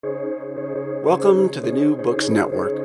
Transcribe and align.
Welcome 0.00 1.48
to 1.48 1.60
the 1.60 1.72
New 1.72 1.96
Books 1.96 2.28
Network. 2.28 2.76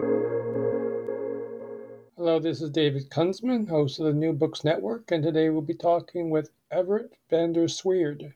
Hello, 2.18 2.40
this 2.40 2.60
is 2.60 2.72
David 2.72 3.12
Kunzman, 3.12 3.70
host 3.70 4.00
of 4.00 4.08
the 4.08 4.14
New 4.14 4.34
Books 4.34 4.64
Network, 4.64 5.12
and 5.12 5.22
today 5.22 5.52
we'll 5.52 5.62
be 5.62 5.76
talking 5.76 6.32
with 6.32 6.50
Evert 6.72 7.14
van 7.30 7.54
der 7.54 7.68
Zweerde, 7.68 8.34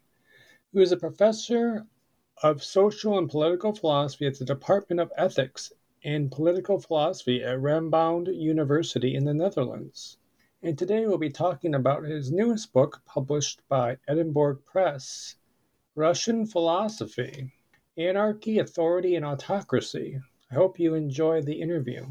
who 0.72 0.80
is 0.80 0.92
a 0.92 0.98
professor 0.98 1.88
of 2.44 2.64
social 2.64 3.18
and 3.18 3.28
political 3.32 3.74
philosophy 3.74 4.28
at 4.28 4.38
the 4.38 4.46
Department 4.46 5.02
of 5.02 5.12
Ethics 5.18 5.74
and 6.04 6.32
Political 6.32 6.80
Philosophy 6.82 7.44
at 7.44 7.58
Radboud 7.58 8.28
University 8.28 9.16
in 9.16 9.26
the 9.26 9.34
Netherlands. 9.34 10.18
And 10.62 10.78
today 10.78 11.08
we'll 11.08 11.18
be 11.18 11.32
talking 11.32 11.74
about 11.74 12.04
his 12.04 12.32
newest 12.32 12.74
book, 12.74 13.02
published 13.08 13.68
by 13.70 13.98
Edinburgh 14.08 14.60
Press 14.68 15.36
Russian 15.96 16.46
Philosophy 16.46 17.54
Anarchy, 17.98 18.60
Authority, 18.60 19.16
and 19.16 19.26
Autocracy. 19.26 20.20
I 20.52 20.56
hope 20.56 20.80
you 20.80 20.94
enjoy 20.94 21.42
the 21.42 21.60
interview. 21.60 22.06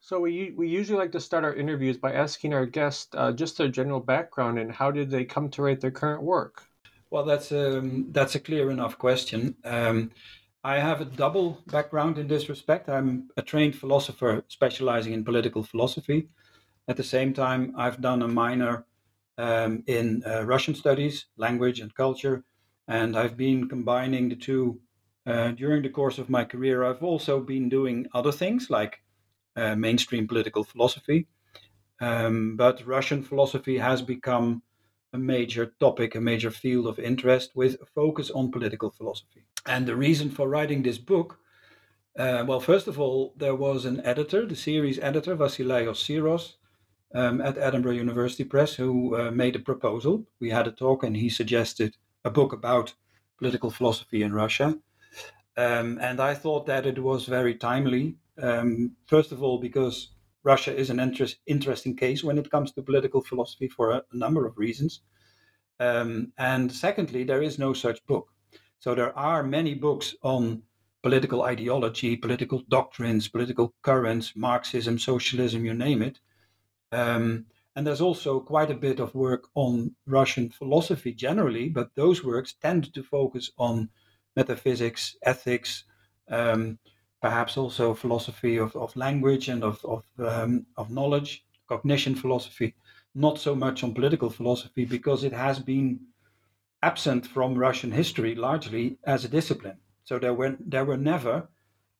So, 0.00 0.20
we, 0.20 0.52
we 0.56 0.68
usually 0.68 0.98
like 0.98 1.12
to 1.12 1.20
start 1.20 1.44
our 1.44 1.54
interviews 1.54 1.96
by 1.96 2.12
asking 2.12 2.52
our 2.52 2.66
guests 2.66 3.08
uh, 3.14 3.32
just 3.32 3.56
their 3.56 3.68
general 3.68 4.00
background 4.00 4.58
and 4.58 4.70
how 4.70 4.90
did 4.90 5.10
they 5.10 5.24
come 5.24 5.48
to 5.50 5.62
write 5.62 5.80
their 5.80 5.90
current 5.90 6.22
work? 6.22 6.64
Well, 7.10 7.24
that's 7.24 7.52
a, 7.52 7.78
um, 7.78 8.08
that's 8.10 8.34
a 8.34 8.40
clear 8.40 8.70
enough 8.70 8.98
question. 8.98 9.54
Um, 9.64 10.10
I 10.64 10.78
have 10.78 11.00
a 11.00 11.04
double 11.04 11.62
background 11.66 12.18
in 12.18 12.28
this 12.28 12.48
respect. 12.48 12.88
I'm 12.88 13.28
a 13.36 13.42
trained 13.42 13.74
philosopher 13.74 14.44
specializing 14.48 15.12
in 15.12 15.24
political 15.24 15.62
philosophy. 15.62 16.28
At 16.88 16.96
the 16.96 17.04
same 17.04 17.32
time, 17.32 17.74
I've 17.76 18.00
done 18.00 18.22
a 18.22 18.28
minor 18.28 18.84
um, 19.38 19.82
in 19.86 20.22
uh, 20.26 20.44
Russian 20.44 20.74
studies, 20.74 21.26
language, 21.36 21.80
and 21.80 21.94
culture, 21.94 22.44
and 22.86 23.16
I've 23.16 23.36
been 23.36 23.68
combining 23.68 24.28
the 24.28 24.36
two 24.36 24.80
uh, 25.26 25.52
during 25.52 25.82
the 25.82 25.88
course 25.88 26.18
of 26.18 26.30
my 26.30 26.44
career, 26.44 26.84
I've 26.84 27.02
also 27.02 27.40
been 27.40 27.68
doing 27.68 28.06
other 28.14 28.32
things 28.32 28.70
like 28.70 29.02
uh, 29.56 29.74
mainstream 29.76 30.26
political 30.26 30.64
philosophy. 30.64 31.28
Um, 32.00 32.56
but 32.56 32.84
Russian 32.86 33.22
philosophy 33.22 33.78
has 33.78 34.02
become 34.02 34.62
a 35.12 35.18
major 35.18 35.72
topic, 35.78 36.14
a 36.14 36.20
major 36.20 36.50
field 36.50 36.86
of 36.86 36.98
interest 36.98 37.52
with 37.54 37.76
a 37.80 37.86
focus 37.86 38.30
on 38.30 38.50
political 38.50 38.90
philosophy. 38.90 39.44
And 39.66 39.86
the 39.86 39.94
reason 39.94 40.30
for 40.30 40.48
writing 40.48 40.82
this 40.82 40.98
book, 40.98 41.38
uh, 42.18 42.44
well, 42.46 42.60
first 42.60 42.88
of 42.88 42.98
all, 42.98 43.34
there 43.36 43.54
was 43.54 43.84
an 43.84 44.04
editor, 44.04 44.46
the 44.46 44.56
series 44.56 44.98
editor, 44.98 45.36
Vasileios 45.36 46.00
Syros, 46.02 46.54
um, 47.14 47.40
at 47.40 47.58
Edinburgh 47.58 47.92
University 47.92 48.44
Press, 48.44 48.74
who 48.74 49.16
uh, 49.16 49.30
made 49.30 49.54
a 49.54 49.60
proposal. 49.60 50.26
We 50.40 50.50
had 50.50 50.66
a 50.66 50.72
talk, 50.72 51.04
and 51.04 51.16
he 51.16 51.28
suggested 51.28 51.96
a 52.24 52.30
book 52.30 52.52
about 52.52 52.94
political 53.38 53.70
philosophy 53.70 54.22
in 54.22 54.32
Russia. 54.32 54.78
Um, 55.56 55.98
and 56.00 56.20
I 56.20 56.34
thought 56.34 56.66
that 56.66 56.86
it 56.86 56.98
was 56.98 57.26
very 57.26 57.54
timely. 57.54 58.16
Um, 58.40 58.96
first 59.06 59.32
of 59.32 59.42
all, 59.42 59.58
because 59.58 60.08
Russia 60.44 60.74
is 60.74 60.90
an 60.90 60.98
interest, 60.98 61.36
interesting 61.46 61.96
case 61.96 62.24
when 62.24 62.38
it 62.38 62.50
comes 62.50 62.72
to 62.72 62.82
political 62.82 63.20
philosophy 63.20 63.68
for 63.68 63.90
a, 63.90 64.02
a 64.12 64.16
number 64.16 64.46
of 64.46 64.58
reasons. 64.58 65.02
Um, 65.78 66.32
and 66.38 66.72
secondly, 66.72 67.24
there 67.24 67.42
is 67.42 67.58
no 67.58 67.72
such 67.72 68.04
book. 68.06 68.28
So 68.78 68.94
there 68.94 69.16
are 69.16 69.42
many 69.42 69.74
books 69.74 70.14
on 70.22 70.62
political 71.02 71.42
ideology, 71.42 72.16
political 72.16 72.62
doctrines, 72.68 73.28
political 73.28 73.74
currents, 73.82 74.34
Marxism, 74.36 74.98
socialism, 74.98 75.64
you 75.64 75.74
name 75.74 76.02
it. 76.02 76.18
Um, 76.92 77.46
and 77.74 77.86
there's 77.86 78.00
also 78.00 78.40
quite 78.40 78.70
a 78.70 78.76
bit 78.76 79.00
of 79.00 79.14
work 79.14 79.48
on 79.54 79.94
Russian 80.06 80.50
philosophy 80.50 81.12
generally, 81.12 81.68
but 81.68 81.94
those 81.94 82.22
works 82.22 82.54
tend 82.60 82.92
to 82.94 83.02
focus 83.02 83.50
on 83.58 83.88
metaphysics, 84.36 85.16
ethics, 85.22 85.84
um, 86.30 86.78
perhaps 87.20 87.56
also 87.56 87.94
philosophy 87.94 88.56
of, 88.56 88.74
of 88.76 88.94
language 88.96 89.48
and 89.48 89.62
of, 89.62 89.84
of, 89.84 90.04
um, 90.18 90.66
of 90.76 90.90
knowledge, 90.90 91.44
cognition 91.68 92.14
philosophy, 92.14 92.74
not 93.14 93.38
so 93.38 93.54
much 93.54 93.84
on 93.84 93.94
political 93.94 94.30
philosophy 94.30 94.84
because 94.84 95.24
it 95.24 95.32
has 95.32 95.58
been 95.58 96.00
absent 96.82 97.26
from 97.26 97.54
Russian 97.54 97.92
history 97.92 98.34
largely 98.34 98.98
as 99.04 99.24
a 99.24 99.28
discipline. 99.28 99.78
So 100.04 100.18
there 100.18 100.34
were, 100.34 100.56
there 100.58 100.84
were 100.84 100.96
never 100.96 101.48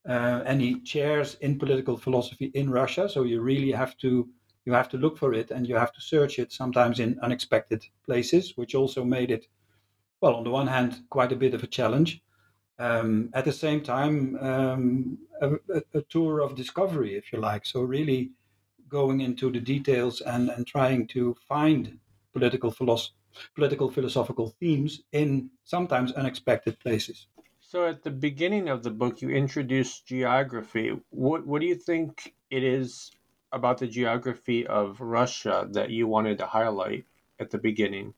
uh, 0.09 0.43
any 0.45 0.81
chairs 0.81 1.37
in 1.41 1.59
political 1.59 1.97
philosophy 1.97 2.47
in 2.55 2.71
Russia. 2.71 3.09
So 3.09 3.23
you 3.23 3.41
really 3.41 3.73
have 3.73 3.97
to 3.99 4.29
you 4.65 4.73
have 4.73 4.89
to 4.89 4.97
look 4.97 5.19
for 5.19 5.35
it 5.35 5.51
and 5.51 5.67
you 5.67 5.75
have 5.75 5.93
to 5.93 6.01
search 6.01 6.39
it 6.39 6.53
sometimes 6.53 7.01
in 7.01 7.19
unexpected 7.21 7.85
places, 8.07 8.57
which 8.57 8.77
also 8.77 9.05
made 9.05 9.33
it 9.33 9.47
well, 10.23 10.37
on 10.37 10.45
the 10.45 10.51
one 10.51 10.69
hand, 10.69 11.03
quite 11.11 11.33
a 11.33 11.37
bit 11.37 11.53
of 11.53 11.65
a 11.65 11.67
challenge. 11.67 12.23
Um, 12.79 13.31
at 13.35 13.45
the 13.45 13.53
same 13.53 13.83
time, 13.83 14.37
um, 14.41 15.19
a, 15.41 15.53
a, 15.95 16.03
tour 16.03 16.41
of 16.41 16.57
discovery, 16.57 17.15
if 17.17 17.33
you 17.33 17.39
like. 17.39 17.67
So, 17.67 17.83
really 17.83 18.31
going 18.89 19.21
into 19.21 19.51
the 19.51 19.61
details 19.61 20.21
and, 20.21 20.51
and 20.51 20.67
trying 20.67 21.07
to 21.09 21.37
find 21.49 21.99
political, 22.33 22.71
philosoph- 22.71 23.13
political 23.55 23.91
philosophical 23.91 24.55
themes 24.59 25.03
in 25.13 25.51
sometimes 25.65 26.13
unexpected 26.13 26.79
places. 26.81 27.27
So, 27.61 27.87
at 27.87 28.03
the 28.03 28.11
beginning 28.11 28.69
of 28.69 28.83
the 28.83 28.91
book, 28.91 29.23
you 29.23 29.31
introduce 29.31 30.01
geography. 30.01 30.99
What, 31.11 31.47
what 31.47 31.61
do 31.61 31.67
you 31.67 31.77
think 31.77 32.35
it 32.51 32.65
is 32.65 33.11
about 33.53 33.79
the 33.79 33.87
geography 33.87 34.67
of 34.67 35.01
Russia 35.01 35.69
that 35.73 35.91
you 35.91 36.07
wanted 36.07 36.39
to 36.39 36.47
highlight 36.47 37.05
at 37.39 37.51
the 37.51 37.59
beginning? 37.59 38.15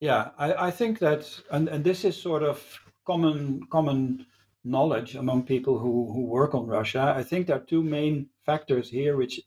Yeah, 0.00 0.30
I, 0.38 0.66
I 0.66 0.70
think 0.70 0.98
that, 0.98 1.40
and, 1.50 1.68
and 1.68 1.82
this 1.82 2.04
is 2.04 2.20
sort 2.20 2.42
of 2.42 2.62
common 3.06 3.66
common 3.70 4.26
knowledge 4.64 5.14
among 5.14 5.44
people 5.44 5.78
who, 5.78 6.10
who 6.12 6.24
work 6.24 6.54
on 6.54 6.66
Russia. 6.66 7.14
I 7.16 7.22
think 7.22 7.46
there 7.46 7.56
are 7.56 7.70
two 7.70 7.82
main 7.82 8.28
factors 8.46 8.88
here 8.88 9.16
which, 9.16 9.40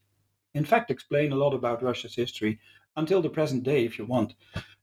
in 0.54 0.64
fact, 0.64 0.90
explain 0.90 1.32
a 1.32 1.36
lot 1.36 1.54
about 1.54 1.82
Russia's 1.82 2.14
history 2.14 2.60
until 2.96 3.20
the 3.20 3.30
present 3.30 3.64
day, 3.64 3.84
if 3.84 3.98
you 3.98 4.06
want. 4.06 4.34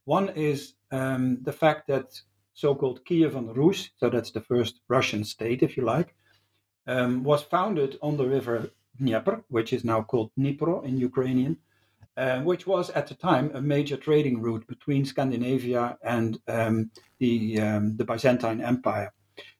One 0.04 0.28
is 0.30 0.74
um, 0.92 1.38
the 1.42 1.52
fact 1.52 1.86
that 1.88 2.20
so 2.54 2.74
called 2.74 3.04
Kiev 3.04 3.32
Kievan 3.32 3.54
Rus, 3.54 3.90
so 3.98 4.08
that's 4.08 4.30
the 4.30 4.40
first 4.40 4.80
Russian 4.88 5.24
state, 5.24 5.62
if 5.62 5.76
you 5.76 5.84
like, 5.84 6.14
um, 6.86 7.22
was 7.22 7.42
founded 7.42 7.98
on 8.00 8.16
the 8.16 8.26
river 8.26 8.70
Dnieper, 8.98 9.44
which 9.48 9.72
is 9.72 9.84
now 9.84 10.02
called 10.02 10.30
Dnipro 10.38 10.84
in 10.84 10.96
Ukrainian, 10.96 11.58
uh, 12.16 12.40
which 12.40 12.66
was 12.66 12.90
at 12.90 13.06
the 13.06 13.14
time 13.14 13.50
a 13.54 13.60
major 13.60 13.96
trading 13.96 14.40
route 14.40 14.66
between 14.66 15.04
Scandinavia 15.04 15.98
and 16.02 16.38
um, 16.48 16.90
the, 17.18 17.60
um, 17.60 17.96
the 17.96 18.04
Byzantine 18.04 18.60
Empire. 18.60 19.12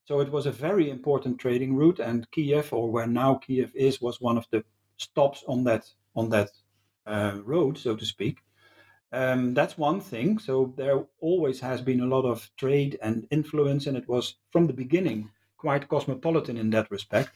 So 0.04 0.20
it 0.20 0.30
was 0.30 0.46
a 0.46 0.52
very 0.52 0.88
important 0.88 1.38
trading 1.38 1.74
route, 1.74 1.98
and 1.98 2.30
Kiev, 2.30 2.72
or 2.72 2.90
where 2.90 3.08
now 3.08 3.34
Kiev 3.34 3.72
is, 3.74 4.00
was 4.00 4.20
one 4.20 4.38
of 4.38 4.46
the 4.50 4.64
stops 4.98 5.44
on 5.48 5.64
that 5.64 5.84
on 6.14 6.30
that 6.30 6.50
uh, 7.06 7.38
road, 7.44 7.76
so 7.76 7.94
to 7.96 8.06
speak. 8.06 8.38
Um, 9.12 9.52
that's 9.52 9.76
one 9.76 10.00
thing. 10.00 10.38
So 10.38 10.72
there 10.76 11.04
always 11.20 11.60
has 11.60 11.80
been 11.80 12.00
a 12.00 12.06
lot 12.06 12.24
of 12.24 12.48
trade 12.56 12.98
and 13.02 13.26
influence, 13.30 13.86
and 13.86 13.96
it 13.96 14.08
was 14.08 14.36
from 14.50 14.66
the 14.66 14.72
beginning 14.72 15.30
quite 15.56 15.88
cosmopolitan 15.88 16.56
in 16.56 16.70
that 16.70 16.90
respect, 16.90 17.30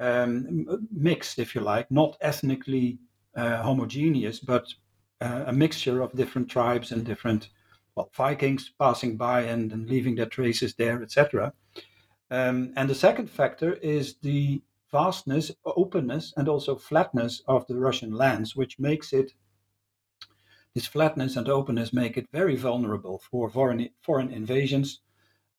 um, 0.00 0.86
mixed, 0.92 1.38
if 1.38 1.54
you 1.54 1.60
like, 1.60 1.90
not 1.90 2.16
ethnically 2.20 2.98
uh, 3.36 3.62
homogeneous, 3.62 4.40
but 4.40 4.66
uh, 5.20 5.44
a 5.46 5.52
mixture 5.52 6.00
of 6.02 6.12
different 6.12 6.48
tribes 6.48 6.92
and 6.92 7.04
different 7.04 7.48
well, 7.94 8.10
Vikings 8.14 8.72
passing 8.78 9.16
by 9.16 9.42
and, 9.42 9.72
and 9.72 9.88
leaving 9.88 10.14
their 10.14 10.26
traces 10.26 10.74
there, 10.74 11.02
etc. 11.02 11.52
Um, 12.30 12.72
and 12.76 12.88
the 12.88 12.94
second 12.94 13.28
factor 13.28 13.72
is 13.74 14.16
the 14.22 14.62
vastness, 14.92 15.50
openness, 15.64 16.32
and 16.36 16.48
also 16.48 16.76
flatness 16.76 17.42
of 17.48 17.66
the 17.66 17.76
Russian 17.76 18.12
lands, 18.12 18.54
which 18.54 18.78
makes 18.78 19.12
it 19.12 19.32
this 20.74 20.86
flatness 20.86 21.36
and 21.36 21.48
openness 21.48 21.92
make 21.92 22.16
it 22.16 22.28
very 22.30 22.54
vulnerable 22.54 23.18
for 23.18 23.50
foreign 23.50 23.88
foreign 24.00 24.30
invasions, 24.30 25.00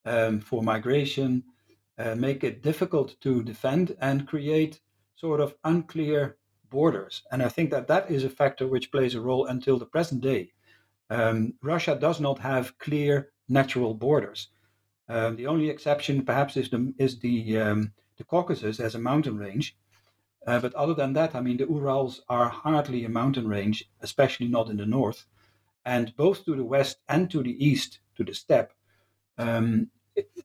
um, 0.06 0.40
for 0.40 0.62
migration, 0.62 1.44
uh, 1.98 2.14
make 2.14 2.42
it 2.42 2.62
difficult 2.62 3.20
to 3.20 3.42
defend, 3.42 3.96
and 4.00 4.26
create 4.26 4.80
sort 5.16 5.40
of 5.40 5.54
unclear 5.64 6.38
borders. 6.70 7.22
And 7.30 7.42
I 7.42 7.48
think 7.48 7.70
that 7.70 7.88
that 7.88 8.10
is 8.10 8.24
a 8.24 8.30
factor 8.30 8.66
which 8.66 8.90
plays 8.90 9.14
a 9.14 9.20
role 9.20 9.46
until 9.46 9.78
the 9.78 9.86
present 9.86 10.20
day. 10.20 10.52
Um, 11.10 11.54
Russia 11.62 11.96
does 11.96 12.20
not 12.20 12.38
have 12.38 12.78
clear 12.78 13.32
natural 13.48 13.94
borders. 13.94 14.48
Um, 15.08 15.36
the 15.36 15.48
only 15.48 15.68
exception, 15.68 16.24
perhaps, 16.24 16.56
is 16.56 16.70
the 16.70 16.94
is 16.98 17.18
the 17.18 17.58
um, 17.58 17.92
the 18.16 18.24
Caucasus 18.24 18.78
as 18.78 18.94
a 18.94 18.98
mountain 18.98 19.36
range. 19.36 19.76
Uh, 20.46 20.60
but 20.60 20.74
other 20.74 20.94
than 20.94 21.12
that, 21.14 21.34
I 21.34 21.40
mean, 21.40 21.56
the 21.56 21.66
Urals 21.66 22.22
are 22.28 22.48
hardly 22.48 23.04
a 23.04 23.08
mountain 23.08 23.46
range, 23.48 23.90
especially 24.00 24.48
not 24.48 24.70
in 24.70 24.76
the 24.76 24.86
north. 24.86 25.26
And 25.84 26.14
both 26.16 26.44
to 26.44 26.54
the 26.54 26.64
west 26.64 26.98
and 27.08 27.30
to 27.30 27.42
the 27.42 27.56
east, 27.64 28.00
to 28.16 28.24
the 28.24 28.34
steppe, 28.34 28.72
um, 29.38 29.90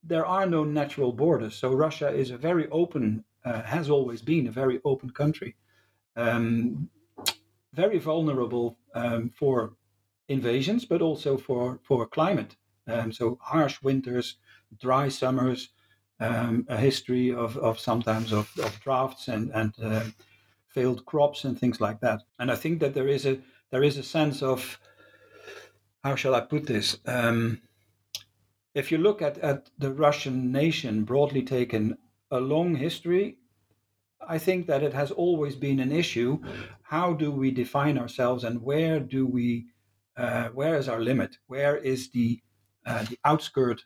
there 0.04 0.25
are 0.25 0.45
no 0.45 0.63
natural 0.63 1.12
borders. 1.12 1.56
So 1.56 1.74
Russia 1.74 2.10
is 2.10 2.31
a 2.31 2.38
very 2.38 2.68
open, 2.69 3.24
uh, 3.45 3.62
has 3.63 3.89
always 3.89 4.22
been 4.22 4.48
a 4.48 4.51
very 4.51 4.81
open 4.83 5.12
country 5.12 5.56
um, 6.15 6.89
very 7.73 8.00
vulnerable 8.00 8.77
um, 8.94 9.29
for 9.29 9.73
invasions, 10.27 10.85
but 10.85 11.01
also 11.01 11.38
for, 11.38 11.79
for 11.83 12.06
climate. 12.07 12.56
Um, 12.88 13.12
so 13.12 13.38
harsh 13.41 13.81
winters, 13.81 14.38
dry 14.79 15.09
summers, 15.09 15.69
um, 16.19 16.65
a 16.69 16.77
history 16.77 17.33
of, 17.33 17.57
of 17.57 17.79
sometimes 17.79 18.31
of, 18.31 18.50
of 18.63 18.79
drafts 18.79 19.27
and 19.27 19.51
and 19.53 19.73
uh, 19.81 20.03
failed 20.67 21.06
crops 21.06 21.44
and 21.45 21.59
things 21.59 21.81
like 21.81 22.00
that. 22.01 22.21
And 22.39 22.51
I 22.51 22.56
think 22.56 22.79
that 22.79 22.94
there 22.94 23.07
is 23.07 23.25
a 23.25 23.39
there 23.71 23.83
is 23.83 23.97
a 23.97 24.03
sense 24.03 24.41
of 24.41 24.79
how 26.03 26.15
shall 26.15 26.35
I 26.35 26.41
put 26.41 26.67
this? 26.67 26.97
Um, 27.06 27.62
if 28.73 28.91
you 28.91 28.97
look 28.97 29.21
at, 29.21 29.38
at 29.39 29.69
the 29.79 29.91
Russian 29.91 30.51
nation 30.51 31.03
broadly 31.03 31.41
taken, 31.41 31.97
a 32.29 32.39
long 32.39 32.75
history, 32.75 33.38
I 34.27 34.38
think 34.38 34.68
that 34.68 34.83
it 34.83 34.94
has 34.94 35.12
always 35.12 35.56
been 35.56 35.80
an 35.80 35.92
issue. 35.92 36.39
How 36.83 37.13
do 37.13 37.31
we 37.31 37.51
define 37.51 37.98
ourselves, 37.98 38.44
and 38.44 38.62
where 38.62 39.00
do 39.00 39.25
we, 39.27 39.68
uh, 40.18 40.50
where 40.50 40.75
is 40.75 40.88
our 40.89 41.01
limit? 41.01 41.38
Where 41.48 41.77
is 41.77 42.12
the 42.12 42.42
uh, 42.86 43.04
the 43.04 43.18
outskirt 43.25 43.86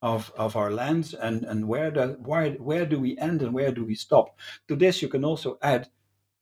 of, 0.00 0.32
of 0.36 0.56
our 0.56 0.70
lands, 0.70 1.14
and 1.14 1.44
and 1.44 1.68
where 1.68 1.90
do 1.90 2.16
where 2.22 2.52
where 2.52 2.86
do 2.86 2.98
we 3.00 3.18
end 3.18 3.42
and 3.42 3.52
where 3.52 3.72
do 3.72 3.84
we 3.84 3.94
stop? 3.94 4.38
To 4.68 4.76
this, 4.76 5.02
you 5.02 5.08
can 5.08 5.24
also 5.24 5.58
add, 5.62 5.88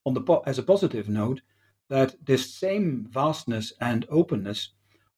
on 0.05 0.15
the 0.15 0.43
as 0.47 0.59
a 0.59 0.63
positive 0.63 1.09
note, 1.09 1.43
that 1.89 2.15
this 2.25 2.55
same 2.55 3.07
vastness 3.11 3.73
and 3.81 4.07
openness 4.09 4.73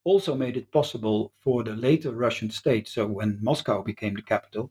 also 0.05 0.35
made 0.35 0.57
it 0.57 0.73
possible 0.73 1.33
for 1.41 1.63
the 1.63 1.75
later 1.77 2.13
Russian 2.13 2.51
state, 2.51 2.89
so 2.89 3.07
when 3.07 3.39
Moscow 3.43 3.83
became 3.83 4.15
the 4.15 4.23
capital, 4.23 4.71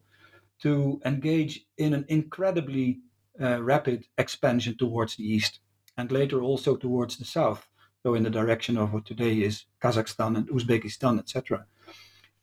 to 0.59 0.99
engage 1.05 1.65
in 1.77 1.93
an 1.93 2.05
incredibly 2.07 3.01
uh, 3.41 3.61
rapid 3.61 4.05
expansion 4.17 4.77
towards 4.77 5.15
the 5.15 5.23
east 5.23 5.59
and 5.97 6.11
later 6.11 6.41
also 6.41 6.75
towards 6.75 7.17
the 7.17 7.25
south, 7.25 7.67
so 8.03 8.13
in 8.13 8.23
the 8.23 8.29
direction 8.29 8.77
of 8.77 8.93
what 8.93 9.05
today 9.05 9.41
is 9.41 9.65
Kazakhstan 9.81 10.37
and 10.37 10.47
Uzbekistan, 10.49 11.19
etc. 11.19 11.65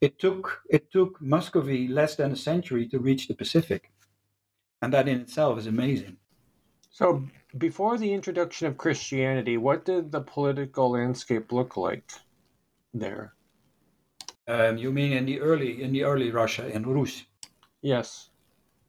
It 0.01 0.19
took 0.19 0.63
it 0.69 0.91
took 0.91 1.21
Muscovy 1.21 1.89
less 1.89 2.17
than 2.17 2.33
a 2.33 2.37
century 2.37 2.89
to 2.89 2.99
reach 2.99 3.29
the 3.29 3.35
Pacific, 3.35 3.93
and 4.83 4.93
that 4.93 5.09
in 5.09 5.21
itself 5.21 5.59
is 5.59 5.67
amazing. 5.67 6.17
So, 6.91 7.25
before 7.57 7.97
the 7.99 8.13
introduction 8.13 8.67
of 8.67 8.77
Christianity, 8.77 9.57
what 9.57 9.85
did 9.85 10.13
the 10.13 10.21
political 10.21 10.91
landscape 10.91 11.53
look 11.53 11.77
like 11.77 12.13
there? 12.93 13.35
Um, 14.47 14.77
you 14.77 14.93
mean 14.93 15.13
in 15.13 15.27
the 15.27 15.41
early 15.41 15.83
in 15.83 15.93
the 15.93 16.05
early 16.05 16.31
Russia 16.31 16.69
in 16.69 16.85
Rus? 16.85 17.25
Yes. 17.81 18.31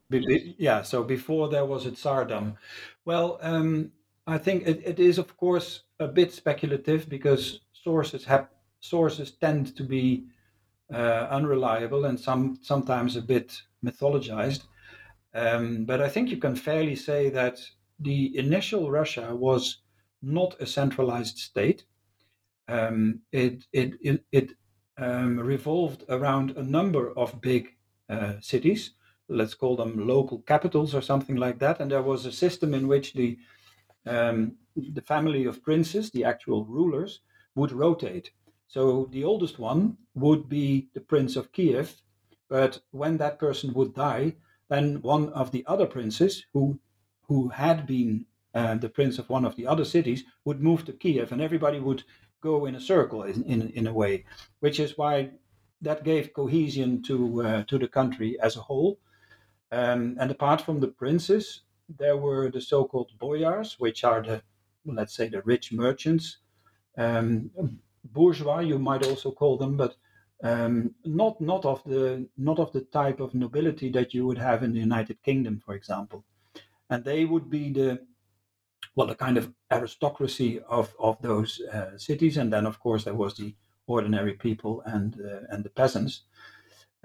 Be, 0.10 0.20
be, 0.20 0.56
yeah. 0.60 0.82
So 0.84 1.04
before 1.04 1.50
there 1.50 1.66
was 1.66 1.86
a 1.86 1.92
tsardom. 1.92 2.58
Well, 3.06 3.40
um, 3.42 3.92
I 4.28 4.38
think 4.38 4.68
it, 4.68 4.82
it 4.86 5.00
is 5.00 5.18
of 5.18 5.36
course 5.38 5.84
a 6.00 6.08
bit 6.08 6.32
speculative 6.32 7.10
because 7.10 7.62
sources 7.74 8.26
have 8.26 8.50
sources 8.80 9.32
tend 9.32 9.76
to 9.78 9.84
be 9.84 10.26
uh, 10.94 11.28
unreliable 11.32 12.06
and 12.06 12.20
some 12.20 12.58
sometimes 12.62 13.16
a 13.16 13.22
bit 13.22 13.62
mythologized. 13.84 14.64
Um, 15.34 15.86
but 15.86 16.02
I 16.02 16.10
think 16.10 16.30
you 16.30 16.38
can 16.38 16.56
fairly 16.56 16.96
say 16.96 17.30
that 17.32 17.60
the 18.00 18.38
initial 18.38 18.92
Russia 18.92 19.36
was 19.36 19.80
not 20.22 20.60
a 20.62 20.66
centralized 20.68 21.38
state. 21.40 21.86
Um, 22.68 23.22
it 23.32 23.66
it 23.74 23.94
it, 24.02 24.26
it 24.32 24.52
um, 24.98 25.40
revolved 25.40 26.04
around 26.10 26.52
a 26.52 26.64
number 26.64 27.12
of 27.18 27.42
big 27.42 27.70
uh, 28.10 28.34
cities. 28.42 28.92
Let's 29.28 29.54
call 29.54 29.76
them 29.76 30.08
local 30.08 30.40
capitals 30.40 30.94
or 30.94 31.02
something 31.02 31.36
like 31.36 31.60
that. 31.60 31.80
And 31.80 31.92
there 31.92 32.04
was 32.04 32.26
a 32.26 32.32
system 32.32 32.74
in 32.74 32.88
which 32.88 33.14
the 33.14 33.38
um, 34.06 34.58
the 34.76 35.02
family 35.02 35.46
of 35.46 35.64
princes, 35.64 36.12
the 36.12 36.26
actual 36.26 36.66
rulers, 36.66 37.22
would 37.56 37.72
rotate. 37.72 38.32
So 38.68 39.08
the 39.12 39.24
oldest 39.24 39.58
one 39.58 39.98
would 40.14 40.50
be 40.50 40.90
the 40.94 41.02
prince 41.02 41.36
of 41.36 41.52
Kiev, 41.52 42.02
but 42.50 42.82
when 42.92 43.18
that 43.18 43.40
person 43.40 43.74
would 43.74 43.94
die, 43.94 44.36
then 44.70 45.02
one 45.02 45.30
of 45.30 45.52
the 45.52 45.66
other 45.68 45.86
princes 45.88 46.46
who 46.54 46.80
who 47.28 47.50
had 47.50 47.88
been 47.88 48.26
uh, 48.54 48.76
the 48.76 48.90
prince 48.90 49.18
of 49.18 49.30
one 49.30 49.46
of 49.46 49.56
the 49.56 49.68
other 49.68 49.86
cities 49.86 50.24
would 50.46 50.62
move 50.62 50.86
to 50.86 50.94
Kiev, 50.94 51.32
and 51.32 51.42
everybody 51.42 51.80
would 51.80 52.04
go 52.42 52.66
in 52.66 52.76
a 52.76 52.80
circle 52.80 53.24
in, 53.24 53.44
in, 53.44 53.70
in 53.70 53.88
a 53.88 53.94
way, 53.94 54.26
which 54.60 54.80
is 54.80 54.98
why 54.98 55.32
that 55.82 56.04
gave 56.04 56.34
cohesion 56.34 57.02
to 57.04 57.42
uh, 57.42 57.64
to 57.64 57.78
the 57.78 57.88
country 57.88 58.40
as 58.40 58.56
a 58.56 58.62
whole. 58.62 59.00
Um, 59.76 60.18
and 60.20 60.32
apart 60.32 60.62
from 60.62 60.80
the 60.80 60.88
princes, 60.88 61.64
there 61.90 62.18
were 62.18 62.50
the 62.50 62.62
so-called 62.62 63.12
boyars, 63.20 63.78
which 63.80 64.04
are 64.06 64.22
the 64.24 64.42
let's 64.86 65.16
say 65.16 65.28
the 65.30 65.42
rich 65.42 65.74
merchants, 65.74 66.38
um, 66.98 67.52
bourgeois 68.04 68.60
you 68.60 68.80
might 68.80 69.06
also 69.06 69.32
call 69.32 69.58
them, 69.58 69.76
but 69.78 69.96
um, 70.44 70.96
not 71.04 71.42
not 71.42 71.66
of 71.66 71.84
the 71.84 72.30
not 72.38 72.60
of 72.60 72.72
the 72.72 72.82
type 72.82 73.20
of 73.20 73.34
nobility 73.34 73.90
that 73.92 74.14
you 74.14 74.26
would 74.28 74.38
have 74.38 74.64
in 74.64 74.74
the 74.74 74.80
United 74.80 75.22
Kingdom, 75.24 75.60
for 75.60 75.76
example. 75.76 76.24
And 76.90 77.04
they 77.04 77.26
would 77.26 77.50
be 77.50 77.72
the 77.74 78.06
well 78.96 79.08
the 79.08 79.16
kind 79.16 79.38
of 79.38 79.54
aristocracy 79.72 80.60
of 80.62 80.96
of 81.00 81.22
those 81.22 81.62
uh, 81.62 81.98
cities. 81.98 82.38
And 82.38 82.52
then 82.54 82.66
of 82.66 82.80
course 82.80 83.04
there 83.04 83.16
was 83.16 83.36
the 83.36 83.56
ordinary 83.88 84.34
people 84.34 84.82
and 84.86 85.20
uh, 85.20 85.42
and 85.50 85.64
the 85.66 85.70
peasants 85.70 86.24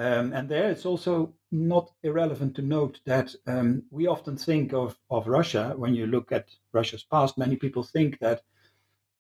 um, 0.01 0.33
and 0.33 0.49
there 0.49 0.71
it's 0.71 0.87
also 0.87 1.35
not 1.53 1.91
irrelevant 2.03 2.57
to 2.57 2.63
note 2.63 3.01
that 3.07 3.35
um, 3.47 3.83
we 3.91 4.07
often 4.07 4.37
think 4.37 4.73
of 4.73 4.99
of 5.11 5.29
Russia 5.29 5.75
when 5.77 5.95
you 5.95 6.07
look 6.07 6.33
at 6.33 6.47
Russia's 6.73 7.05
past 7.05 7.39
many 7.39 7.57
people 7.57 7.83
think 7.83 8.19
that 8.19 8.43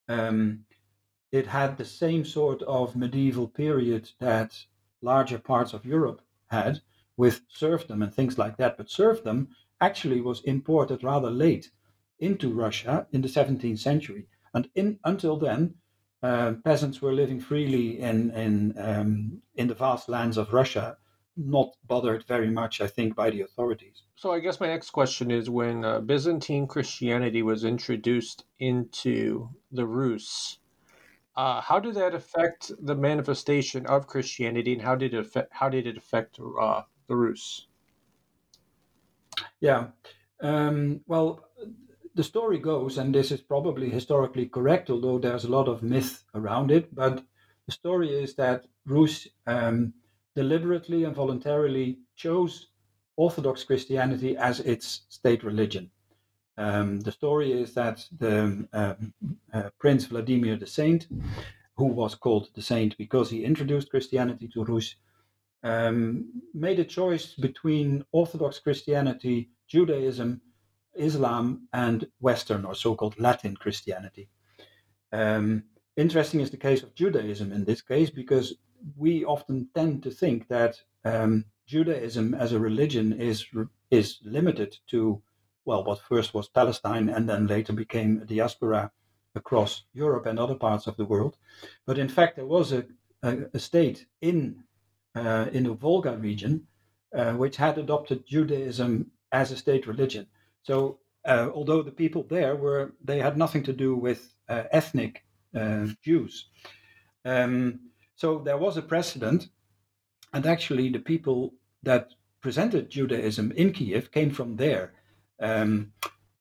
um, 0.09 0.65
it 1.31 1.47
had 1.47 1.77
the 1.77 1.85
same 1.85 2.25
sort 2.25 2.63
of 2.63 2.97
medieval 2.97 3.47
period 3.47 4.11
that 4.19 4.53
larger 5.03 5.39
parts 5.39 5.73
of 5.73 5.85
Europe 5.85 6.21
had 6.47 6.81
with 7.17 7.43
serfdom 7.49 8.03
and 8.03 8.13
things 8.13 8.39
like 8.39 8.57
that 8.57 8.77
but 8.77 8.91
serfdom 8.91 9.49
actually 9.81 10.21
was 10.21 10.43
imported 10.43 11.05
rather 11.05 11.31
late 11.31 11.71
into 12.21 12.53
Russia 12.53 13.07
in 13.13 13.23
the 13.23 13.29
17th 13.29 13.79
century. 13.79 14.27
And 14.53 14.69
in, 14.75 14.99
until 15.05 15.37
then, 15.37 15.75
uh, 16.23 16.55
peasants 16.65 17.01
were 17.01 17.13
living 17.13 17.41
freely 17.41 17.99
in 18.01 18.31
in 18.33 18.75
um, 18.79 19.43
in 19.55 19.69
the 19.69 19.75
vast 19.75 20.09
lands 20.09 20.37
of 20.37 20.53
Russia, 20.53 20.97
not 21.37 21.75
bothered 21.87 22.25
very 22.27 22.51
much, 22.51 22.81
I 22.81 22.87
think, 22.87 23.15
by 23.15 23.31
the 23.31 23.43
authorities. 23.43 24.03
So 24.17 24.33
I 24.33 24.41
guess 24.41 24.61
my 24.61 24.67
next 24.67 24.91
question 24.91 25.31
is: 25.31 25.49
when 25.49 25.85
uh, 25.85 26.01
Byzantine 26.01 26.67
Christianity 26.67 27.43
was 27.43 27.65
introduced 27.65 28.45
into 28.59 29.49
the 29.73 29.87
Rus, 29.87 30.59
uh, 31.37 31.61
how 31.61 31.81
did 31.81 31.95
that 31.95 32.15
affect 32.15 32.73
the 32.83 32.95
manifestation 32.95 33.87
of 33.87 34.07
Christianity, 34.07 34.75
and 34.75 34.83
how 34.83 34.97
did 34.97 35.15
it 35.15 35.21
affect, 35.21 35.53
how 35.53 35.69
did 35.69 35.87
it 35.87 35.97
affect 35.97 36.39
uh, 36.61 36.83
the 37.07 37.17
Rus? 37.17 37.67
Yeah. 39.61 39.89
Um, 40.43 41.01
well, 41.07 41.50
the 42.15 42.25
story 42.25 42.59
goes, 42.59 42.99
and 42.99 43.15
this 43.15 43.31
is 43.31 43.41
probably 43.41 43.89
historically 43.89 44.47
correct, 44.47 44.91
although 44.91 45.19
there's 45.19 45.45
a 45.45 45.51
lot 45.51 45.69
of 45.69 45.83
myth 45.83 46.25
around 46.35 46.71
it. 46.71 46.95
But 46.95 47.23
the 47.67 47.73
story 47.73 48.11
is 48.11 48.35
that 48.35 48.67
Rus 48.87 49.29
um, 49.47 49.95
deliberately 50.35 51.05
and 51.05 51.15
voluntarily 51.15 51.99
chose 52.17 52.69
Orthodox 53.17 53.65
Christianity 53.65 54.37
as 54.37 54.61
its 54.61 55.03
state 55.09 55.45
religion. 55.45 55.91
Um, 56.57 57.01
the 57.01 57.13
story 57.13 57.53
is 57.53 57.75
that 57.75 58.05
the 58.19 58.67
uh, 58.73 58.95
uh, 59.53 59.71
Prince 59.79 60.07
Vladimir 60.07 60.57
the 60.57 60.67
Saint, 60.67 61.07
who 61.77 61.87
was 61.87 62.15
called 62.15 62.49
the 62.55 62.63
Saint 62.63 62.97
because 62.99 63.31
he 63.31 63.45
introduced 63.45 63.91
Christianity 63.91 64.49
to 64.49 64.65
Rus, 64.65 64.95
um, 65.63 66.43
made 66.55 66.81
a 66.81 66.85
choice 66.85 67.35
between 67.35 68.05
Orthodox 68.13 68.59
Christianity, 68.59 69.51
Judaism, 69.69 70.41
Islam, 70.95 71.69
and 71.73 72.07
Western 72.21 72.65
or 72.65 72.75
so 72.75 72.95
called 72.95 73.19
Latin 73.19 73.57
Christianity. 73.57 74.29
Um, 75.13 75.65
interesting 75.97 76.41
is 76.41 76.51
the 76.51 76.57
case 76.57 76.83
of 76.83 76.95
Judaism 76.95 77.53
in 77.53 77.65
this 77.65 77.83
case 77.83 78.11
because 78.11 78.55
we 78.97 79.25
often 79.25 79.69
tend 79.75 80.03
to 80.03 80.11
think 80.11 80.49
that 80.49 80.81
um, 81.05 81.45
Judaism 81.67 82.35
as 82.35 82.53
a 82.53 82.59
religion 82.59 83.13
is 83.13 83.47
is 83.91 84.19
limited 84.25 84.77
to 84.89 85.23
well 85.65 85.85
what 85.85 86.01
first 86.01 86.35
was 86.35 86.49
Palestine 86.49 87.09
and 87.09 87.29
then 87.29 87.47
later 87.47 87.73
became 87.73 88.21
a 88.21 88.25
diaspora 88.25 88.91
across 89.35 89.85
Europe 89.93 90.27
and 90.27 90.39
other 90.39 90.55
parts 90.55 90.87
of 90.87 90.97
the 90.97 91.05
world. 91.05 91.37
But 91.87 91.99
in 91.99 92.09
fact, 92.09 92.37
there 92.37 92.47
was 92.47 92.73
a, 92.73 92.87
a, 93.23 93.39
a 93.55 93.59
state 93.59 94.07
in 94.21 94.65
uh, 95.15 95.47
in 95.53 95.65
the 95.65 95.75
Volga 95.75 96.17
region, 96.17 96.67
uh, 97.15 97.33
which 97.33 97.57
had 97.57 97.79
adopted 97.79 98.27
Judaism 98.27 99.11
as 99.33 99.51
a 99.51 99.57
state 99.57 99.87
religion. 99.87 100.27
So, 100.63 100.99
uh, 101.25 101.51
although 101.55 101.83
the 101.83 101.93
people 101.93 102.25
there 102.29 102.57
were, 102.57 102.95
they 103.03 103.19
had 103.19 103.37
nothing 103.37 103.63
to 103.65 103.73
do 103.73 103.97
with 103.97 104.35
uh, 104.49 104.65
ethnic 104.73 105.25
uh, 105.55 105.87
Jews. 106.03 106.47
Um, 107.25 107.81
so 108.17 108.39
there 108.39 108.59
was 108.59 108.77
a 108.77 108.83
precedent, 108.83 109.49
and 110.33 110.47
actually, 110.47 110.91
the 110.91 110.99
people 110.99 111.55
that 111.83 112.13
presented 112.41 112.91
Judaism 112.91 113.53
in 113.53 113.73
Kiev 113.73 114.11
came 114.11 114.31
from 114.31 114.57
there. 114.57 114.93
Um, 115.41 115.93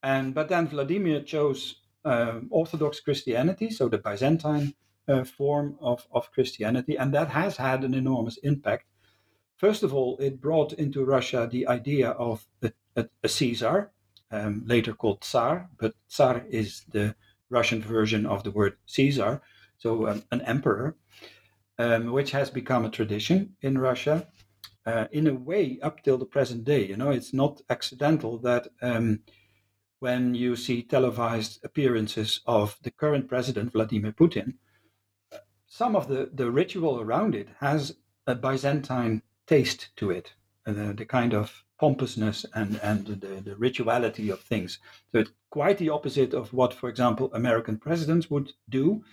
and 0.04 0.34
but 0.34 0.50
then 0.50 0.68
Vladimir 0.68 1.22
chose 1.24 1.76
uh, 2.06 2.40
Orthodox 2.50 3.00
Christianity, 3.00 3.70
so 3.70 3.90
the 3.90 3.98
Byzantine 3.98 4.74
uh, 5.08 5.24
form 5.24 5.78
of, 5.82 6.08
of 6.12 6.32
Christianity, 6.32 6.98
and 6.98 7.14
that 7.14 7.30
has 7.30 7.58
had 7.58 7.84
an 7.84 7.94
enormous 7.94 8.38
impact. 8.38 8.86
first 9.58 9.84
of 9.84 9.94
all, 9.94 10.18
it 10.20 10.40
brought 10.40 10.74
into 10.74 11.04
Russia 11.04 11.48
the 11.52 11.68
idea 11.68 12.12
of 12.12 12.48
a, 12.62 12.72
a, 12.96 13.10
a 13.24 13.28
Caesar, 13.28 13.92
um, 14.32 14.64
later 14.66 14.94
called 14.94 15.24
Tsar, 15.24 15.70
but 15.78 15.94
Tsar 16.08 16.46
is 16.50 16.84
the 16.92 17.16
Russian 17.50 17.82
version 17.82 18.26
of 18.26 18.44
the 18.44 18.52
word 18.52 18.78
Caesar, 18.86 19.42
so 19.78 20.08
um, 20.08 20.24
an 20.32 20.42
emperor, 20.42 20.96
um, 21.78 22.12
which 22.12 22.32
has 22.32 22.50
become 22.50 22.86
a 22.86 22.90
tradition 22.90 23.56
in 23.62 23.78
Russia. 23.78 24.28
Uh, 24.86 25.08
in 25.12 25.28
a 25.28 25.34
way, 25.34 25.80
up 25.82 26.04
till 26.04 26.18
the 26.18 26.26
present 26.26 26.64
day, 26.64 26.86
you 26.86 26.98
know, 26.98 27.10
it's 27.12 27.34
not 27.34 27.62
accidental 27.70 28.38
that 28.40 28.68
um, 28.82 29.20
when 30.00 30.34
you 30.34 30.56
see 30.56 30.82
televised 30.82 31.60
appearances 31.64 32.42
of 32.46 32.78
the 32.84 32.92
current 32.92 33.28
president, 33.28 33.72
Vladimir 33.72 34.12
Putin, 34.12 34.54
some 35.68 35.96
of 35.96 36.08
the, 36.08 36.30
the 36.34 36.50
ritual 36.50 37.00
around 37.00 37.36
it 37.36 37.50
has 37.60 37.96
a 38.26 38.36
Byzantine 38.36 39.22
taste 39.46 39.90
to 39.98 40.10
it, 40.12 40.34
the, 40.74 40.94
the 40.94 41.06
kind 41.06 41.34
of 41.34 41.64
pompousness 41.80 42.46
and, 42.54 42.80
and 42.84 43.06
the, 43.06 43.42
the 43.42 43.56
rituality 43.56 44.30
of 44.30 44.42
things. 44.42 44.80
So 45.12 45.20
it's 45.20 45.32
quite 45.50 45.78
the 45.78 45.90
opposite 45.90 46.34
of 46.34 46.54
what, 46.54 46.74
for 46.74 46.90
example, 46.90 47.32
American 47.34 47.78
presidents 47.78 48.30
would 48.30 48.52
do, 48.68 49.04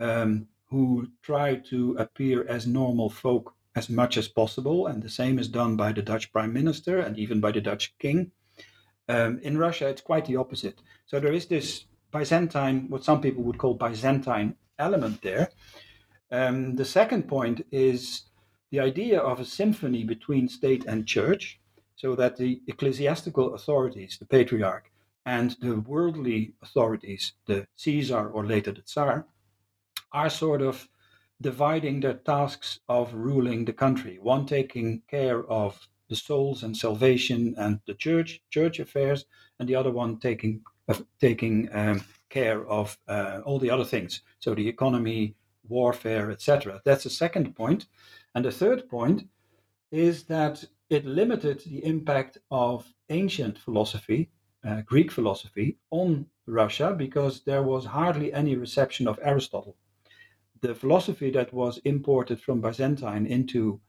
um, 0.00 0.48
who 0.66 1.08
try 1.22 1.56
to 1.70 1.96
appear 1.98 2.46
as 2.48 2.66
normal 2.66 3.08
folk 3.08 3.54
as 3.76 3.88
much 3.88 4.16
as 4.16 4.28
possible. 4.28 4.88
And 4.88 5.02
the 5.02 5.08
same 5.08 5.38
is 5.38 5.48
done 5.48 5.76
by 5.76 5.92
the 5.92 6.02
Dutch 6.02 6.32
prime 6.32 6.52
minister 6.52 6.98
and 6.98 7.16
even 7.18 7.40
by 7.40 7.52
the 7.52 7.60
Dutch 7.60 7.96
king. 7.98 8.32
Um, 9.08 9.38
in 9.42 9.56
Russia, 9.56 9.88
it's 9.88 10.02
quite 10.02 10.26
the 10.26 10.36
opposite. 10.36 10.80
So 11.06 11.20
there 11.20 11.32
is 11.32 11.46
this 11.46 11.84
Byzantine, 12.12 12.88
what 12.88 13.04
some 13.04 13.20
people 13.20 13.42
would 13.44 13.58
call 13.58 13.74
Byzantine 13.74 14.56
element 14.78 15.22
there. 15.22 15.50
Um, 16.30 16.76
the 16.76 16.84
second 16.84 17.28
point 17.28 17.64
is 17.70 18.24
the 18.70 18.80
idea 18.80 19.18
of 19.18 19.40
a 19.40 19.44
symphony 19.44 20.04
between 20.04 20.48
state 20.48 20.84
and 20.86 21.06
church, 21.06 21.60
so 21.96 22.14
that 22.14 22.36
the 22.36 22.60
ecclesiastical 22.66 23.54
authorities, 23.54 24.18
the 24.18 24.26
patriarch, 24.26 24.90
and 25.26 25.56
the 25.60 25.80
worldly 25.80 26.54
authorities, 26.62 27.32
the 27.46 27.66
Caesar 27.76 28.28
or 28.28 28.46
later 28.46 28.72
the 28.72 28.82
Tsar, 28.82 29.26
are 30.12 30.30
sort 30.30 30.62
of 30.62 30.88
dividing 31.40 32.00
their 32.00 32.14
tasks 32.14 32.80
of 32.88 33.12
ruling 33.14 33.64
the 33.64 33.72
country, 33.72 34.18
one 34.20 34.46
taking 34.46 35.02
care 35.08 35.44
of 35.50 35.88
the 36.08 36.16
souls 36.16 36.62
and 36.62 36.76
salvation 36.76 37.54
and 37.58 37.80
the 37.86 37.94
church, 37.94 38.40
church 38.50 38.80
affairs, 38.80 39.26
and 39.58 39.68
the 39.68 39.74
other 39.74 39.90
one 39.90 40.18
taking 40.18 40.62
uh, 40.88 40.94
taking 41.20 41.68
um, 41.72 42.02
care 42.30 42.66
of 42.66 42.96
uh, 43.08 43.40
all 43.44 43.58
the 43.58 43.70
other 43.70 43.84
things. 43.84 44.22
So 44.38 44.54
the 44.54 44.66
economy, 44.66 45.34
warfare, 45.68 46.30
etc. 46.30 46.80
That's 46.84 47.04
the 47.04 47.10
second 47.10 47.54
point. 47.54 47.86
and 48.34 48.44
the 48.44 48.52
third 48.52 48.88
point 48.88 49.28
is 49.90 50.24
that 50.24 50.64
it 50.90 51.04
limited 51.04 51.60
the 51.60 51.84
impact 51.84 52.38
of 52.50 52.92
ancient 53.10 53.58
philosophy, 53.58 54.30
uh, 54.64 54.80
Greek 54.82 55.10
philosophy, 55.10 55.78
on 55.90 56.26
Russia 56.46 56.94
because 56.96 57.42
there 57.44 57.62
was 57.62 57.84
hardly 57.84 58.32
any 58.32 58.56
reception 58.56 59.06
of 59.06 59.18
Aristotle. 59.22 59.76
The 60.60 60.74
philosophy 60.74 61.30
that 61.32 61.52
was 61.52 61.78
imported 61.84 62.40
from 62.40 62.60
Byzantine 62.60 63.26
into 63.26 63.80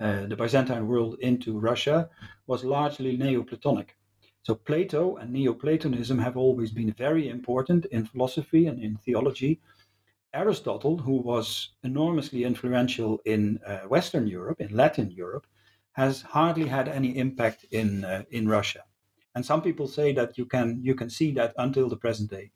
uh, 0.00 0.26
the 0.26 0.36
Byzantine 0.36 0.86
world 0.88 1.16
into 1.20 1.58
Russia 1.58 2.08
was 2.46 2.64
largely 2.64 3.16
Neoplatonic. 3.16 3.96
So 4.42 4.56
Plato 4.56 5.16
and 5.16 5.32
Neoplatonism 5.32 6.18
have 6.18 6.36
always 6.36 6.72
been 6.72 6.92
very 6.92 7.28
important 7.28 7.84
in 7.86 8.04
philosophy 8.04 8.66
and 8.66 8.78
in 8.80 8.96
theology. 8.96 9.60
Aristotle, 10.34 10.98
who 10.98 11.16
was 11.20 11.70
enormously 11.82 12.44
influential 12.44 13.20
in 13.24 13.60
uh, 13.66 13.80
Western 13.80 14.26
Europe, 14.26 14.60
in 14.60 14.74
Latin 14.74 15.10
Europe, 15.10 15.46
has 15.92 16.22
hardly 16.22 16.66
had 16.66 16.88
any 16.88 17.16
impact 17.18 17.66
in 17.70 18.04
uh, 18.04 18.22
in 18.30 18.48
Russia. 18.48 18.84
And 19.34 19.44
some 19.44 19.62
people 19.62 19.86
say 19.86 20.12
that 20.14 20.38
you 20.38 20.46
can 20.46 20.80
you 20.82 20.94
can 20.94 21.10
see 21.10 21.32
that 21.32 21.54
until 21.58 21.88
the 21.88 21.96
present 21.96 22.30
day. 22.30 22.50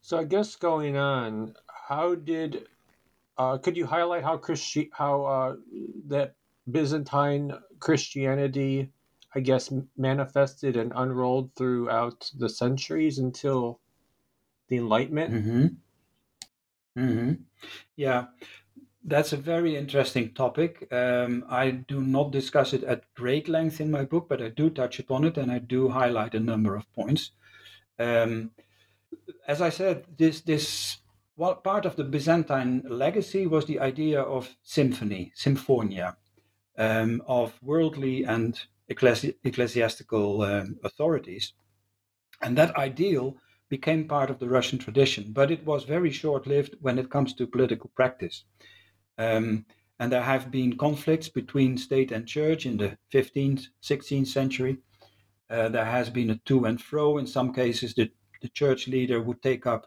So 0.00 0.18
I 0.18 0.24
guess 0.24 0.56
going 0.56 0.96
on, 0.96 1.54
how 1.88 2.14
did 2.14 2.68
uh, 3.38 3.58
could 3.58 3.76
you 3.76 3.86
highlight 3.86 4.24
how 4.24 4.36
Christi- 4.36 4.90
how 4.92 5.24
uh, 5.24 5.56
that 6.08 6.36
Byzantine 6.70 7.52
Christianity, 7.80 8.90
I 9.34 9.40
guess, 9.40 9.72
manifested 9.96 10.76
and 10.76 10.92
unrolled 10.94 11.54
throughout 11.54 12.30
the 12.38 12.48
centuries 12.48 13.18
until 13.18 13.80
the 14.68 14.76
Enlightenment? 14.76 15.32
Mm-hmm. 15.32 15.66
Mm-hmm. 16.98 17.32
Yeah, 17.96 18.26
that's 19.04 19.32
a 19.32 19.36
very 19.36 19.76
interesting 19.76 20.32
topic. 20.32 20.88
Um, 20.92 21.44
I 21.48 21.70
do 21.70 22.00
not 22.00 22.30
discuss 22.30 22.72
it 22.72 22.84
at 22.84 23.12
great 23.14 23.48
length 23.48 23.80
in 23.80 23.90
my 23.90 24.04
book, 24.04 24.28
but 24.28 24.42
I 24.42 24.48
do 24.48 24.70
touch 24.70 24.98
upon 24.98 25.24
it 25.24 25.36
and 25.36 25.50
I 25.50 25.58
do 25.58 25.88
highlight 25.88 26.34
a 26.34 26.40
number 26.40 26.76
of 26.76 26.90
points. 26.92 27.32
Um, 27.98 28.50
as 29.46 29.60
I 29.60 29.70
said, 29.70 30.06
this 30.16 30.40
this 30.40 30.98
well, 31.36 31.56
part 31.56 31.84
of 31.84 31.96
the 31.96 32.04
Byzantine 32.04 32.82
legacy 32.88 33.46
was 33.46 33.66
the 33.66 33.80
idea 33.80 34.22
of 34.22 34.56
symphony, 34.62 35.32
symphonia, 35.34 36.16
um, 36.78 37.22
of 37.26 37.60
worldly 37.60 38.24
and 38.24 38.60
ecclesi- 38.90 39.34
ecclesiastical 39.42 40.42
um, 40.42 40.78
authorities. 40.84 41.54
And 42.40 42.56
that 42.56 42.76
ideal 42.76 43.36
became 43.68 44.06
part 44.06 44.30
of 44.30 44.38
the 44.38 44.48
Russian 44.48 44.78
tradition, 44.78 45.32
but 45.32 45.50
it 45.50 45.64
was 45.64 45.84
very 45.84 46.10
short 46.10 46.46
lived 46.46 46.76
when 46.80 46.98
it 46.98 47.10
comes 47.10 47.34
to 47.34 47.46
political 47.46 47.90
practice. 47.94 48.44
Um, 49.18 49.66
and 49.98 50.10
there 50.12 50.22
have 50.22 50.50
been 50.50 50.76
conflicts 50.76 51.28
between 51.28 51.78
state 51.78 52.10
and 52.12 52.26
church 52.26 52.66
in 52.66 52.76
the 52.76 52.98
15th, 53.12 53.66
16th 53.82 54.26
century. 54.26 54.78
Uh, 55.48 55.68
there 55.68 55.84
has 55.84 56.10
been 56.10 56.30
a 56.30 56.36
to 56.46 56.64
and 56.64 56.80
fro. 56.80 57.18
In 57.18 57.26
some 57.26 57.52
cases, 57.52 57.94
the, 57.94 58.10
the 58.42 58.48
church 58.48 58.88
leader 58.88 59.20
would 59.22 59.40
take 59.40 59.66
up 59.66 59.86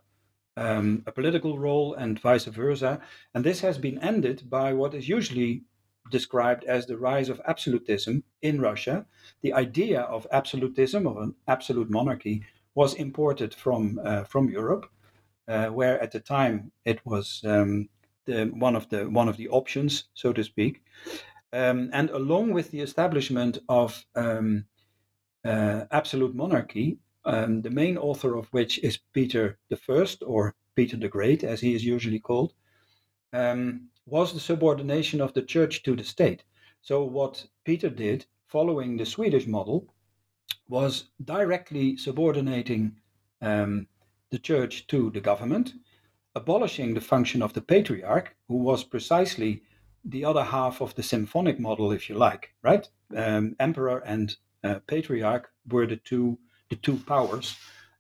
um, 0.55 1.03
a 1.05 1.12
political 1.12 1.60
role 1.60 1.93
and 1.93 2.19
vice 2.19 2.46
versa. 2.46 3.01
And 3.34 3.43
this 3.43 3.62
has 3.62 3.77
been 3.77 4.00
ended 4.00 4.50
by 4.50 4.74
what 4.74 4.93
is 4.93 5.10
usually 5.10 5.63
described 6.10 6.63
as 6.63 6.86
the 6.86 6.98
rise 6.98 7.29
of 7.29 7.41
absolutism 7.46 8.24
in 8.41 8.62
Russia. 8.62 9.05
The 9.41 9.53
idea 9.53 10.01
of 10.01 10.25
absolutism, 10.31 11.05
of 11.05 11.17
an 11.17 11.36
absolute 11.48 11.89
monarchy, 11.89 12.43
was 12.77 12.93
imported 12.93 13.55
from 13.55 14.00
uh, 14.03 14.24
from 14.24 14.50
Europe, 14.50 14.86
uh, 15.48 15.67
where 15.77 16.00
at 16.00 16.12
the 16.12 16.19
time 16.19 16.72
it 16.86 17.00
was 17.05 17.41
um, 17.43 17.89
the, 18.25 18.46
one 18.65 18.75
of 18.77 18.88
the 18.89 19.10
one 19.10 19.29
of 19.29 19.38
the 19.38 19.50
options, 19.50 20.10
so 20.13 20.31
to 20.31 20.43
speak. 20.43 20.84
Um, 21.53 21.89
and 21.91 22.10
along 22.12 22.53
with 22.53 22.69
the 22.69 22.81
establishment 22.81 23.57
of 23.67 24.05
um, 24.15 24.65
uh, 25.43 25.86
absolute 25.89 26.36
monarchy, 26.36 27.00
um, 27.25 27.62
the 27.62 27.72
main 27.81 27.98
author 27.98 28.36
of 28.38 28.48
which 28.53 28.77
is 28.84 29.00
Peter 29.12 29.57
I, 29.72 30.05
or 30.25 30.53
Peter 30.75 30.98
the 30.98 31.10
Great, 31.10 31.43
as 31.43 31.62
he 31.62 31.74
is 31.74 31.84
usually 31.84 32.19
called, 32.19 32.53
um, 33.34 33.89
was 34.05 34.34
the 34.34 34.39
subordination 34.39 35.19
of 35.22 35.34
the 35.34 35.41
church 35.53 35.81
to 35.84 35.96
the 35.96 36.03
state. 36.03 36.43
So, 36.81 37.03
what 37.03 37.48
Peter 37.63 37.89
did, 37.89 38.27
following 38.46 38.98
the 38.98 39.05
Swedish 39.05 39.48
model, 39.48 39.93
was 40.69 41.05
directly 41.24 41.97
subordinating 41.97 42.97
um, 43.41 43.88
the 44.31 44.39
church 44.39 44.88
to 44.88 45.09
the 45.12 45.21
government, 45.21 45.74
abolishing 46.36 46.93
the 46.93 47.01
function 47.01 47.41
of 47.41 47.53
the 47.53 47.62
patriarch, 47.62 48.36
who 48.47 48.55
was 48.55 48.83
precisely 48.83 49.63
the 50.03 50.24
other 50.24 50.43
half 50.43 50.81
of 50.81 50.95
the 50.95 51.03
symphonic 51.03 51.59
model, 51.59 51.91
if 51.91 52.09
you 52.09 52.15
like, 52.15 52.53
right? 52.62 52.88
Um, 53.15 53.55
emperor 53.59 54.00
and 54.00 54.36
uh, 54.63 54.79
patriarch 54.88 55.50
were 55.69 55.88
the 55.88 55.97
two 55.97 56.38
the 56.69 56.75
two 56.75 56.97
powers, 56.97 57.55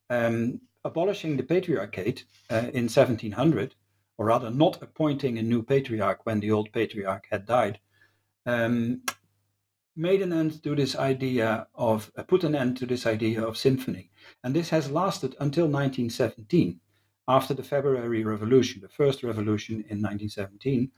um, 0.09 0.59
abolishing 0.83 1.37
the 1.37 1.43
patriarchate 1.43 2.25
uh, 2.49 2.69
in 2.73 2.89
1700, 2.89 3.75
or 4.17 4.25
rather 4.25 4.49
not 4.49 4.81
appointing 4.81 5.37
a 5.37 5.41
new 5.41 5.63
patriarch 5.63 6.25
when 6.25 6.41
the 6.41 6.51
old 6.51 6.71
patriarch 6.73 7.27
had 7.31 7.45
died, 7.45 7.79
um, 8.45 9.01
made 9.97 10.21
an 10.21 10.31
end 10.31 10.61
to 10.63 10.75
this 10.75 10.95
idea 10.95 11.67
of, 11.75 12.11
uh, 12.15 12.23
put 12.23 12.43
an 12.43 12.55
end 12.55 12.77
to 12.77 12.85
this 12.85 13.05
idea 13.05 13.43
of 13.43 13.57
symphony. 13.57 14.11
And 14.43 14.55
this 14.55 14.69
has 14.69 14.91
lasted 14.91 15.35
until 15.39 15.65
1917, 15.65 16.79
after 17.27 17.53
the 17.53 17.63
February 17.63 18.23
Revolution, 18.23 18.81
the 18.81 18.87
first 18.87 19.23
revolution 19.23 19.75
in 19.89 20.01
1917, 20.01 20.91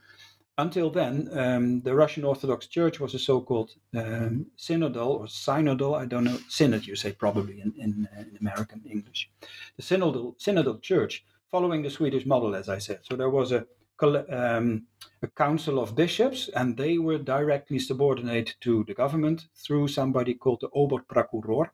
until 0.58 0.90
then, 0.90 1.28
um, 1.32 1.80
the 1.80 1.94
Russian 1.94 2.24
Orthodox 2.24 2.66
Church 2.66 3.00
was 3.00 3.14
a 3.14 3.18
so-called 3.18 3.70
um, 3.96 4.46
synodal 4.58 5.20
or 5.20 5.24
synodal, 5.24 5.98
I 5.98 6.04
don't 6.04 6.24
know, 6.24 6.38
synod 6.48 6.86
you 6.86 6.96
say 6.96 7.12
probably 7.12 7.60
in, 7.60 7.72
in, 7.78 8.08
uh, 8.14 8.20
in, 8.20 8.36
American 8.40 8.82
English. 8.84 9.30
The 9.76 9.82
synodal, 9.82 10.38
synodal 10.38 10.82
church, 10.82 11.24
following 11.50 11.82
the 11.82 11.90
Swedish 11.90 12.26
model, 12.26 12.54
as 12.54 12.68
I 12.68 12.78
said. 12.78 13.00
So 13.02 13.16
there 13.16 13.30
was 13.30 13.52
a, 13.52 13.66
um, 14.02 14.86
a 15.22 15.28
council 15.28 15.78
of 15.78 15.94
bishops, 15.94 16.48
and 16.54 16.76
they 16.76 16.98
were 16.98 17.18
directly 17.18 17.78
subordinate 17.78 18.56
to 18.60 18.84
the 18.84 18.94
government 18.94 19.48
through 19.54 19.88
somebody 19.88 20.34
called 20.34 20.60
the 20.60 20.68
Oberprokuror, 20.70 21.70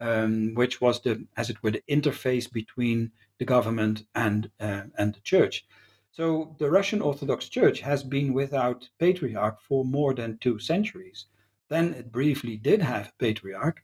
um, 0.00 0.54
which 0.54 0.80
was 0.80 1.00
the, 1.00 1.26
as 1.36 1.50
it 1.50 1.62
were, 1.62 1.70
the 1.70 1.82
interface 1.88 2.50
between 2.50 3.12
the 3.38 3.44
government 3.44 4.04
and 4.14 4.50
uh, 4.60 4.82
and 4.98 5.14
the 5.14 5.20
church. 5.20 5.66
So 6.12 6.54
the 6.58 6.70
Russian 6.70 7.02
Orthodox 7.02 7.48
Church 7.48 7.80
has 7.80 8.04
been 8.04 8.32
without 8.32 8.88
patriarch 8.98 9.60
for 9.60 9.84
more 9.84 10.14
than 10.14 10.38
two 10.38 10.58
centuries. 10.58 11.26
Then 11.68 11.94
it 11.94 12.12
briefly 12.12 12.56
did 12.56 12.82
have 12.82 13.08
a 13.08 13.12
patriarch, 13.18 13.82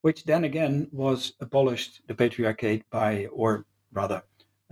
which 0.00 0.24
then 0.24 0.44
again 0.44 0.88
was 0.92 1.34
abolished, 1.40 2.00
the 2.06 2.14
patriarchate 2.14 2.88
by, 2.90 3.26
or 3.26 3.66
rather 3.92 4.22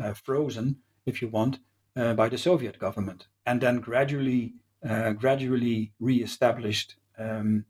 uh, 0.02 0.14
frozen, 0.14 0.76
if 1.04 1.20
you 1.20 1.28
want, 1.28 1.58
uh, 1.96 2.14
by 2.14 2.28
the 2.28 2.38
Soviet 2.38 2.78
government, 2.78 3.28
and 3.46 3.60
then 3.60 3.80
gradually, 3.80 4.54
uh, 4.88 5.12
gradually 5.12 5.92
re-established 6.00 6.96
um, 7.18 7.64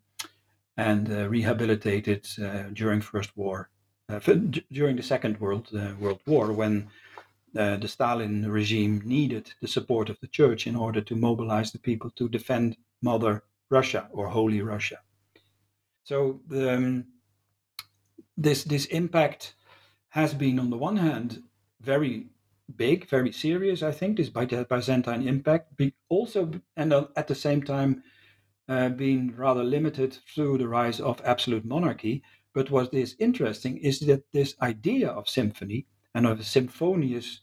and 0.76 1.10
uh, 1.10 1.28
rehabilitated 1.28 2.26
uh, 2.42 2.64
during 2.72 3.00
First 3.00 3.36
War, 3.36 3.70
uh, 4.08 4.18
during 4.72 4.96
the 4.96 5.02
Second 5.02 5.38
World 5.40 5.68
World 6.00 6.20
War, 6.26 6.52
when 6.52 6.88
the 7.52 7.88
Stalin 7.88 8.50
regime 8.50 9.00
needed 9.04 9.52
the 9.60 9.68
support 9.68 10.10
of 10.10 10.18
the 10.20 10.26
church 10.26 10.66
in 10.66 10.74
order 10.74 11.00
to 11.00 11.14
mobilize 11.14 11.70
the 11.70 11.78
people 11.78 12.10
to 12.16 12.28
defend 12.28 12.76
Mother 13.00 13.44
Russia 13.70 14.08
or 14.12 14.28
Holy 14.28 14.60
Russia. 14.60 14.98
So 16.02 16.40
the, 16.48 16.74
um, 16.74 17.04
this 18.36 18.64
this 18.64 18.86
impact 18.86 19.54
has 20.08 20.34
been, 20.34 20.58
on 20.58 20.70
the 20.70 20.76
one 20.76 20.96
hand, 20.96 21.42
very 21.80 22.26
big, 22.76 23.08
very 23.08 23.32
serious. 23.32 23.82
I 23.82 23.92
think 23.92 24.16
this 24.16 24.30
Byzantine 24.30 25.28
impact, 25.28 25.76
be 25.76 25.94
also 26.08 26.50
and 26.76 26.92
at 26.92 27.28
the 27.28 27.34
same 27.34 27.62
time 27.62 28.02
uh, 28.68 28.88
being 28.88 29.34
rather 29.36 29.62
limited 29.62 30.18
through 30.34 30.58
the 30.58 30.68
rise 30.68 31.00
of 31.00 31.20
absolute 31.24 31.64
monarchy. 31.64 32.22
But 32.54 32.70
what 32.70 32.94
is 32.94 33.16
interesting 33.18 33.78
is 33.78 34.00
that 34.00 34.32
this 34.32 34.54
idea 34.62 35.08
of 35.08 35.28
symphony 35.28 35.86
and 36.14 36.26
of 36.26 36.40
a 36.40 36.44
symphonious 36.44 37.40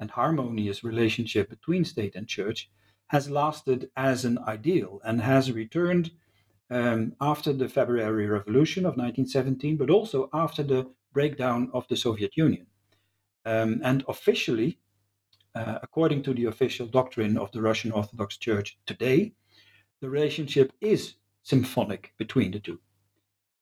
and 0.00 0.10
harmonious 0.10 0.82
relationship 0.82 1.50
between 1.50 1.84
state 1.84 2.16
and 2.16 2.26
church 2.26 2.70
has 3.08 3.30
lasted 3.30 3.90
as 3.96 4.24
an 4.24 4.38
ideal 4.38 5.00
and 5.04 5.20
has 5.20 5.52
returned 5.52 6.10
um, 6.70 7.14
after 7.20 7.52
the 7.52 7.68
February 7.68 8.26
Revolution 8.26 8.84
of 8.84 8.96
1917, 8.96 9.76
but 9.76 9.90
also 9.90 10.28
after 10.32 10.62
the 10.62 10.90
breakdown 11.12 11.70
of 11.72 11.86
the 11.88 11.96
Soviet 11.96 12.36
Union. 12.36 12.66
Um, 13.44 13.80
and 13.84 14.04
officially, 14.08 14.78
uh, 15.54 15.78
according 15.82 16.22
to 16.24 16.34
the 16.34 16.46
official 16.46 16.86
doctrine 16.86 17.36
of 17.36 17.52
the 17.52 17.62
Russian 17.62 17.92
Orthodox 17.92 18.36
Church 18.36 18.78
today, 18.86 19.32
the 20.00 20.10
relationship 20.10 20.72
is 20.80 21.14
symphonic 21.42 22.12
between 22.18 22.50
the 22.52 22.60
two. 22.60 22.80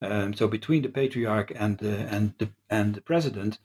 Um, 0.01 0.33
so 0.33 0.47
between 0.47 0.81
the 0.81 0.89
patriarch 0.89 1.51
and 1.55 1.77
the, 1.77 1.99
and 2.13 2.33
the, 2.37 2.49
and 2.69 2.95
the 2.95 3.01
president, 3.01 3.59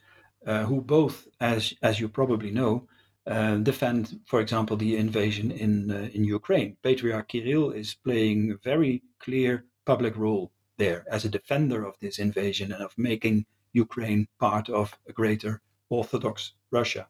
uh, 0.46 0.64
who 0.64 0.80
both, 0.80 1.26
as 1.40 1.74
as 1.82 1.98
you 2.00 2.08
probably 2.08 2.50
know, 2.50 2.86
uh, 3.26 3.56
defend, 3.56 4.20
for 4.26 4.40
example, 4.40 4.76
the 4.76 4.96
invasion 4.96 5.50
in 5.50 5.90
uh, 5.90 6.08
in 6.14 6.24
Ukraine. 6.24 6.76
Patriarch 6.82 7.28
Kirill 7.28 7.72
is 7.72 7.94
playing 7.94 8.50
a 8.50 8.56
very 8.56 9.02
clear 9.18 9.66
public 9.84 10.16
role 10.16 10.52
there 10.76 11.04
as 11.10 11.24
a 11.24 11.28
defender 11.28 11.84
of 11.84 11.98
this 11.98 12.18
invasion 12.18 12.72
and 12.72 12.82
of 12.82 12.96
making 12.96 13.46
Ukraine 13.72 14.28
part 14.38 14.68
of 14.68 14.96
a 15.08 15.12
greater 15.12 15.60
Orthodox 15.90 16.52
Russia. 16.70 17.06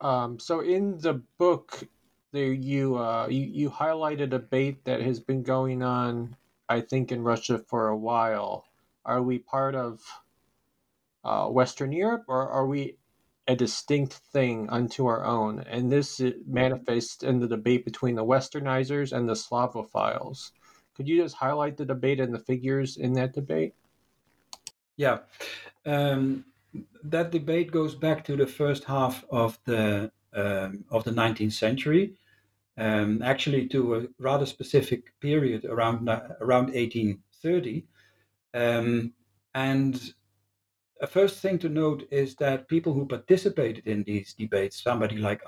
Um, 0.00 0.38
so 0.38 0.60
in 0.60 0.98
the 0.98 1.22
book, 1.38 1.82
there 2.32 2.52
you, 2.52 2.96
uh, 2.96 3.26
you 3.28 3.46
you 3.46 3.68
highlight 3.68 4.20
a 4.20 4.26
debate 4.26 4.84
that 4.84 5.00
has 5.00 5.18
been 5.18 5.42
going 5.42 5.82
on 5.82 6.36
I 6.68 6.82
think, 6.82 7.10
in 7.10 7.22
Russia 7.22 7.58
for 7.58 7.88
a 7.88 7.96
while. 7.96 8.66
Are 9.04 9.22
we 9.22 9.38
part 9.38 9.74
of 9.74 10.02
uh, 11.24 11.46
Western 11.48 11.92
Europe 11.92 12.24
or 12.28 12.48
are 12.48 12.66
we 12.66 12.98
a 13.46 13.56
distinct 13.56 14.12
thing 14.12 14.68
unto 14.68 15.06
our 15.06 15.24
own? 15.24 15.60
And 15.60 15.90
this 15.90 16.20
manifests 16.46 17.22
in 17.22 17.40
the 17.40 17.48
debate 17.48 17.86
between 17.86 18.16
the 18.16 18.24
Westernizers 18.24 19.16
and 19.16 19.28
the 19.28 19.34
Slavophiles. 19.34 20.52
Could 20.98 21.08
you 21.08 21.22
just 21.22 21.36
highlight 21.36 21.78
the 21.78 21.86
debate 21.86 22.20
and 22.20 22.34
the 22.34 22.40
figures 22.40 22.98
in 22.98 23.14
that 23.14 23.32
debate? 23.32 23.72
Yeah. 24.96 25.20
Um, 25.86 26.44
that 27.04 27.30
debate 27.30 27.70
goes 27.70 27.94
back 27.94 28.24
to 28.24 28.36
the 28.36 28.46
first 28.46 28.84
half 28.84 29.24
of 29.30 29.58
the 29.64 30.10
um, 30.34 30.84
of 30.90 31.04
the 31.04 31.12
19th 31.12 31.52
century 31.52 32.18
um, 32.78 33.22
actually 33.22 33.66
to 33.68 33.94
a 33.96 34.06
rather 34.18 34.46
specific 34.46 35.12
period 35.20 35.64
around 35.64 36.08
around 36.40 36.66
1830. 36.66 37.84
Um, 38.54 39.12
and 39.54 40.14
a 41.00 41.06
first 41.06 41.40
thing 41.40 41.58
to 41.60 41.68
note 41.68 42.06
is 42.10 42.36
that 42.36 42.68
people 42.68 42.92
who 42.92 43.06
participated 43.06 43.86
in 43.86 44.04
these 44.04 44.32
debates, 44.34 44.82
somebody 44.82 45.16
like 45.16 45.42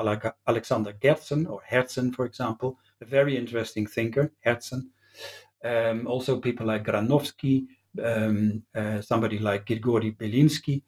Alexander 0.47 0.93
Gerzen 1.03 1.47
or 1.47 1.61
Herzen, 1.69 2.15
for 2.15 2.25
example, 2.25 2.79
a 3.01 3.05
very 3.05 3.37
interesting 3.37 3.87
thinker, 3.87 4.33
Herzen, 4.45 4.91
um, 5.65 6.07
also 6.07 6.41
people 6.41 6.67
like 6.67 6.85
Granovsky, 6.85 7.67
um, 8.03 8.63
uh, 8.75 9.01
somebody 9.01 9.39
like 9.39 9.67
Grigory 9.67 10.13
Belinsky, 10.13 10.83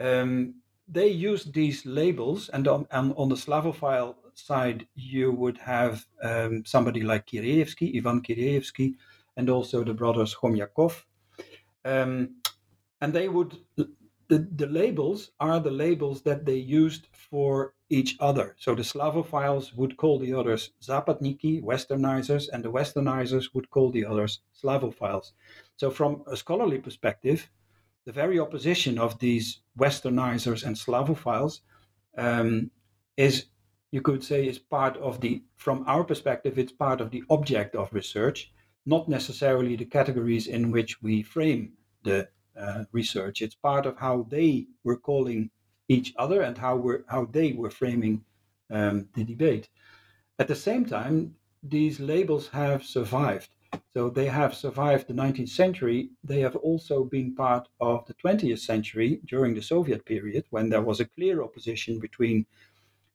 um, 0.00 0.54
they 0.88 1.08
used 1.08 1.52
these 1.52 1.84
labels, 1.84 2.48
and 2.48 2.66
on, 2.66 2.86
and 2.90 3.12
on 3.16 3.28
the 3.28 3.34
Slavophile 3.34 4.14
side, 4.34 4.86
you 4.94 5.32
would 5.32 5.58
have 5.58 6.06
um, 6.22 6.64
somebody 6.64 7.02
like 7.02 7.26
Kireevsky, 7.26 7.96
Ivan 7.96 8.22
Kireevsky, 8.22 8.94
and 9.36 9.50
also 9.50 9.84
the 9.84 9.92
brothers 9.92 10.34
Khomyakov. 10.34 11.04
Um, 11.84 12.36
and 13.00 13.12
they 13.12 13.28
would, 13.28 13.56
the, 14.28 14.46
the 14.56 14.66
labels 14.66 15.30
are 15.40 15.58
the 15.58 15.70
labels 15.70 16.22
that 16.22 16.44
they 16.44 16.56
used 16.56 17.08
for 17.12 17.74
each 17.88 18.16
other. 18.20 18.54
So 18.58 18.74
the 18.74 18.82
Slavophiles 18.82 19.74
would 19.74 19.96
call 19.96 20.18
the 20.18 20.34
others 20.34 20.70
Zapadniki, 20.82 21.62
Westernizers, 21.62 22.48
and 22.52 22.62
the 22.62 22.70
Westernizers 22.70 23.54
would 23.54 23.70
call 23.70 23.90
the 23.90 24.04
others 24.04 24.40
Slavophiles. 24.62 25.32
So, 25.76 25.90
from 25.90 26.24
a 26.30 26.36
scholarly 26.36 26.78
perspective, 26.78 27.48
the 28.04 28.12
very 28.12 28.38
opposition 28.38 28.98
of 28.98 29.18
these 29.18 29.60
Westernizers 29.78 30.64
and 30.64 30.76
Slavophiles 30.76 31.60
um, 32.18 32.70
is 33.16 33.46
you 33.90 34.02
could 34.02 34.22
say 34.22 34.46
is 34.46 34.58
part 34.58 34.98
of 34.98 35.20
the 35.20 35.42
from 35.56 35.84
our 35.86 36.04
perspective 36.04 36.58
it's 36.58 36.72
part 36.72 37.00
of 37.00 37.10
the 37.10 37.22
object 37.30 37.74
of 37.74 37.92
research 37.94 38.52
not 38.84 39.08
necessarily 39.08 39.76
the 39.76 39.84
categories 39.84 40.46
in 40.46 40.70
which 40.70 41.02
we 41.02 41.22
frame 41.22 41.72
the 42.02 42.28
uh, 42.58 42.84
research. 42.92 43.42
It's 43.42 43.54
part 43.54 43.86
of 43.86 43.96
how 43.96 44.26
they 44.28 44.66
were 44.84 44.96
calling 44.96 45.50
each 45.88 46.12
other 46.18 46.42
and 46.42 46.56
how 46.58 46.76
we 46.76 46.94
how 47.08 47.24
they 47.26 47.52
were 47.52 47.70
framing 47.70 48.24
um, 48.70 49.08
the 49.14 49.24
debate. 49.24 49.68
At 50.38 50.48
the 50.48 50.54
same 50.54 50.84
time 50.84 51.34
these 51.62 51.98
labels 52.00 52.48
have 52.48 52.84
survived. 52.84 53.50
So 53.94 54.08
they 54.08 54.26
have 54.26 54.54
survived 54.54 55.08
the 55.08 55.14
19th 55.14 55.48
century. 55.50 56.10
They 56.24 56.40
have 56.40 56.56
also 56.56 57.04
been 57.04 57.34
part 57.34 57.68
of 57.80 58.06
the 58.06 58.14
20th 58.14 58.60
century 58.60 59.20
during 59.26 59.54
the 59.54 59.62
soviet 59.62 60.04
period 60.04 60.44
when 60.50 60.68
there 60.68 60.82
was 60.82 61.00
a 61.00 61.08
clear 61.16 61.42
opposition 61.42 61.98
between 61.98 62.46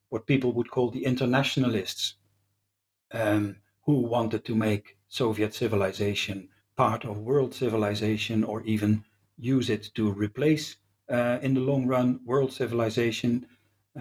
what 0.10 0.28
people 0.28 0.52
would 0.54 0.70
call 0.70 0.92
the 0.92 1.06
internationalists, 1.06 2.16
um, 3.12 3.56
who 3.86 4.02
wanted 4.02 4.46
to 4.46 4.56
make 4.56 4.98
Soviet 5.08 5.54
civilization 5.54 6.50
part 6.76 7.06
of 7.06 7.20
world 7.20 7.54
civilization 7.54 8.44
or 8.44 8.62
even 8.64 9.04
use 9.44 9.70
it 9.70 9.92
to 9.96 10.12
replace, 10.12 10.78
uh, 11.10 11.40
in 11.42 11.54
the 11.54 11.62
long 11.62 11.86
run, 11.88 12.20
world 12.26 12.52
civilization. 12.52 13.46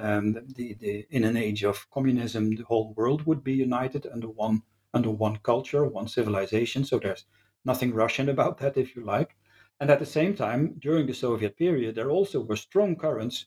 Um, 0.01 0.33
the, 0.57 0.75
the, 0.81 1.07
in 1.11 1.25
an 1.25 1.37
age 1.37 1.65
of 1.65 1.87
communism, 1.91 2.57
the 2.57 2.65
whole 2.65 2.95
world 2.97 3.27
would 3.27 3.45
be 3.45 3.53
united 3.53 4.07
under 4.07 4.29
one 4.29 4.63
under 4.95 5.11
one 5.11 5.39
culture, 5.43 5.85
one 5.85 6.09
civilization. 6.09 6.85
So 6.85 6.99
there's 6.99 7.25
nothing 7.65 7.95
Russian 7.95 8.29
about 8.29 8.59
that, 8.59 8.77
if 8.77 8.95
you 8.95 9.05
like. 9.05 9.37
And 9.81 9.91
at 9.91 9.99
the 9.99 10.07
same 10.07 10.35
time, 10.35 10.77
during 10.79 11.07
the 11.07 11.15
Soviet 11.15 11.57
period, 11.57 11.95
there 11.95 12.11
also 12.11 12.41
were 12.41 12.57
strong 12.57 12.97
currents 12.97 13.47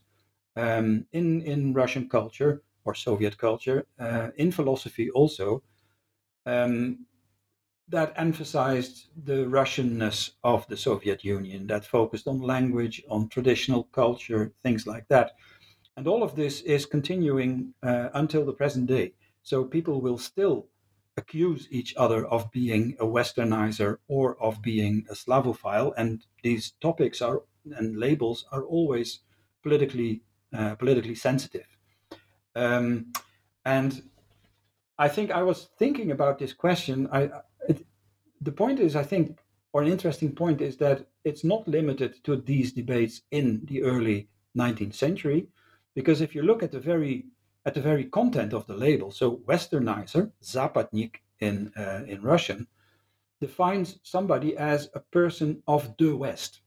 um, 0.56 1.06
in 1.12 1.42
in 1.42 1.74
Russian 1.74 2.10
culture 2.10 2.64
or 2.84 2.94
Soviet 2.96 3.38
culture, 3.38 3.88
uh, 4.00 4.30
in 4.38 4.52
philosophy 4.52 5.10
also, 5.10 5.64
um, 6.46 7.06
that 7.90 8.14
emphasized 8.16 9.08
the 9.26 9.46
Russianness 9.46 10.32
of 10.44 10.68
the 10.68 10.78
Soviet 10.78 11.24
Union, 11.24 11.68
that 11.68 11.86
focused 11.86 12.28
on 12.28 12.42
language, 12.42 13.04
on 13.10 13.30
traditional 13.30 13.84
culture, 13.84 14.54
things 14.64 14.88
like 14.88 15.08
that. 15.10 15.34
And 15.98 16.08
all 16.08 16.24
of 16.24 16.36
this 16.36 16.62
is 16.62 16.86
continuing 16.86 17.74
uh, 17.84 18.10
until 18.14 18.46
the 18.46 18.54
present 18.54 18.88
day. 18.88 19.14
So 19.44 19.64
people 19.64 20.02
will 20.02 20.18
still 20.18 20.68
accuse 21.18 21.68
each 21.72 21.96
other 21.96 22.26
of 22.26 22.52
being 22.52 22.96
a 23.00 23.06
Westernizer 23.06 23.98
or 24.08 24.42
of 24.42 24.62
being 24.62 25.06
a 25.10 25.14
Slavophile, 25.14 25.94
and 25.96 26.26
these 26.44 26.74
topics 26.82 27.22
are 27.22 27.44
and 27.78 27.98
labels 27.98 28.46
are 28.52 28.64
always 28.64 29.22
politically 29.64 30.22
uh, 30.54 30.76
politically 30.76 31.16
sensitive. 31.16 31.68
Um, 32.56 33.14
and 33.64 34.04
I 34.98 35.08
think 35.10 35.32
I 35.32 35.44
was 35.44 35.70
thinking 35.78 36.12
about 36.12 36.40
this 36.40 36.54
question. 36.54 37.08
I, 37.12 37.30
the 38.46 38.52
point 38.52 38.80
is, 38.80 38.96
I 38.96 39.04
think 39.04 39.40
or 39.74 39.82
an 39.82 39.92
interesting 39.92 40.34
point 40.34 40.62
is 40.62 40.78
that 40.78 41.06
it's 41.26 41.44
not 41.44 41.68
limited 41.68 42.24
to 42.24 42.38
these 42.38 42.72
debates 42.72 43.24
in 43.32 43.66
the 43.66 43.84
early 43.84 44.30
19th 44.58 44.94
century, 44.94 45.50
because 45.96 46.22
if 46.22 46.34
you 46.34 46.44
look 46.44 46.64
at 46.64 46.72
the 46.72 46.80
very 46.80 47.26
at 47.66 47.74
the 47.74 47.82
very 47.82 48.06
content 48.06 48.54
of 48.54 48.66
the 48.68 48.76
label, 48.76 49.12
so 49.12 49.38
Westernizer, 49.48 50.32
Zapadnik 50.42 51.16
in 51.40 51.74
uh, 51.76 52.04
in 52.08 52.22
Russian, 52.22 52.68
defines 53.42 54.00
somebody 54.04 54.56
as 54.56 54.90
a 54.94 55.02
person 55.12 55.64
of 55.68 55.98
the 55.98 56.16
West, 56.16 56.62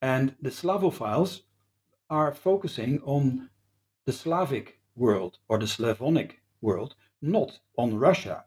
and 0.00 0.34
the 0.40 0.50
Slavophiles 0.50 1.42
are 2.08 2.32
focusing 2.32 3.02
on 3.04 3.50
the 4.06 4.12
Slavic 4.12 4.80
world 4.96 5.38
or 5.48 5.58
the 5.58 5.66
Slavonic 5.66 6.40
world, 6.60 6.94
not 7.20 7.58
on 7.76 7.98
Russia. 7.98 8.44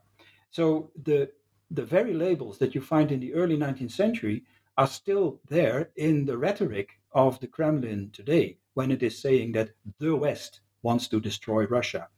So 0.50 0.92
the 1.04 1.30
the 1.72 1.84
very 1.86 2.14
labels 2.14 2.58
that 2.60 2.76
you 2.76 2.82
find 2.82 3.12
in 3.12 3.20
the 3.20 3.34
early 3.34 3.58
19th 3.58 3.92
century 3.92 4.44
are 4.78 4.88
still 4.88 5.40
there 5.50 5.90
in 5.96 6.26
the 6.26 6.38
rhetoric 6.38 7.00
of 7.14 7.40
the 7.40 7.48
Kremlin 7.48 8.10
today 8.12 8.58
when 8.74 8.92
it 8.92 9.02
is 9.02 9.18
saying 9.18 9.54
that 9.54 9.72
the 10.00 10.16
West 10.16 10.60
wants 10.84 11.08
to 11.08 11.20
destroy 11.20 11.66
Russia 11.66 12.10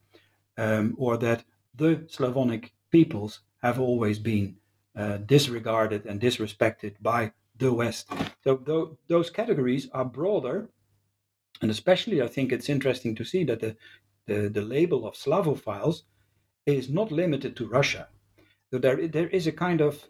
um, 0.57 0.95
or 0.97 1.17
that 1.17 1.43
the 1.75 2.05
Slavonic 2.09 2.73
peoples 2.91 3.41
have 3.61 3.79
always 3.79 4.19
been 4.19 4.57
uh, 4.95 5.17
disregarded 5.17 6.05
and 6.05 6.19
disrespected 6.19 6.95
by 7.01 7.31
the 7.57 7.71
West. 7.71 8.11
So 8.43 8.57
th- 8.57 8.97
those 9.07 9.29
categories 9.29 9.87
are 9.93 10.05
broader, 10.05 10.69
and 11.61 11.71
especially 11.71 12.21
I 12.21 12.27
think 12.27 12.51
it's 12.51 12.69
interesting 12.69 13.15
to 13.15 13.23
see 13.23 13.43
that 13.45 13.59
the, 13.59 13.75
the, 14.25 14.49
the 14.49 14.61
label 14.61 15.07
of 15.07 15.15
Slavophiles 15.15 16.03
is 16.65 16.89
not 16.89 17.11
limited 17.11 17.55
to 17.55 17.67
Russia. 17.67 18.07
So 18.71 18.79
there, 18.79 19.07
there 19.07 19.27
is 19.27 19.45
a 19.47 19.51
kind 19.51 19.81
of, 19.81 20.09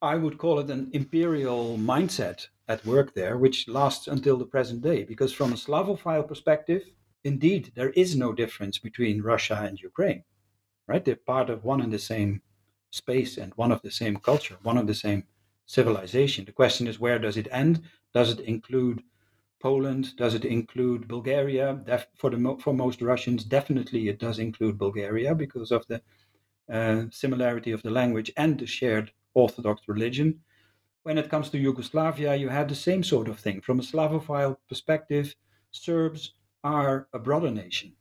I 0.00 0.16
would 0.16 0.38
call 0.38 0.58
it 0.58 0.70
an 0.70 0.90
imperial 0.94 1.76
mindset 1.76 2.48
at 2.66 2.84
work 2.86 3.12
there, 3.14 3.36
which 3.36 3.68
lasts 3.68 4.08
until 4.08 4.38
the 4.38 4.46
present 4.46 4.80
day. 4.82 5.04
Because 5.04 5.32
from 5.34 5.52
a 5.52 5.56
Slavophile 5.56 6.26
perspective, 6.26 6.90
indeed, 7.24 7.72
there 7.74 7.90
is 7.90 8.16
no 8.16 8.32
difference 8.32 8.78
between 8.78 9.20
Russia 9.22 9.58
and 9.62 9.78
Ukraine, 9.80 10.24
right? 10.88 11.04
They're 11.04 11.16
part 11.16 11.50
of 11.50 11.64
one 11.64 11.80
and 11.82 11.92
the 11.92 11.98
same 11.98 12.42
space 12.90 13.38
and 13.38 13.54
one 13.56 13.72
of 13.72 13.82
the 13.82 13.90
same 13.90 14.16
culture, 14.18 14.58
one 14.62 14.78
of 14.78 14.86
the 14.88 14.94
same 14.94 15.24
civilization. 15.66 16.44
The 16.46 16.52
question 16.52 16.86
is, 16.88 17.00
where 17.00 17.18
does 17.18 17.36
it 17.36 17.48
end? 17.50 17.82
Does 18.14 18.32
it 18.32 18.40
include 18.40 19.02
Poland? 19.60 20.16
Does 20.16 20.34
it 20.34 20.44
include 20.46 21.08
Bulgaria? 21.08 21.82
Def- 21.84 22.08
for 22.16 22.30
the 22.30 22.56
for 22.60 22.74
most 22.74 23.02
Russians, 23.02 23.44
definitely 23.44 24.08
it 24.08 24.18
does 24.18 24.38
include 24.38 24.78
Bulgaria 24.78 25.34
because 25.34 25.70
of 25.72 25.86
the 25.88 26.02
uh, 26.72 27.04
similarity 27.10 27.72
of 27.72 27.82
the 27.82 27.90
language 27.90 28.32
and 28.36 28.58
the 28.58 28.66
shared 28.66 29.12
Orthodox 29.34 29.82
religion. 29.86 30.40
When 31.02 31.18
it 31.18 31.30
comes 31.30 31.50
to 31.50 31.58
Yugoslavia, 31.58 32.34
you 32.34 32.48
have 32.48 32.68
the 32.68 32.74
same 32.74 33.04
sort 33.04 33.28
of 33.28 33.38
thing. 33.38 33.60
From 33.60 33.78
a 33.78 33.82
Slavophile 33.82 34.56
perspective, 34.68 35.34
Serbs 35.70 36.34
are 36.64 37.06
a 37.12 37.18
brother 37.18 37.50
nation, 37.50 37.92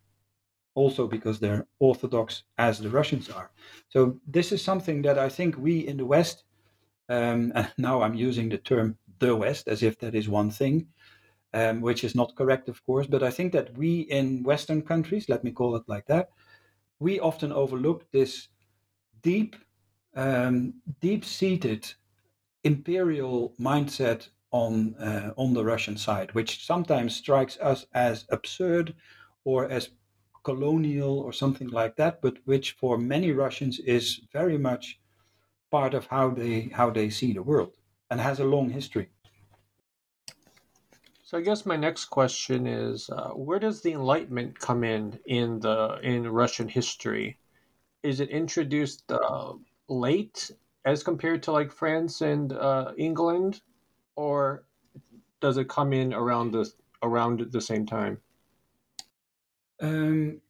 also 0.74 1.08
because 1.08 1.40
they're 1.40 1.68
Orthodox 1.80 2.44
as 2.58 2.80
the 2.80 2.90
Russians 2.90 3.30
are. 3.30 3.52
So, 3.90 4.20
this 4.26 4.52
is 4.52 4.64
something 4.64 5.04
that 5.04 5.20
I 5.20 5.30
think 5.30 5.58
we 5.58 5.86
in 5.88 5.98
the 5.98 6.06
West, 6.06 6.46
um, 7.10 7.52
and 7.56 7.72
now 7.78 8.02
I'm 8.02 8.16
using 8.16 8.50
the 8.50 8.58
term 8.58 8.98
the 9.20 9.36
West 9.36 9.68
as 9.68 9.84
if 9.84 10.00
that 10.00 10.16
is 10.16 10.28
one 10.28 10.50
thing, 10.50 10.88
um, 11.54 11.82
which 11.82 12.04
is 12.04 12.16
not 12.16 12.36
correct, 12.36 12.70
of 12.70 12.84
course, 12.86 13.08
but 13.08 13.24
I 13.24 13.30
think 13.30 13.54
that 13.54 13.78
we 13.78 14.02
in 14.02 14.44
Western 14.44 14.82
countries, 14.82 15.30
let 15.30 15.44
me 15.44 15.52
call 15.52 15.76
it 15.76 15.84
like 15.88 16.08
that, 16.08 16.30
we 17.00 17.20
often 17.20 17.52
overlook 17.52 18.10
this 18.12 18.48
deep, 19.26 19.56
um, 20.16 20.76
deep-seated 21.02 21.92
imperial 22.64 23.54
mindset 23.60 24.30
on 24.52 24.96
uh, 24.96 25.34
on 25.36 25.54
the 25.54 25.66
Russian 25.66 25.98
side, 25.98 26.34
which 26.36 26.66
sometimes 26.66 27.16
strikes 27.16 27.58
us 27.60 27.88
as 27.94 28.26
absurd 28.30 28.96
or 29.44 29.68
as 29.78 29.90
colonial 30.44 31.20
or 31.20 31.34
something 31.34 31.70
like 31.70 31.96
that, 31.96 32.22
but 32.22 32.38
which 32.46 32.68
for 32.80 32.98
many 33.00 33.32
Russians 33.32 33.80
is 33.80 34.22
very 34.32 34.60
much 34.60 35.00
part 35.72 35.94
of 35.96 36.06
how 36.06 36.30
they 36.30 36.70
how 36.80 36.92
they 36.92 37.10
see 37.10 37.34
the 37.34 37.48
world 37.52 37.74
and 38.10 38.22
has 38.22 38.40
a 38.40 38.52
long 38.56 38.70
history. 38.70 39.10
So 41.24 41.40
I 41.40 41.42
guess 41.42 41.66
my 41.66 41.78
next 41.78 42.06
question 42.06 42.68
is, 42.68 43.10
uh, 43.10 43.32
where 43.46 43.60
does 43.60 43.82
the 43.82 43.94
Enlightenment 43.94 44.60
come 44.60 44.84
in 44.84 45.20
in 45.26 45.60
the 45.60 46.00
in 46.04 46.30
Russian 46.42 46.68
history? 46.68 47.40
Is 48.06 48.20
it 48.20 48.30
introduced 48.30 49.12
uh, 49.12 49.54
late 49.90 50.52
as 50.86 51.02
compared 51.02 51.42
to 51.44 51.52
like 51.52 51.72
France 51.72 52.22
and 52.22 52.54
uh, 52.54 52.92
England, 52.98 53.62
or 54.16 54.64
does 55.42 55.58
it 55.58 55.68
come 55.68 55.92
in 55.92 56.14
around 56.14 56.52
the 56.52 56.72
around 57.02 57.40
the 57.52 57.62
same 57.62 57.86
time? 57.86 58.20
Um, 59.82 60.42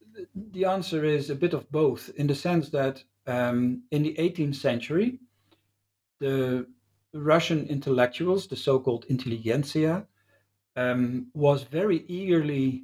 the 0.52 0.66
answer 0.66 1.06
is 1.06 1.30
a 1.30 1.36
bit 1.36 1.54
of 1.54 1.72
both, 1.72 2.10
in 2.18 2.28
the 2.28 2.36
sense 2.36 2.70
that 2.70 3.04
um, 3.26 3.84
in 3.92 4.04
the 4.04 4.16
18th 4.16 4.56
century, 4.56 5.20
the 6.20 6.68
Russian 7.14 7.66
intellectuals, 7.68 8.48
the 8.48 8.56
so-called 8.58 9.06
intelligentsia, 9.08 10.06
um, 10.76 11.28
was 11.34 11.64
very 11.64 12.04
eagerly 12.08 12.84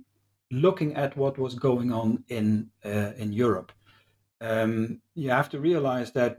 looking 0.49 0.95
at 0.95 1.15
what 1.17 1.37
was 1.37 1.55
going 1.55 1.91
on 1.91 2.23
in 2.29 2.69
uh, 2.85 3.11
in 3.17 3.33
Europe. 3.33 3.71
Um, 4.41 5.01
you 5.15 5.29
have 5.29 5.49
to 5.49 5.59
realize 5.59 6.11
that 6.13 6.37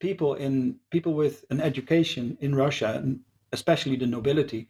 people 0.00 0.34
in 0.34 0.76
people 0.90 1.14
with 1.14 1.44
an 1.50 1.60
education 1.60 2.36
in 2.40 2.54
Russia, 2.54 3.04
especially 3.52 3.96
the 3.96 4.06
nobility, 4.06 4.68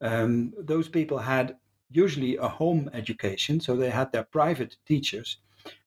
um, 0.00 0.52
those 0.58 0.88
people 0.88 1.18
had 1.18 1.56
usually 1.90 2.36
a 2.36 2.48
home 2.48 2.90
education, 2.92 3.60
so 3.60 3.76
they 3.76 3.90
had 3.90 4.10
their 4.10 4.24
private 4.24 4.76
teachers. 4.86 5.38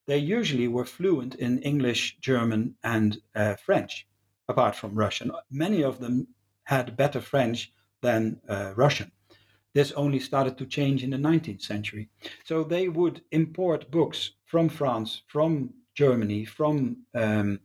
They 0.06 0.20
usually 0.20 0.70
were 0.70 0.86
fluent 0.86 1.36
in 1.36 1.60
English, 1.60 2.18
German, 2.22 2.76
and 2.84 3.18
uh, 3.36 3.56
French, 3.56 4.08
apart 4.48 4.76
from 4.76 4.96
Russian. 4.96 5.32
Many 5.52 5.84
of 5.84 6.00
them 6.00 6.28
had 6.64 6.96
better 6.96 7.20
French 7.20 7.74
than 8.02 8.40
uh, 8.48 8.74
Russian. 8.76 9.12
This 9.74 9.92
only 9.92 10.20
started 10.20 10.58
to 10.58 10.66
change 10.66 11.04
in 11.04 11.10
the 11.10 11.18
19th 11.18 11.62
century. 11.62 12.10
So 12.46 12.64
they 12.64 12.88
would 12.88 13.22
import 13.32 13.92
books 13.92 14.32
from 14.46 14.70
France, 14.70 15.22
from 15.28 15.74
Germany, 15.98 16.46
from 16.46 16.98
um, 17.16 17.60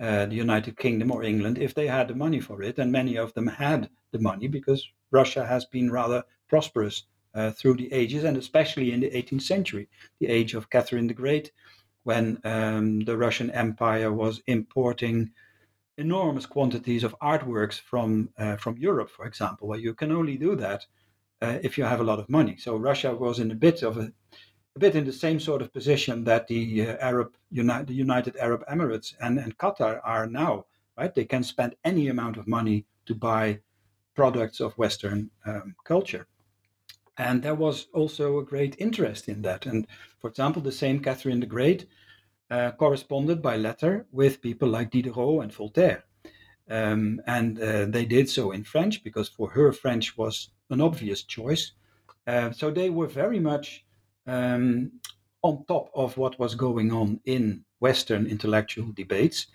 uh, 0.00 0.24
the 0.24 0.34
United 0.34 0.78
Kingdom 0.78 1.10
or 1.10 1.22
England 1.22 1.58
if 1.58 1.74
they 1.74 1.86
had 1.86 2.08
the 2.08 2.14
money 2.14 2.40
for 2.40 2.62
it. 2.62 2.78
And 2.78 2.90
many 2.90 3.16
of 3.16 3.34
them 3.34 3.46
had 3.46 3.90
the 4.10 4.18
money 4.18 4.48
because 4.48 4.88
Russia 5.10 5.44
has 5.46 5.66
been 5.66 5.90
rather 5.90 6.24
prosperous 6.48 7.04
uh, 7.34 7.50
through 7.50 7.76
the 7.76 7.92
ages 7.92 8.24
and 8.24 8.38
especially 8.38 8.92
in 8.92 9.00
the 9.00 9.10
18th 9.10 9.42
century, 9.42 9.88
the 10.18 10.28
age 10.28 10.54
of 10.54 10.70
Catherine 10.70 11.08
the 11.08 11.14
Great, 11.14 11.52
when 12.04 12.40
um, 12.44 13.00
the 13.00 13.18
Russian 13.18 13.50
Empire 13.50 14.12
was 14.12 14.42
importing 14.46 15.30
enormous 15.98 16.46
quantities 16.46 17.04
of 17.04 17.14
artworks 17.20 17.78
from 17.78 18.30
uh, 18.38 18.56
from 18.56 18.78
Europe, 18.78 19.10
for 19.10 19.26
example, 19.26 19.68
where 19.68 19.78
you 19.78 19.94
can 19.94 20.10
only 20.10 20.36
do 20.38 20.56
that 20.56 20.86
uh, 21.42 21.58
if 21.62 21.76
you 21.76 21.84
have 21.84 22.00
a 22.00 22.10
lot 22.10 22.18
of 22.18 22.28
money. 22.28 22.56
So 22.56 22.76
Russia 22.76 23.14
was 23.14 23.38
in 23.38 23.50
a 23.50 23.60
bit 23.66 23.82
of 23.82 23.98
a, 23.98 24.12
a 24.76 24.78
bit 24.78 24.96
in 24.96 25.04
the 25.04 25.12
same 25.12 25.38
sort 25.38 25.62
of 25.62 25.72
position 25.72 26.24
that 26.24 26.46
the 26.48 26.88
uh, 26.88 26.96
Arab 27.00 27.34
Uni- 27.50 27.84
the 27.84 27.94
United 27.94 28.36
Arab 28.36 28.64
Emirates 28.66 29.14
and, 29.20 29.38
and 29.38 29.56
Qatar 29.58 30.00
are 30.04 30.26
now. 30.26 30.66
Right, 30.96 31.14
they 31.14 31.24
can 31.24 31.42
spend 31.42 31.74
any 31.84 32.08
amount 32.08 32.36
of 32.36 32.46
money 32.46 32.86
to 33.06 33.14
buy 33.14 33.60
products 34.14 34.60
of 34.60 34.78
Western 34.78 35.30
um, 35.44 35.74
culture. 35.84 36.26
And 37.16 37.42
there 37.42 37.54
was 37.54 37.88
also 37.92 38.38
a 38.38 38.44
great 38.44 38.76
interest 38.78 39.28
in 39.28 39.42
that. 39.42 39.66
And 39.66 39.86
for 40.20 40.28
example, 40.28 40.62
the 40.62 40.72
same 40.72 41.00
Catherine 41.00 41.40
the 41.40 41.46
Great 41.46 41.86
uh, 42.50 42.72
corresponded 42.72 43.42
by 43.42 43.56
letter 43.56 44.06
with 44.12 44.40
people 44.40 44.68
like 44.68 44.90
Diderot 44.90 45.42
and 45.42 45.52
Voltaire. 45.52 46.04
Um, 46.68 47.20
and 47.26 47.60
uh, 47.60 47.86
they 47.86 48.06
did 48.06 48.28
so 48.28 48.52
in 48.52 48.64
French 48.64 49.04
because 49.04 49.28
for 49.28 49.50
her 49.50 49.72
French 49.72 50.16
was 50.16 50.50
an 50.70 50.80
obvious 50.80 51.22
choice. 51.22 51.72
Uh, 52.26 52.50
so 52.52 52.70
they 52.70 52.90
were 52.90 53.06
very 53.06 53.38
much 53.38 53.84
um, 54.26 54.92
on 55.42 55.64
top 55.66 55.90
of 55.94 56.16
what 56.16 56.38
was 56.38 56.54
going 56.54 56.92
on 56.92 57.20
in 57.24 57.64
Western 57.80 58.26
intellectual 58.26 58.92
debates. 58.92 59.46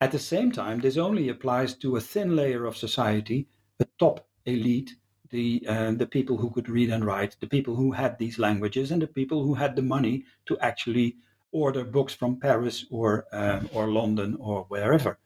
At 0.00 0.12
the 0.12 0.18
same 0.18 0.50
time, 0.52 0.80
this 0.80 0.96
only 0.96 1.28
applies 1.28 1.74
to 1.76 1.96
a 1.96 2.00
thin 2.00 2.36
layer 2.36 2.66
of 2.66 2.76
society, 2.76 3.46
the 3.78 3.88
top 3.98 4.26
elite, 4.44 4.96
the 5.30 5.64
uh, 5.68 5.92
the 5.92 6.06
people 6.06 6.36
who 6.36 6.50
could 6.50 6.68
read 6.68 6.90
and 6.90 7.04
write, 7.04 7.36
the 7.40 7.46
people 7.46 7.74
who 7.74 7.92
had 7.92 8.18
these 8.18 8.38
languages, 8.38 8.90
and 8.90 9.00
the 9.00 9.06
people 9.20 9.42
who 9.42 9.54
had 9.54 9.74
the 9.74 9.82
money 9.82 10.24
to 10.46 10.58
actually 10.58 11.16
order 11.52 11.84
books 11.84 12.12
from 12.12 12.40
Paris 12.40 12.84
or 12.90 13.26
uh, 13.32 13.60
or 13.72 13.88
London 13.88 14.36
or 14.38 14.64
wherever. 14.68 15.18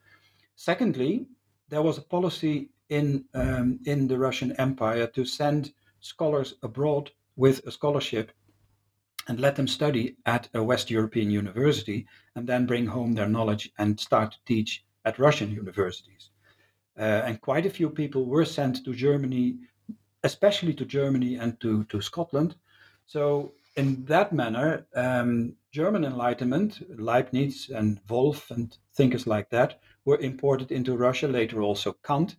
Secondly, 0.55 1.25
there 1.69 1.81
was 1.81 1.97
a 1.97 2.09
policy 2.17 2.69
in 2.89 3.25
um, 3.33 3.79
in 3.85 4.07
the 4.07 4.17
Russian 4.17 4.51
Empire 4.53 5.07
to 5.07 5.25
send 5.25 5.73
scholars 5.99 6.55
abroad 6.63 7.11
with 7.35 7.65
a 7.67 7.71
scholarship 7.71 8.31
and 9.29 9.39
let 9.39 9.55
them 9.55 9.67
study 9.67 10.17
at 10.25 10.49
a 10.55 10.63
West 10.63 10.89
European 10.89 11.29
university 11.29 12.07
and 12.35 12.49
then 12.49 12.65
bring 12.65 12.87
home 12.87 13.13
their 13.13 13.29
knowledge 13.29 13.71
and 13.77 13.99
start 13.99 14.31
to 14.31 14.37
teach 14.45 14.83
at 15.05 15.19
Russian 15.19 15.51
universities. 15.51 16.31
Uh, 16.97 17.21
and 17.25 17.39
quite 17.39 17.67
a 17.67 17.69
few 17.69 17.91
people 17.91 18.25
were 18.25 18.43
sent 18.43 18.83
to 18.83 18.93
Germany, 18.93 19.59
especially 20.23 20.73
to 20.73 20.83
Germany 20.83 21.35
and 21.35 21.59
to, 21.61 21.83
to 21.85 22.01
Scotland. 22.01 22.55
So, 23.05 23.53
in 23.75 24.03
that 24.05 24.33
manner, 24.33 24.87
um, 24.95 25.53
German 25.71 26.03
Enlightenment, 26.03 26.81
Leibniz 26.99 27.69
and 27.69 28.01
Wolff 28.09 28.49
and 28.49 28.75
thinkers 28.95 29.27
like 29.27 29.49
that, 29.51 29.79
were 30.05 30.17
imported 30.17 30.71
into 30.71 30.97
Russia, 30.97 31.27
later 31.27 31.61
also 31.61 31.95
Kant. 32.03 32.35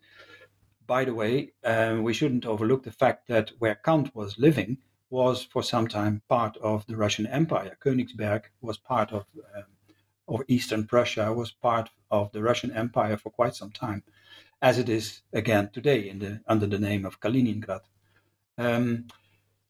By 0.86 1.04
the 1.04 1.14
way, 1.14 1.52
um, 1.64 2.02
we 2.02 2.12
shouldn't 2.12 2.46
overlook 2.46 2.82
the 2.82 2.90
fact 2.90 3.28
that 3.28 3.52
where 3.60 3.76
Kant 3.76 4.14
was 4.14 4.38
living 4.38 4.78
was 5.10 5.42
for 5.42 5.62
some 5.62 5.88
time 5.88 6.22
part 6.28 6.56
of 6.58 6.86
the 6.86 6.96
Russian 6.96 7.26
Empire. 7.26 7.76
Königsberg 7.84 8.44
was 8.60 8.78
part 8.78 9.12
of, 9.12 9.26
um, 9.56 9.64
or 10.26 10.44
Eastern 10.48 10.86
Prussia 10.86 11.32
was 11.32 11.50
part 11.50 11.90
of 12.10 12.30
the 12.32 12.42
Russian 12.42 12.70
Empire 12.72 13.16
for 13.16 13.30
quite 13.30 13.54
some 13.54 13.72
time, 13.72 14.02
as 14.62 14.78
it 14.78 14.88
is 14.88 15.22
again 15.32 15.70
today 15.72 16.12
the, 16.12 16.40
under 16.46 16.66
the 16.66 16.78
name 16.78 17.04
of 17.04 17.20
Kaliningrad. 17.20 17.80
Um, 18.56 19.06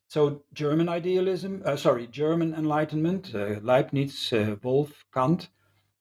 so 0.09 0.43
German 0.53 0.89
idealism, 0.89 1.63
uh, 1.65 1.77
sorry, 1.77 2.07
German 2.09 2.55
Enlightenment, 2.55 3.35
uh, 3.35 3.61
Leibniz, 3.63 4.33
uh, 4.33 4.57
Wolff, 4.63 5.05
Kant. 5.15 5.49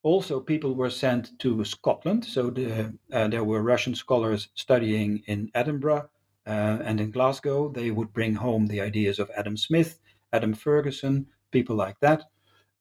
Also, 0.02 0.39
people 0.39 0.73
were 0.73 0.89
sent 0.89 1.38
to 1.39 1.63
Scotland. 1.63 2.25
So 2.25 2.49
the, 2.49 2.97
uh, 3.13 3.28
there 3.28 3.43
were 3.43 3.62
Russian 3.62 3.93
scholars 3.95 4.49
studying 4.56 5.21
in 5.28 5.52
Edinburgh 5.54 6.10
uh, 6.49 6.79
and 6.83 6.99
in 6.99 7.12
Glasgow. 7.12 7.69
They 7.69 7.91
would 7.91 8.12
bring 8.12 8.33
home 8.33 8.67
the 8.67 8.81
ideas 8.81 9.19
of 9.19 9.31
Adam 9.38 9.55
Smith, 9.55 9.99
Adam 10.33 10.53
Ferguson, 10.53 11.27
people 11.51 11.75
like 11.75 11.99
that, 11.99 12.23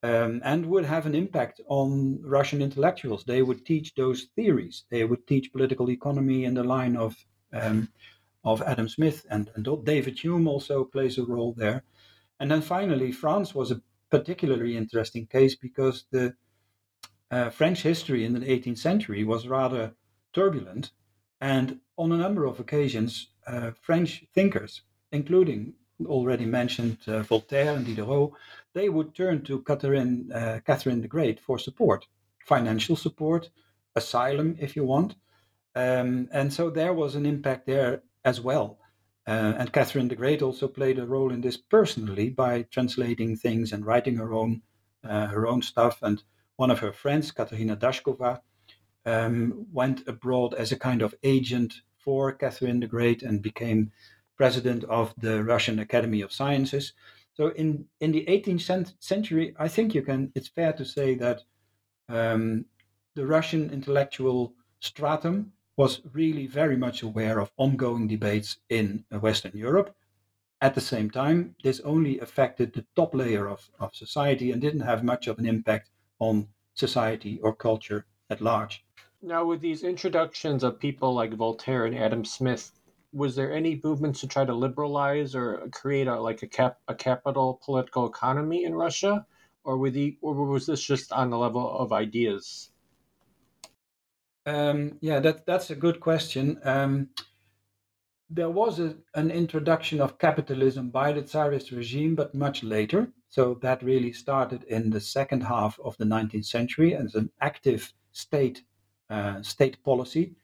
um, 0.02 0.40
and 0.42 0.66
would 0.66 0.86
have 0.86 1.06
an 1.06 1.14
impact 1.14 1.60
on 1.68 2.18
Russian 2.22 2.62
intellectuals. 2.62 3.24
They 3.24 3.42
would 3.42 3.66
teach 3.66 3.94
those 3.94 4.28
theories. 4.34 4.84
They 4.90 5.04
would 5.04 5.26
teach 5.26 5.52
political 5.52 5.90
economy 5.90 6.44
in 6.44 6.54
the 6.54 6.64
line 6.64 6.96
of 6.96 7.14
um, 7.52 7.88
of 8.44 8.62
Adam 8.62 8.88
Smith, 8.88 9.26
and, 9.30 9.50
and 9.54 9.84
David 9.84 10.18
Hume 10.18 10.48
also 10.48 10.84
plays 10.84 11.18
a 11.18 11.24
role 11.24 11.54
there. 11.56 11.82
And 12.40 12.50
then 12.50 12.62
finally, 12.62 13.12
France 13.12 13.54
was 13.54 13.70
a 13.70 13.82
particularly 14.10 14.76
interesting 14.76 15.26
case 15.26 15.56
because 15.56 16.06
the 16.10 16.34
uh, 17.30 17.50
French 17.50 17.82
history 17.82 18.24
in 18.24 18.32
the 18.32 18.40
18th 18.40 18.78
century 18.78 19.24
was 19.24 19.48
rather 19.48 19.92
turbulent, 20.32 20.92
and 21.40 21.80
on 21.96 22.12
a 22.12 22.16
number 22.16 22.46
of 22.46 22.60
occasions, 22.60 23.28
uh, 23.48 23.70
French 23.80 24.24
thinkers, 24.34 24.82
including 25.12 25.74
already 26.06 26.46
mentioned 26.46 26.98
uh, 27.08 27.22
Voltaire 27.22 27.74
and 27.74 27.84
Diderot, 27.86 28.32
they 28.74 28.88
would 28.88 29.14
turn 29.14 29.42
to 29.44 29.62
Catherine, 29.62 30.30
uh, 30.32 30.60
Catherine 30.64 31.00
the 31.00 31.08
Great 31.08 31.40
for 31.40 31.58
support, 31.58 32.06
financial 32.46 32.96
support, 32.96 33.50
asylum, 33.96 34.56
if 34.60 34.76
you 34.76 34.84
want. 34.84 35.16
Um, 35.74 36.28
and 36.32 36.52
so 36.52 36.70
there 36.70 36.92
was 36.92 37.14
an 37.14 37.26
impact 37.26 37.66
there 37.66 38.02
as 38.24 38.40
well. 38.40 38.78
Uh, 39.26 39.54
and 39.58 39.72
Catherine 39.72 40.08
the 40.08 40.16
Great 40.16 40.40
also 40.40 40.68
played 40.68 40.98
a 40.98 41.06
role 41.06 41.32
in 41.32 41.40
this 41.40 41.56
personally 41.56 42.30
by 42.30 42.62
translating 42.70 43.36
things 43.36 43.72
and 43.72 43.84
writing 43.84 44.16
her 44.16 44.32
own 44.32 44.62
uh, 45.04 45.26
her 45.26 45.46
own 45.46 45.62
stuff. 45.62 45.98
And 46.02 46.22
one 46.56 46.70
of 46.70 46.80
her 46.80 46.92
friends, 46.92 47.30
Katerina 47.30 47.76
Dashkova, 47.76 48.40
um, 49.06 49.66
went 49.72 50.06
abroad 50.08 50.54
as 50.54 50.72
a 50.72 50.78
kind 50.78 51.02
of 51.02 51.14
agent 51.22 51.74
for 52.04 52.32
Catherine 52.32 52.80
the 52.80 52.86
Great 52.86 53.22
and 53.22 53.42
became 53.42 53.92
president 54.36 54.84
of 54.84 55.14
the 55.18 55.42
Russian 55.44 55.78
Academy 55.78 56.20
of 56.22 56.32
Sciences. 56.32 56.92
So 57.34 57.48
in 57.48 57.86
in 58.00 58.12
the 58.12 58.24
18th 58.26 58.94
century, 59.00 59.54
I 59.58 59.68
think 59.68 59.94
you 59.94 60.02
can. 60.02 60.32
It's 60.34 60.48
fair 60.48 60.72
to 60.72 60.84
say 60.84 61.14
that 61.16 61.42
um, 62.08 62.64
the 63.14 63.26
Russian 63.26 63.70
intellectual 63.70 64.54
stratum 64.80 65.52
was 65.76 66.00
really 66.12 66.46
very 66.46 66.76
much 66.76 67.02
aware 67.02 67.38
of 67.38 67.52
ongoing 67.56 68.08
debates 68.08 68.58
in 68.68 69.04
uh, 69.12 69.18
Western 69.18 69.56
Europe. 69.56 69.94
At 70.60 70.74
the 70.74 70.80
same 70.80 71.08
time, 71.08 71.54
this 71.62 71.78
only 71.80 72.18
affected 72.18 72.72
the 72.72 72.84
top 72.96 73.14
layer 73.14 73.48
of, 73.48 73.70
of 73.78 73.94
society 73.94 74.50
and 74.50 74.60
didn't 74.60 74.80
have 74.80 75.04
much 75.04 75.28
of 75.28 75.38
an 75.38 75.46
impact 75.46 75.90
on 76.18 76.48
society 76.74 77.38
or 77.42 77.54
culture 77.54 78.06
at 78.28 78.40
large. 78.40 78.84
Now, 79.20 79.44
with 79.44 79.60
these 79.60 79.82
introductions 79.82 80.62
of 80.62 80.78
people 80.78 81.12
like 81.12 81.32
Voltaire 81.34 81.86
and 81.86 81.98
Adam 81.98 82.24
Smith, 82.24 82.70
was 83.12 83.34
there 83.34 83.52
any 83.52 83.80
movements 83.82 84.20
to 84.20 84.28
try 84.28 84.44
to 84.44 84.54
liberalize 84.54 85.34
or 85.34 85.68
create 85.72 86.06
a 86.06 86.20
like 86.20 86.42
a 86.42 86.46
cap 86.46 86.78
a 86.86 86.94
capital 86.94 87.60
political 87.64 88.06
economy 88.06 88.64
in 88.64 88.74
Russia, 88.74 89.26
or 89.64 89.76
were 89.76 89.90
the 89.90 90.16
or 90.20 90.34
was 90.34 90.66
this 90.66 90.82
just 90.82 91.12
on 91.12 91.30
the 91.30 91.38
level 91.38 91.68
of 91.68 91.92
ideas? 91.92 92.70
Um, 94.46 94.98
yeah, 95.00 95.18
that 95.20 95.46
that's 95.46 95.70
a 95.70 95.74
good 95.76 95.98
question. 95.98 96.60
Um, 96.62 97.08
there 98.30 98.50
was 98.50 98.78
a, 98.78 98.94
an 99.14 99.30
introduction 99.30 100.00
of 100.00 100.18
capitalism 100.18 100.90
by 100.90 101.12
the 101.12 101.22
Tsarist 101.22 101.72
regime, 101.72 102.14
but 102.14 102.34
much 102.34 102.62
later. 102.62 103.12
So 103.30 103.54
that 103.62 103.82
really 103.82 104.12
started 104.12 104.62
in 104.64 104.90
the 104.90 105.00
second 105.00 105.42
half 105.42 105.78
of 105.80 105.96
the 105.96 106.04
19th 106.04 106.46
century 106.46 106.94
as 106.94 107.14
an 107.14 107.30
active 107.40 107.92
state 108.12 108.62
uh, 109.10 109.42
state 109.42 109.82
policy, 109.82 110.34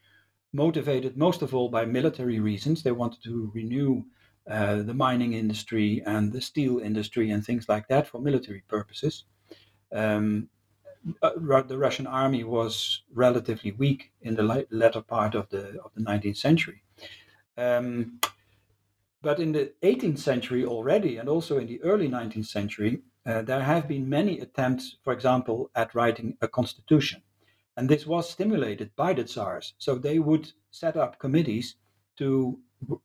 motivated 0.52 1.16
most 1.16 1.42
of 1.42 1.54
all 1.54 1.68
by 1.68 1.84
military 1.84 2.40
reasons. 2.40 2.82
They 2.82 2.92
wanted 2.92 3.22
to 3.24 3.50
renew 3.54 4.04
uh, 4.48 4.82
the 4.82 4.94
mining 4.94 5.32
industry 5.34 6.02
and 6.06 6.32
the 6.32 6.40
steel 6.40 6.78
industry 6.78 7.30
and 7.30 7.44
things 7.44 7.68
like 7.68 7.88
that 7.88 8.06
for 8.06 8.20
military 8.20 8.62
purposes. 8.68 9.24
Um, 9.92 10.48
uh, 11.22 11.62
the 11.62 11.78
Russian 11.78 12.06
army 12.06 12.44
was 12.44 13.02
relatively 13.12 13.72
weak 13.72 14.12
in 14.22 14.34
the 14.36 14.66
latter 14.70 15.02
part 15.02 15.34
of 15.34 15.48
the 15.50 15.80
of 15.82 15.92
the 15.94 16.00
19th 16.00 16.38
century. 16.38 16.82
Um, 17.56 18.20
but 19.22 19.40
in 19.40 19.52
the 19.52 19.72
18th 19.82 20.18
century 20.18 20.64
already, 20.64 21.16
and 21.16 21.28
also 21.28 21.58
in 21.58 21.66
the 21.66 21.82
early 21.82 22.08
19th 22.08 22.46
century, 22.46 23.02
uh, 23.26 23.42
there 23.42 23.62
have 23.62 23.88
been 23.88 24.08
many 24.08 24.38
attempts, 24.38 24.98
for 25.02 25.12
example, 25.12 25.70
at 25.74 25.94
writing 25.94 26.36
a 26.42 26.48
constitution. 26.48 27.22
And 27.76 27.88
this 27.88 28.06
was 28.06 28.30
stimulated 28.30 28.94
by 28.96 29.14
the 29.14 29.24
Tsars. 29.24 29.74
So 29.78 29.96
they 29.96 30.18
would 30.18 30.52
set 30.70 30.96
up 30.96 31.18
committees 31.18 31.76
to 32.18 32.58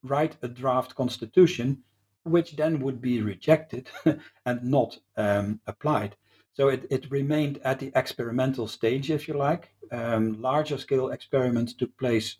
write 0.03 0.37
a 0.41 0.47
draft 0.47 0.95
constitution, 0.95 1.83
which 2.23 2.55
then 2.55 2.79
would 2.79 3.01
be 3.01 3.21
rejected 3.21 3.89
and 4.45 4.63
not 4.63 4.99
um, 5.17 5.59
applied. 5.67 6.15
So 6.53 6.67
it, 6.67 6.85
it 6.89 7.09
remained 7.09 7.59
at 7.63 7.79
the 7.79 7.91
experimental 7.95 8.67
stage, 8.67 9.09
if 9.11 9.27
you 9.27 9.33
like. 9.35 9.69
Um, 9.91 10.41
larger 10.41 10.77
scale 10.77 11.09
experiments 11.09 11.73
took 11.73 11.97
place 11.97 12.37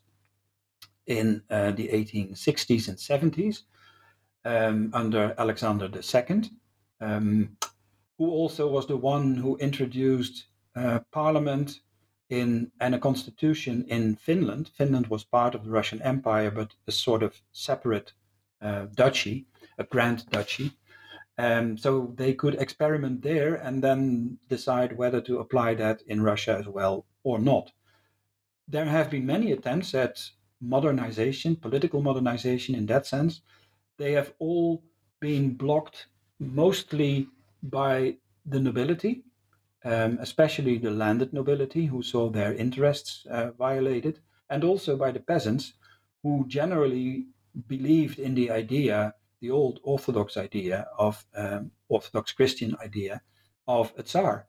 in 1.08 1.42
uh, 1.50 1.72
the 1.72 1.88
1860s 1.88 2.88
and 2.88 2.98
70s 2.98 3.64
um, 4.46 4.92
under 4.94 5.34
Alexander 5.38 5.90
II, 5.90 6.42
um, 7.02 7.58
who 8.18 8.30
also 8.30 8.68
was 8.68 8.86
the 8.88 8.98
one 8.98 9.36
who 9.36 9.58
introduced 9.58 10.46
uh, 10.76 11.00
parliament 11.12 11.80
in 12.30 12.72
and 12.80 12.96
a 12.96 13.00
constitution 13.00 13.86
in 13.88 14.16
Finland. 14.16 14.70
Finland 14.78 15.08
was 15.08 15.24
part 15.24 15.56
of 15.56 15.64
the 15.64 15.72
Russian 15.72 16.02
Empire, 16.02 16.52
but 16.52 16.76
a 16.88 16.92
sort 16.92 17.24
of 17.24 17.42
separate 17.52 18.14
uh, 18.62 18.86
duchy, 18.96 19.48
a 19.78 19.84
grand 19.84 20.30
duchy. 20.30 20.72
Um, 21.38 21.78
so 21.78 22.14
they 22.18 22.34
could 22.34 22.56
experiment 22.56 23.22
there 23.22 23.56
and 23.56 23.82
then 23.82 24.38
decide 24.50 24.98
whether 24.98 25.22
to 25.22 25.40
apply 25.40 25.76
that 25.76 26.02
in 26.08 26.22
Russia 26.22 26.58
as 26.60 26.68
well 26.68 27.06
or 27.24 27.40
not. 27.40 27.72
There 28.68 28.86
have 28.86 29.10
been 29.10 29.26
many 29.26 29.54
attempts 29.54 29.96
at 29.96 30.20
modernization, 30.62 31.56
political 31.56 32.02
modernization 32.02 32.76
in 32.76 32.86
that 32.88 33.08
sense. 33.08 33.42
They 33.98 34.12
have 34.12 34.34
all 34.40 34.84
been 35.22 35.56
blocked 35.56 36.08
mostly 36.40 37.28
by 37.64 38.18
the 38.46 38.60
nobility, 38.60 39.24
um, 39.86 40.18
especially 40.22 40.78
the 40.78 40.92
landed 40.92 41.34
nobility 41.34 41.86
who 41.86 42.02
saw 42.02 42.30
their 42.30 42.54
interests 42.54 43.26
uh, 43.30 43.52
violated, 43.52 44.20
and 44.50 44.64
also 44.64 44.98
by 44.98 45.12
the 45.12 45.20
peasants 45.20 45.74
who 46.24 46.46
generally 46.48 47.28
believed 47.68 48.20
in 48.20 48.36
the 48.36 48.52
idea 48.52 49.14
the 49.42 49.52
old 49.52 49.80
Orthodox 49.84 50.38
idea 50.38 50.88
of 50.98 51.26
um, 51.36 51.72
Orthodox 51.88 52.34
Christian 52.34 52.76
idea 52.84 53.22
of 53.68 53.94
a 53.98 54.04
Tsar, 54.04 54.48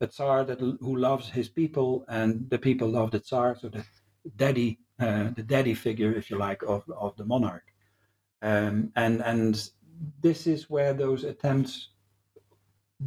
a 0.00 0.06
Tsar 0.06 0.44
that 0.44 0.60
who 0.60 0.96
loves 0.96 1.28
his 1.28 1.48
people 1.48 2.04
and 2.08 2.50
the 2.50 2.58
people 2.58 2.88
love 2.88 3.10
the 3.10 3.20
Tsar, 3.20 3.56
so 3.56 3.68
the 3.68 3.84
daddy, 4.36 4.80
uh, 4.98 5.30
the 5.36 5.42
daddy 5.42 5.74
figure, 5.74 6.12
if 6.12 6.30
you 6.30 6.38
like, 6.38 6.62
of 6.62 6.82
of 6.90 7.16
the 7.16 7.24
monarch, 7.24 7.64
um, 8.42 8.90
and 8.96 9.22
and 9.22 9.70
this 10.20 10.46
is 10.46 10.68
where 10.68 10.92
those 10.92 11.24
attempts, 11.24 11.90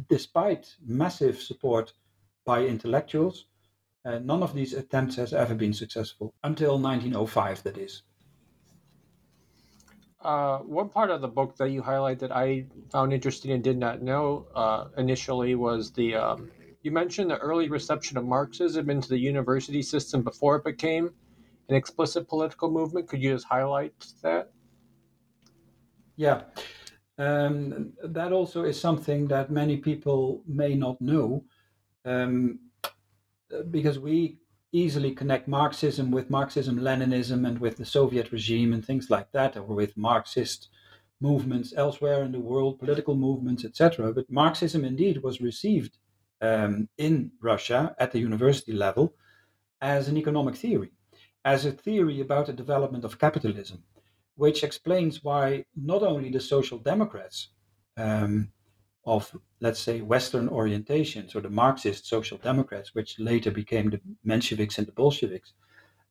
despite 0.08 0.74
massive 0.84 1.40
support 1.40 1.92
by 2.44 2.64
intellectuals, 2.64 3.46
uh, 4.04 4.18
none 4.18 4.42
of 4.42 4.54
these 4.54 4.72
attempts 4.74 5.16
has 5.16 5.32
ever 5.32 5.54
been 5.54 5.74
successful 5.74 6.34
until 6.44 6.78
1905. 6.78 7.62
That 7.64 7.78
is. 7.78 8.02
Uh, 10.20 10.58
one 10.58 10.88
part 10.88 11.10
of 11.10 11.20
the 11.20 11.28
book 11.28 11.56
that 11.56 11.70
you 11.70 11.80
highlight 11.80 12.18
that 12.18 12.32
I 12.32 12.66
found 12.90 13.12
interesting 13.12 13.52
and 13.52 13.62
did 13.62 13.78
not 13.78 14.02
know 14.02 14.48
uh, 14.54 14.86
initially 14.96 15.54
was 15.54 15.92
the 15.92 16.16
um, 16.16 16.50
you 16.82 16.90
mentioned 16.90 17.30
the 17.30 17.38
early 17.38 17.68
reception 17.68 18.16
of 18.16 18.24
Marxism 18.24 18.90
into 18.90 19.08
the 19.08 19.18
university 19.18 19.82
system 19.82 20.22
before 20.22 20.56
it 20.56 20.64
became 20.64 21.10
an 21.68 21.74
explicit 21.76 22.28
political 22.28 22.70
movement. 22.70 23.08
Could 23.08 23.22
you 23.22 23.32
just 23.34 23.46
highlight 23.46 23.92
that? 24.22 24.50
Yeah. 26.16 26.42
Um, 27.18 27.94
that 28.04 28.32
also 28.32 28.62
is 28.64 28.80
something 28.80 29.26
that 29.28 29.50
many 29.50 29.76
people 29.78 30.42
may 30.46 30.74
not 30.76 31.00
know 31.00 31.44
um, 32.04 32.60
because 33.70 33.98
we 33.98 34.38
easily 34.70 35.12
connect 35.12 35.48
Marxism 35.48 36.12
with 36.12 36.30
Marxism 36.30 36.78
Leninism 36.78 37.46
and 37.46 37.58
with 37.58 37.76
the 37.76 37.84
Soviet 37.84 38.30
regime 38.30 38.72
and 38.72 38.84
things 38.84 39.10
like 39.10 39.32
that, 39.32 39.56
or 39.56 39.62
with 39.62 39.96
Marxist 39.96 40.68
movements 41.20 41.74
elsewhere 41.76 42.22
in 42.22 42.30
the 42.30 42.38
world, 42.38 42.78
political 42.78 43.16
movements, 43.16 43.64
etc. 43.64 44.12
But 44.12 44.30
Marxism 44.30 44.84
indeed 44.84 45.22
was 45.22 45.40
received 45.40 45.98
um, 46.40 46.88
in 46.98 47.32
Russia 47.42 47.96
at 47.98 48.12
the 48.12 48.20
university 48.20 48.72
level 48.72 49.14
as 49.80 50.06
an 50.08 50.16
economic 50.16 50.54
theory, 50.54 50.92
as 51.44 51.64
a 51.64 51.72
theory 51.72 52.20
about 52.20 52.46
the 52.46 52.52
development 52.52 53.04
of 53.04 53.18
capitalism 53.18 53.82
which 54.38 54.62
explains 54.62 55.24
why 55.24 55.64
not 55.74 56.02
only 56.04 56.30
the 56.30 56.40
social 56.40 56.78
democrats 56.78 57.48
um, 57.96 58.48
of, 59.04 59.36
let's 59.60 59.80
say, 59.80 60.00
Western 60.00 60.48
orientation, 60.48 61.28
so 61.28 61.40
the 61.40 61.50
Marxist 61.50 62.06
social 62.06 62.38
democrats, 62.38 62.94
which 62.94 63.18
later 63.18 63.50
became 63.50 63.90
the 63.90 64.00
Mensheviks 64.24 64.78
and 64.78 64.86
the 64.86 64.92
Bolsheviks, 64.92 65.54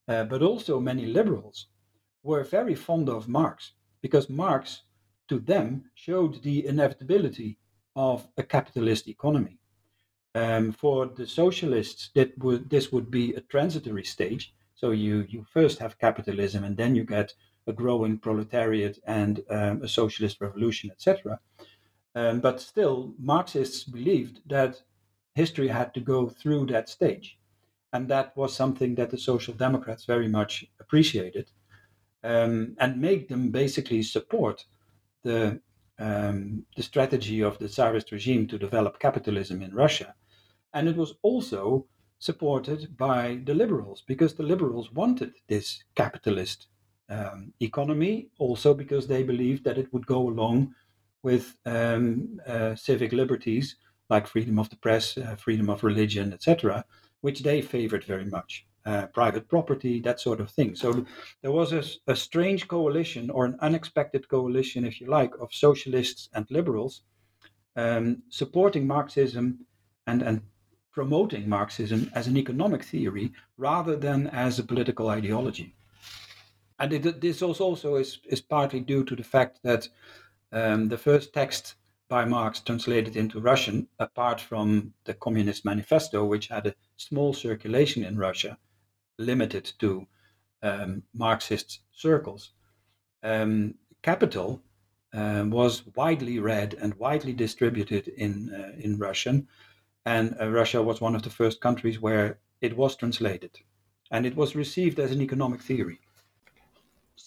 uh, 0.10 0.26
but 0.26 0.42
also 0.42 0.78
many 0.78 1.06
liberals, 1.06 1.68
were 2.22 2.44
very 2.44 2.76
fond 2.76 3.08
of 3.08 3.30
Marx 3.30 3.72
because 4.02 4.30
Marx, 4.30 4.82
to 5.30 5.40
them, 5.40 5.86
showed 5.96 6.44
the 6.44 6.68
inevitability 6.68 7.58
of 7.96 8.28
a 8.36 8.44
capitalist 8.44 9.08
economy. 9.08 9.58
Um, 10.36 10.74
for 10.74 11.06
the 11.06 11.26
socialists, 11.26 12.10
that 12.16 12.38
would, 12.40 12.70
this 12.70 12.92
would 12.92 13.10
be 13.10 13.34
a 13.36 13.42
transitory 13.42 14.04
stage. 14.04 14.54
So 14.76 14.92
you, 14.92 15.26
you 15.30 15.46
first 15.50 15.80
have 15.80 15.98
capitalism 15.98 16.66
and 16.66 16.76
then 16.76 16.94
you 16.94 17.06
get 17.06 17.34
a 17.67 17.73
growing 17.73 18.17
proletariat 18.17 18.99
and 19.06 19.43
um, 19.49 19.82
a 19.84 19.88
socialist 19.88 20.41
revolution, 20.41 20.89
etc. 20.91 21.39
Um, 22.15 22.39
but 22.39 22.60
still, 22.60 23.13
Marxists 23.19 23.84
believed 23.84 24.41
that 24.47 24.82
history 25.36 25.67
had 25.67 25.93
to 25.93 25.99
go 25.99 26.27
through 26.27 26.65
that 26.65 26.89
stage. 26.89 27.38
And 27.93 28.08
that 28.10 28.36
was 28.36 28.56
something 28.56 28.95
that 28.95 29.12
the 29.12 29.17
Social 29.17 29.53
Democrats 29.53 30.06
very 30.06 30.27
much 30.27 30.65
appreciated 30.80 31.51
um, 32.23 32.75
and 32.80 32.99
made 32.99 33.30
them 33.30 33.51
basically 33.51 34.03
support 34.03 34.65
the, 35.23 35.62
um, 35.99 36.65
the 36.75 36.84
strategy 36.84 37.41
of 37.41 37.60
the 37.60 37.69
Tsarist 37.69 38.12
regime 38.12 38.47
to 38.47 38.58
develop 38.58 38.99
capitalism 38.99 39.62
in 39.62 39.73
Russia. 39.73 40.15
And 40.73 40.88
it 40.88 40.95
was 40.95 41.13
also 41.21 41.88
supported 42.19 42.97
by 42.97 43.39
the 43.45 43.53
liberals 43.53 44.03
because 44.08 44.34
the 44.34 44.43
liberals 44.43 44.91
wanted 44.91 45.34
this 45.47 45.84
capitalist 45.95 46.67
um, 47.10 47.54
economy, 47.60 48.30
also 48.38 48.74
because 48.74 49.08
they 49.08 49.24
believed 49.24 49.63
that 49.63 49.78
it 49.78 49.91
would 49.93 50.06
go 50.06 50.28
along 50.30 50.74
with 51.24 51.58
um, 51.65 52.39
uh, 52.48 52.76
civic 52.76 53.12
liberties 53.12 53.76
like 54.10 54.28
freedom 54.28 54.58
of 54.58 54.70
the 54.70 54.78
press, 54.78 55.17
uh, 55.17 55.36
freedom 55.36 55.70
of 55.70 55.84
religion, 55.84 56.32
etc., 56.34 56.86
which 57.22 57.41
they 57.41 57.62
favored 57.62 58.04
very 58.04 58.26
much. 58.26 58.65
Uh, 58.86 59.06
private 59.08 59.50
property, 59.50 60.00
that 60.00 60.17
sort 60.17 60.39
of 60.39 60.50
thing. 60.50 60.74
So 60.74 61.06
there 61.41 61.52
was 61.52 61.74
a, 61.74 61.84
a, 62.08 62.15
strange 62.15 62.70
coalition, 62.70 63.30
or 63.30 63.43
an 63.43 63.58
unexpected 63.60 64.30
coalition, 64.30 64.86
if 64.86 65.02
you 65.02 65.08
like, 65.08 65.34
of 65.41 65.54
socialists 65.54 66.30
and 66.34 66.46
liberals 66.50 67.02
um, 67.78 68.24
supporting 68.30 68.88
Marxism 68.88 69.60
and, 70.08 70.22
and 70.22 70.41
promoting 70.91 71.48
Marxism 71.48 72.10
as 72.15 72.28
an 72.28 72.38
economic 72.38 72.84
theory 72.84 73.32
rather 73.58 73.96
than 73.96 74.28
as 74.28 74.58
a 74.58 74.63
political 74.63 75.10
ideology 75.10 75.76
and 76.80 76.94
it, 76.94 77.22
this 77.22 77.42
also 77.42 77.96
is, 77.96 78.20
is 78.26 78.42
partly 78.42 78.80
due 78.80 79.04
to 79.04 79.16
the 79.16 79.24
fact 79.24 79.60
that 79.63 79.88
um, 80.52 80.88
the 80.88 80.98
first 80.98 81.34
text 81.34 81.76
by 82.10 82.24
Marx 82.24 82.60
translated 82.62 83.18
into 83.18 83.42
Russian, 83.42 83.88
apart 84.00 84.40
from 84.40 84.94
the 85.04 85.13
Communist 85.13 85.66
Manifesto, 85.66 86.24
which 86.24 86.48
had 86.48 86.68
a 86.68 86.76
small 86.96 87.34
circulation 87.34 88.04
in 88.04 88.18
Russia, 88.18 88.58
limited 89.18 89.74
to 89.80 90.08
um, 90.63 91.04
Marxist 91.13 91.82
circles, 91.92 92.52
um, 93.24 93.76
Capital 94.04 94.62
uh, 95.13 95.44
was 95.48 95.84
widely 95.96 96.40
read 96.40 96.76
and 96.76 96.94
widely 96.96 97.34
distributed 97.34 98.08
in 98.08 98.54
uh, 98.54 98.72
in 98.78 98.98
Russian, 98.98 99.48
and 100.06 100.36
uh, 100.40 100.50
Russia 100.50 100.82
was 100.82 101.02
one 101.02 101.16
of 101.16 101.24
the 101.24 101.30
first 101.30 101.60
countries 101.60 102.00
where 102.00 102.40
it 102.62 102.78
was 102.78 102.96
translated, 102.96 103.52
and 104.12 104.26
it 104.26 104.36
was 104.36 104.56
received 104.56 105.00
as 105.00 105.12
an 105.12 105.22
economic 105.22 105.62
theory. 105.62 106.00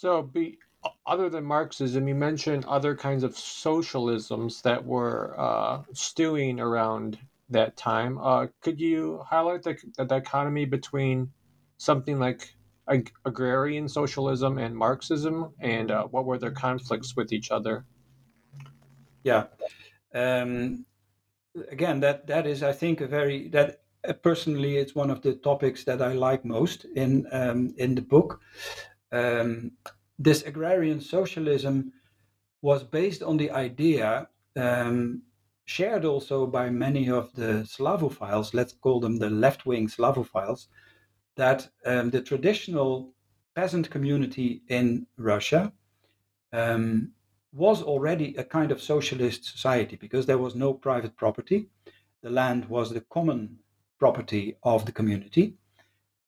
So, 0.01 0.23
be 0.23 0.59
other 1.05 1.29
than 1.29 1.45
Marxism, 1.45 2.09
you 2.09 2.15
mentioned 2.15 2.65
other 2.65 2.97
kinds 2.97 3.23
of 3.23 3.35
socialisms 3.35 4.63
that 4.63 4.83
were 4.83 5.39
uh, 5.39 5.83
stewing 5.93 6.59
around 6.59 7.19
that 7.51 7.77
time. 7.77 8.17
Uh, 8.17 8.47
could 8.63 8.81
you 8.81 9.23
highlight 9.29 9.63
the, 9.63 9.77
the 9.99 10.07
dichotomy 10.07 10.65
between 10.65 11.31
something 11.77 12.19
like 12.19 12.55
ag- 12.89 13.13
agrarian 13.27 13.91
socialism 13.91 14.57
and 14.57 14.75
Marxism, 14.75 15.53
and 15.61 15.91
uh, 15.91 16.05
what 16.05 16.25
were 16.25 16.39
their 16.39 16.51
conflicts 16.51 17.15
with 17.15 17.31
each 17.31 17.51
other? 17.51 17.85
Yeah. 19.23 19.49
Um, 20.15 20.87
again, 21.71 22.01
that 22.01 22.27
that 22.27 22.47
is, 22.47 22.63
I 22.63 22.73
think, 22.73 23.03
a 23.03 23.07
very 23.07 23.49
that 23.49 23.83
uh, 24.09 24.15
personally, 24.15 24.79
it's 24.79 24.95
one 24.95 25.11
of 25.11 25.21
the 25.21 25.35
topics 25.35 25.85
that 25.85 26.01
I 26.01 26.15
like 26.15 26.43
most 26.43 26.87
in 26.87 27.27
um, 27.33 27.75
in 27.77 27.95
the 27.95 28.01
book 28.01 28.41
um, 29.13 29.73
this 30.19 30.43
agrarian 30.43 31.01
socialism 31.01 31.93
was 32.63 32.83
based 32.83 33.23
on 33.23 33.37
the 33.37 33.51
idea 33.51 34.29
um, 34.57 35.23
shared 35.65 36.05
also 36.05 36.47
by 36.47 36.69
many 36.69 37.09
of 37.09 37.33
the 37.35 37.65
Slavophiles, 37.65 38.53
let's 38.55 38.73
call 38.73 39.01
them 39.01 39.19
the 39.19 39.31
left 39.31 39.67
wing 39.67 39.89
Slavophiles, 39.89 40.67
that 41.37 41.69
um, 41.87 42.11
the 42.11 42.21
traditional 42.21 43.15
peasant 43.55 43.89
community 43.89 44.63
in 44.69 45.07
Russia 45.17 45.73
um, 46.53 47.13
was 47.53 47.83
already 47.83 48.35
a 48.37 48.45
kind 48.45 48.73
of 48.73 48.83
socialist 48.83 49.45
society 49.45 49.97
because 49.97 50.27
there 50.27 50.39
was 50.39 50.55
no 50.55 50.75
private 50.75 51.17
property. 51.17 51.69
The 52.23 52.31
land 52.31 52.69
was 52.69 52.91
the 52.91 53.03
common 53.03 53.59
property 53.99 54.57
of 54.63 54.87
the 54.87 54.93
community. 54.93 55.55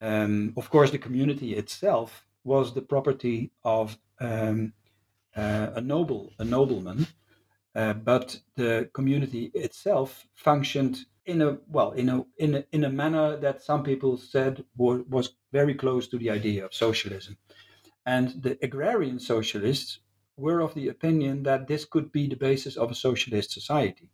Um, 0.00 0.52
of 0.56 0.70
course, 0.70 0.90
the 0.90 0.98
community 0.98 1.54
itself 1.54 2.24
was 2.44 2.74
the 2.74 2.82
property 2.82 3.52
of 3.64 3.98
um, 4.20 4.72
uh, 5.36 5.70
a 5.74 5.80
noble, 5.80 6.32
a 6.38 6.44
nobleman, 6.44 7.06
uh, 7.74 7.94
but 7.94 8.40
the 8.56 8.90
community 8.92 9.50
itself 9.54 10.26
functioned 10.34 11.06
in 11.24 11.40
a 11.40 11.58
well, 11.68 11.92
in 11.92 12.08
a 12.08 12.24
in 12.36 12.54
a, 12.56 12.64
in 12.72 12.84
a 12.84 12.90
manner 12.90 13.36
that 13.36 13.62
some 13.62 13.82
people 13.82 14.18
said 14.18 14.64
were, 14.76 15.02
was 15.02 15.36
very 15.52 15.74
close 15.74 16.08
to 16.08 16.18
the 16.18 16.30
idea 16.30 16.64
of 16.64 16.74
socialism, 16.74 17.38
and 18.04 18.42
the 18.42 18.58
agrarian 18.62 19.18
socialists 19.20 20.00
were 20.36 20.60
of 20.60 20.74
the 20.74 20.88
opinion 20.88 21.44
that 21.44 21.68
this 21.68 21.84
could 21.84 22.10
be 22.10 22.26
the 22.26 22.36
basis 22.36 22.76
of 22.76 22.90
a 22.90 22.94
socialist 22.94 23.52
society, 23.52 24.10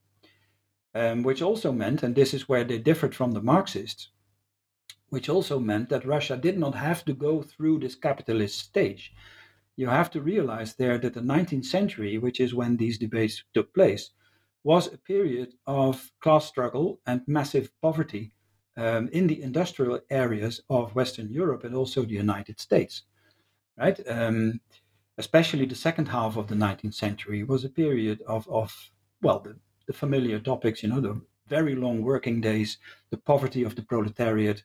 um, 0.95 1.23
which 1.23 1.41
also 1.43 1.73
meant, 1.73 2.03
and 2.03 2.15
this 2.15 2.35
is 2.35 2.49
where 2.49 2.65
they 2.65 2.79
differed 2.79 3.15
from 3.15 3.33
the 3.33 3.43
Marxists, 3.43 4.11
which 5.11 5.29
also 5.29 5.59
meant 5.59 5.89
that 5.89 6.05
Russia 6.05 6.37
did 6.37 6.59
not 6.59 6.75
have 6.75 7.05
to 7.05 7.13
go 7.13 7.43
through 7.43 7.79
this 7.79 7.95
capitalist 7.95 8.59
stage. 8.59 9.15
You 9.77 9.89
have 9.89 10.11
to 10.11 10.21
realize 10.21 10.75
there 10.75 10.99
that 10.99 11.15
the 11.15 11.21
19th 11.21 11.65
century, 11.65 12.19
which 12.19 12.41
is 12.41 12.55
when 12.55 12.77
these 12.77 12.99
debates 12.99 13.43
took 13.55 13.73
place, 13.73 14.11
was 14.65 14.93
a 14.93 14.99
period 14.99 15.55
of 15.67 16.11
class 16.21 16.47
struggle 16.47 17.01
and 17.07 17.23
massive 17.27 17.71
poverty 17.81 18.33
um, 18.77 19.09
in 19.09 19.27
the 19.27 19.43
industrial 19.43 20.01
areas 20.11 20.61
of 20.69 20.95
Western 20.95 21.31
Europe 21.31 21.65
and 21.65 21.75
also 21.75 22.03
the 22.03 22.15
United 22.27 22.61
States. 22.61 23.03
Right? 23.79 23.99
Um, 24.09 24.61
especially 25.17 25.67
the 25.67 25.75
second 25.75 26.07
half 26.07 26.37
of 26.37 26.49
the 26.49 26.55
19th 26.55 26.95
century 26.95 27.43
was 27.43 27.65
a 27.65 27.69
period 27.69 28.23
of, 28.27 28.49
of 28.49 28.91
well, 29.23 29.41
the, 29.41 29.57
the 29.87 29.93
familiar 29.93 30.39
topics, 30.39 30.83
you 30.83 30.89
know, 30.89 31.01
the 31.01 31.21
very 31.49 31.75
long 31.75 32.03
working 32.03 32.41
days, 32.41 32.79
the 33.11 33.17
poverty 33.17 33.65
of 33.65 33.75
the 33.75 33.83
proletariat, 33.83 34.63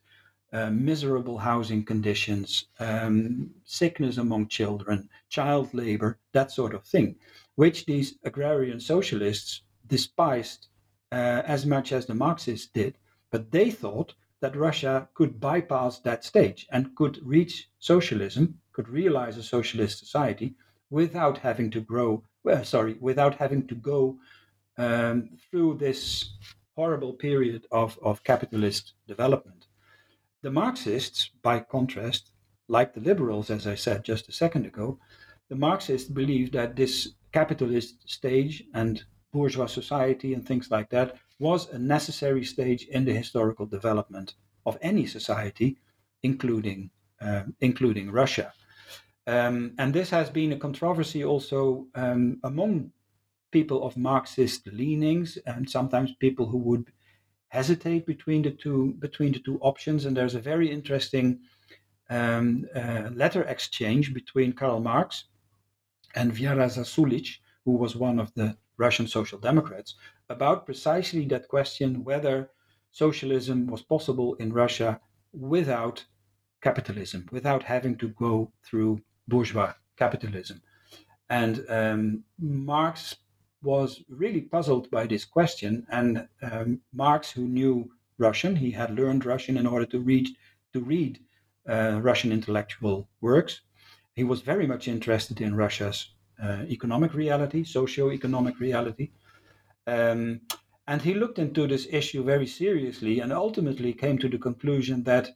uh, 0.54 0.70
miserable 0.70 1.36
housing 1.36 1.84
conditions, 1.84 2.66
um, 2.78 3.50
sickness 3.64 4.18
among 4.18 4.46
children, 4.46 5.08
child 5.28 5.74
labor, 5.74 6.18
that 6.32 6.52
sort 6.52 6.74
of 6.74 6.84
thing, 6.84 7.16
which 7.56 7.84
these 7.86 8.16
agrarian 8.22 8.78
socialists 8.78 9.62
despised 9.88 10.68
uh, 11.10 11.42
as 11.44 11.66
much 11.66 11.92
as 11.92 12.06
the 12.06 12.14
Marxists 12.14 12.68
did. 12.68 12.96
But 13.32 13.50
they 13.50 13.70
thought 13.70 14.14
that 14.40 14.54
Russia 14.54 15.08
could 15.14 15.40
bypass 15.40 15.98
that 16.00 16.24
stage 16.24 16.68
and 16.70 16.94
could 16.94 17.18
reach 17.24 17.68
socialism, 17.80 18.60
could 18.72 18.88
realize 18.88 19.36
a 19.36 19.42
socialist 19.42 19.98
society 19.98 20.54
without 20.88 21.38
having 21.38 21.70
to 21.72 21.80
grow, 21.80 22.22
well, 22.44 22.64
sorry, 22.64 22.96
without 23.00 23.34
having 23.34 23.66
to 23.66 23.74
go 23.74 24.18
um, 24.78 25.30
through 25.50 25.78
this 25.78 26.30
horrible 26.76 27.12
period 27.12 27.66
of, 27.72 27.98
of 28.02 28.22
capitalist 28.22 28.92
development. 29.08 29.63
The 30.44 30.50
Marxists, 30.50 31.30
by 31.40 31.60
contrast, 31.60 32.32
like 32.68 32.92
the 32.92 33.00
liberals, 33.00 33.48
as 33.48 33.66
I 33.66 33.76
said 33.76 34.04
just 34.04 34.28
a 34.28 34.32
second 34.32 34.66
ago, 34.66 34.98
the 35.48 35.56
Marxists 35.56 36.10
believe 36.10 36.52
that 36.52 36.76
this 36.76 37.14
capitalist 37.32 38.06
stage 38.06 38.62
and 38.74 39.02
bourgeois 39.32 39.64
society 39.64 40.34
and 40.34 40.46
things 40.46 40.70
like 40.70 40.90
that 40.90 41.16
was 41.38 41.70
a 41.70 41.78
necessary 41.78 42.44
stage 42.44 42.84
in 42.88 43.06
the 43.06 43.14
historical 43.14 43.64
development 43.64 44.34
of 44.66 44.76
any 44.82 45.06
society, 45.06 45.78
including 46.22 46.90
um, 47.22 47.56
including 47.62 48.10
Russia. 48.10 48.52
Um, 49.26 49.72
and 49.78 49.94
this 49.94 50.10
has 50.10 50.28
been 50.28 50.52
a 50.52 50.58
controversy 50.58 51.24
also 51.24 51.86
um, 51.94 52.38
among 52.44 52.92
people 53.50 53.82
of 53.82 53.96
Marxist 53.96 54.66
leanings 54.66 55.38
and 55.46 55.70
sometimes 55.70 56.12
people 56.16 56.44
who 56.44 56.58
would 56.58 56.92
hesitate 57.54 58.04
between 58.14 58.42
the 58.42 58.54
two 58.62 58.80
between 59.06 59.32
the 59.32 59.42
two 59.46 59.58
options. 59.70 60.04
And 60.04 60.16
there's 60.16 60.34
a 60.34 60.48
very 60.52 60.68
interesting 60.78 61.26
um, 62.10 62.66
uh, 62.80 63.10
letter 63.22 63.42
exchange 63.54 64.12
between 64.20 64.52
Karl 64.60 64.80
Marx 64.80 65.24
and 66.18 66.32
Vera 66.32 66.66
Zasulich, 66.68 67.30
who 67.64 67.72
was 67.82 67.94
one 68.08 68.18
of 68.24 68.28
the 68.34 68.48
Russian 68.76 69.06
Social 69.06 69.38
Democrats, 69.38 69.94
about 70.28 70.66
precisely 70.66 71.24
that 71.26 71.48
question 71.48 72.04
whether 72.10 72.50
socialism 72.90 73.58
was 73.66 73.82
possible 73.94 74.30
in 74.42 74.52
Russia 74.52 75.00
without 75.32 76.04
capitalism, 76.60 77.20
without 77.36 77.62
having 77.62 77.96
to 77.98 78.08
go 78.08 78.32
through 78.66 79.00
bourgeois 79.28 79.72
capitalism. 79.96 80.58
And 81.28 81.54
um, 81.68 82.24
Marx 82.38 83.16
was 83.64 84.02
really 84.08 84.42
puzzled 84.42 84.90
by 84.90 85.06
this 85.06 85.24
question. 85.24 85.86
And 85.90 86.28
um, 86.42 86.80
Marx, 86.92 87.30
who 87.30 87.48
knew 87.48 87.90
Russian, 88.18 88.54
he 88.56 88.70
had 88.70 88.94
learned 88.94 89.24
Russian 89.24 89.56
in 89.56 89.66
order 89.66 89.86
to 89.86 90.00
read 90.00 90.28
to 90.72 90.80
read 90.80 91.20
uh, 91.68 92.00
Russian 92.02 92.32
intellectual 92.32 93.08
works. 93.20 93.62
He 94.14 94.24
was 94.24 94.42
very 94.42 94.66
much 94.66 94.88
interested 94.88 95.40
in 95.40 95.56
Russia's 95.56 96.14
uh, 96.42 96.64
economic 96.68 97.14
reality, 97.14 97.64
socio-economic 97.64 98.58
reality. 98.60 99.10
Um, 99.86 100.40
and 100.86 101.00
he 101.00 101.14
looked 101.14 101.38
into 101.38 101.66
this 101.66 101.86
issue 101.90 102.22
very 102.22 102.46
seriously 102.46 103.20
and 103.20 103.32
ultimately 103.32 103.92
came 103.92 104.18
to 104.18 104.28
the 104.28 104.38
conclusion 104.38 105.04
that 105.04 105.30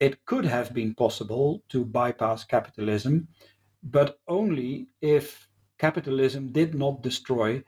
it 0.00 0.24
could 0.26 0.44
have 0.44 0.74
been 0.74 0.94
possible 0.94 1.62
to 1.70 1.84
bypass 1.84 2.44
capitalism, 2.44 3.28
but 3.82 4.18
only 4.28 4.88
if 5.00 5.47
capitalism 5.78 6.52
did 6.52 6.74
not 6.74 7.02
destroy 7.02 7.62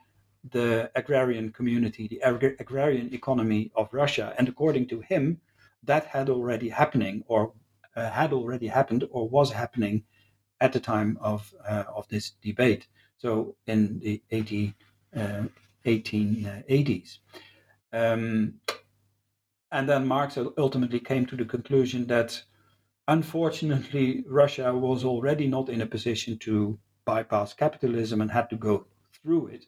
the 0.51 0.91
agrarian 0.95 1.51
community, 1.51 2.07
the 2.07 2.21
ag- 2.23 2.55
agrarian 2.59 3.13
economy 3.13 3.71
of 3.75 3.93
Russia. 3.93 4.33
And 4.37 4.49
according 4.49 4.87
to 4.87 5.01
him, 5.01 5.39
that 5.83 6.05
had 6.05 6.29
already 6.29 6.69
happening 6.69 7.23
or 7.27 7.53
uh, 7.95 8.09
had 8.09 8.33
already 8.33 8.67
happened 8.67 9.07
or 9.11 9.27
was 9.27 9.51
happening 9.51 10.03
at 10.59 10.73
the 10.73 10.79
time 10.79 11.17
of 11.21 11.53
uh, 11.67 11.83
of 11.93 12.07
this 12.07 12.31
debate. 12.41 12.87
So 13.17 13.55
in 13.67 13.99
the 13.99 14.21
80, 14.31 14.73
uh, 15.15 15.43
1880s. 15.85 17.19
Um, 17.93 18.55
and 19.71 19.87
then 19.87 20.07
Marx 20.07 20.37
ultimately 20.57 20.99
came 20.99 21.25
to 21.27 21.35
the 21.35 21.45
conclusion 21.45 22.07
that 22.07 22.41
unfortunately 23.07 24.23
Russia 24.27 24.73
was 24.73 25.03
already 25.03 25.47
not 25.47 25.69
in 25.69 25.81
a 25.81 25.85
position 25.85 26.37
to 26.39 26.79
bypass 27.13 27.53
capitalism 27.53 28.21
and 28.21 28.31
had 28.31 28.47
to 28.49 28.57
go 28.69 28.85
through 29.15 29.47
it. 29.55 29.63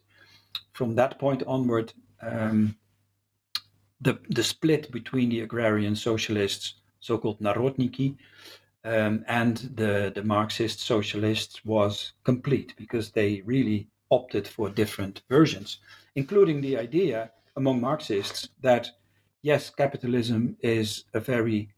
From 0.72 0.94
that 0.94 1.18
point 1.18 1.42
onward, 1.46 1.92
um, 2.22 2.58
the, 4.00 4.14
the 4.30 4.42
split 4.42 4.90
between 4.98 5.28
the 5.30 5.40
agrarian 5.40 5.96
socialists, 5.96 6.66
so 7.00 7.18
called 7.18 7.40
Narodniki, 7.40 8.16
um, 8.84 9.24
and 9.28 9.56
the, 9.80 10.12
the 10.14 10.24
Marxist 10.36 10.78
socialists 10.80 11.64
was 11.64 12.12
complete 12.30 12.70
because 12.76 13.10
they 13.10 13.42
really 13.44 13.88
opted 14.10 14.46
for 14.46 14.68
different 14.68 15.22
versions, 15.28 15.78
including 16.14 16.60
the 16.60 16.76
idea 16.86 17.30
among 17.56 17.80
Marxists 17.80 18.48
that 18.60 18.84
yes, 19.42 19.70
capitalism 19.70 20.56
is 20.60 21.04
a 21.12 21.20
very 21.20 21.68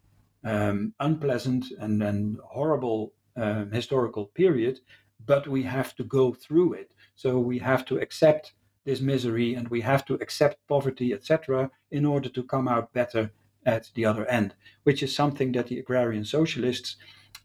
um, 0.45 0.93
unpleasant 1.01 1.65
and, 1.81 2.03
and 2.03 2.39
horrible 2.45 3.13
um, 3.37 3.71
historical 3.73 4.27
period, 4.27 4.81
but 5.27 5.49
we 5.49 5.65
have 5.65 5.95
to 5.97 6.05
go 6.05 6.33
through 6.33 6.75
it. 6.75 6.91
So 7.15 7.39
we 7.39 7.59
have 7.59 7.85
to 7.87 7.99
accept 7.99 8.55
this 8.85 9.01
misery 9.01 9.55
and 9.55 9.69
we 9.69 9.81
have 9.81 10.05
to 10.07 10.15
accept 10.15 10.67
poverty, 10.69 11.13
etc., 11.13 11.71
in 11.91 12.07
order 12.07 12.29
to 12.29 12.43
come 12.45 12.69
out 12.69 12.93
better 12.93 13.33
at 13.65 13.91
the 13.95 14.05
other 14.05 14.25
end, 14.27 14.55
which 14.85 15.03
is 15.03 15.15
something 15.15 15.53
that 15.53 15.67
the 15.67 15.79
agrarian 15.79 16.25
socialists 16.25 16.97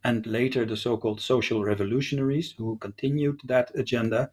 and 0.03 0.25
later 0.25 0.65
the 0.65 0.77
so 0.77 0.97
called 0.97 1.19
social 1.19 1.63
revolutionaries 1.63 2.53
who 2.57 2.77
continued 2.77 3.41
that 3.43 3.71
agenda. 3.75 4.31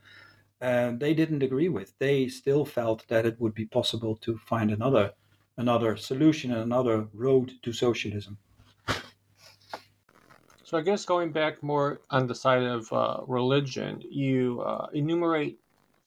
Uh, 0.60 0.92
they 0.92 1.14
didn't 1.14 1.42
agree 1.42 1.68
with. 1.68 1.94
They 1.98 2.28
still 2.28 2.64
felt 2.64 3.06
that 3.08 3.26
it 3.26 3.40
would 3.40 3.54
be 3.54 3.64
possible 3.64 4.16
to 4.16 4.38
find 4.38 4.70
another 4.70 5.12
another 5.56 5.96
solution 5.96 6.52
and 6.52 6.62
another 6.62 7.08
road 7.12 7.52
to 7.62 7.72
socialism. 7.72 8.38
So 10.68 10.76
I 10.76 10.82
guess 10.82 11.06
going 11.06 11.32
back 11.32 11.62
more 11.62 12.02
on 12.10 12.26
the 12.26 12.34
side 12.34 12.62
of 12.62 12.92
uh, 12.92 13.20
religion, 13.26 14.02
you 14.02 14.60
uh, 14.60 14.88
enumerate 14.92 15.58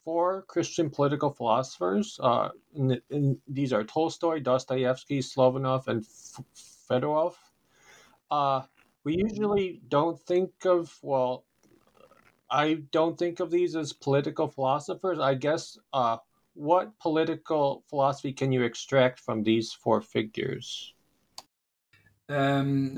four 0.06 0.44
Christian 0.44 0.88
political 0.88 1.32
philosophers. 1.32 2.20
Uh, 2.22 2.50
in, 2.76 3.40
these 3.48 3.74
are 3.74 3.84
Tolstoy, 3.84 4.40
Dostoevsky, 4.40 5.18
Solovyov, 5.18 5.88
and 5.88 6.04
F- 6.04 6.46
Fedorov. 6.88 7.34
Uh, 8.30 8.62
we 9.04 9.16
usually 9.16 9.82
don't 9.90 10.20
think 10.20 10.52
of 10.66 10.96
well, 11.02 11.44
I 12.52 12.84
don't 12.92 13.18
think 13.18 13.40
of 13.40 13.50
these 13.50 13.76
as 13.76 13.94
political 13.94 14.48
philosophers. 14.48 15.18
I 15.18 15.34
guess 15.34 15.80
uh, 15.92 16.18
what 16.54 17.00
political 17.00 17.84
philosophy 17.90 18.32
can 18.32 18.52
you 18.52 18.62
extract 18.62 19.20
from 19.22 19.42
these 19.42 19.74
four 19.74 20.02
figures? 20.02 20.94
Um, 22.30 22.96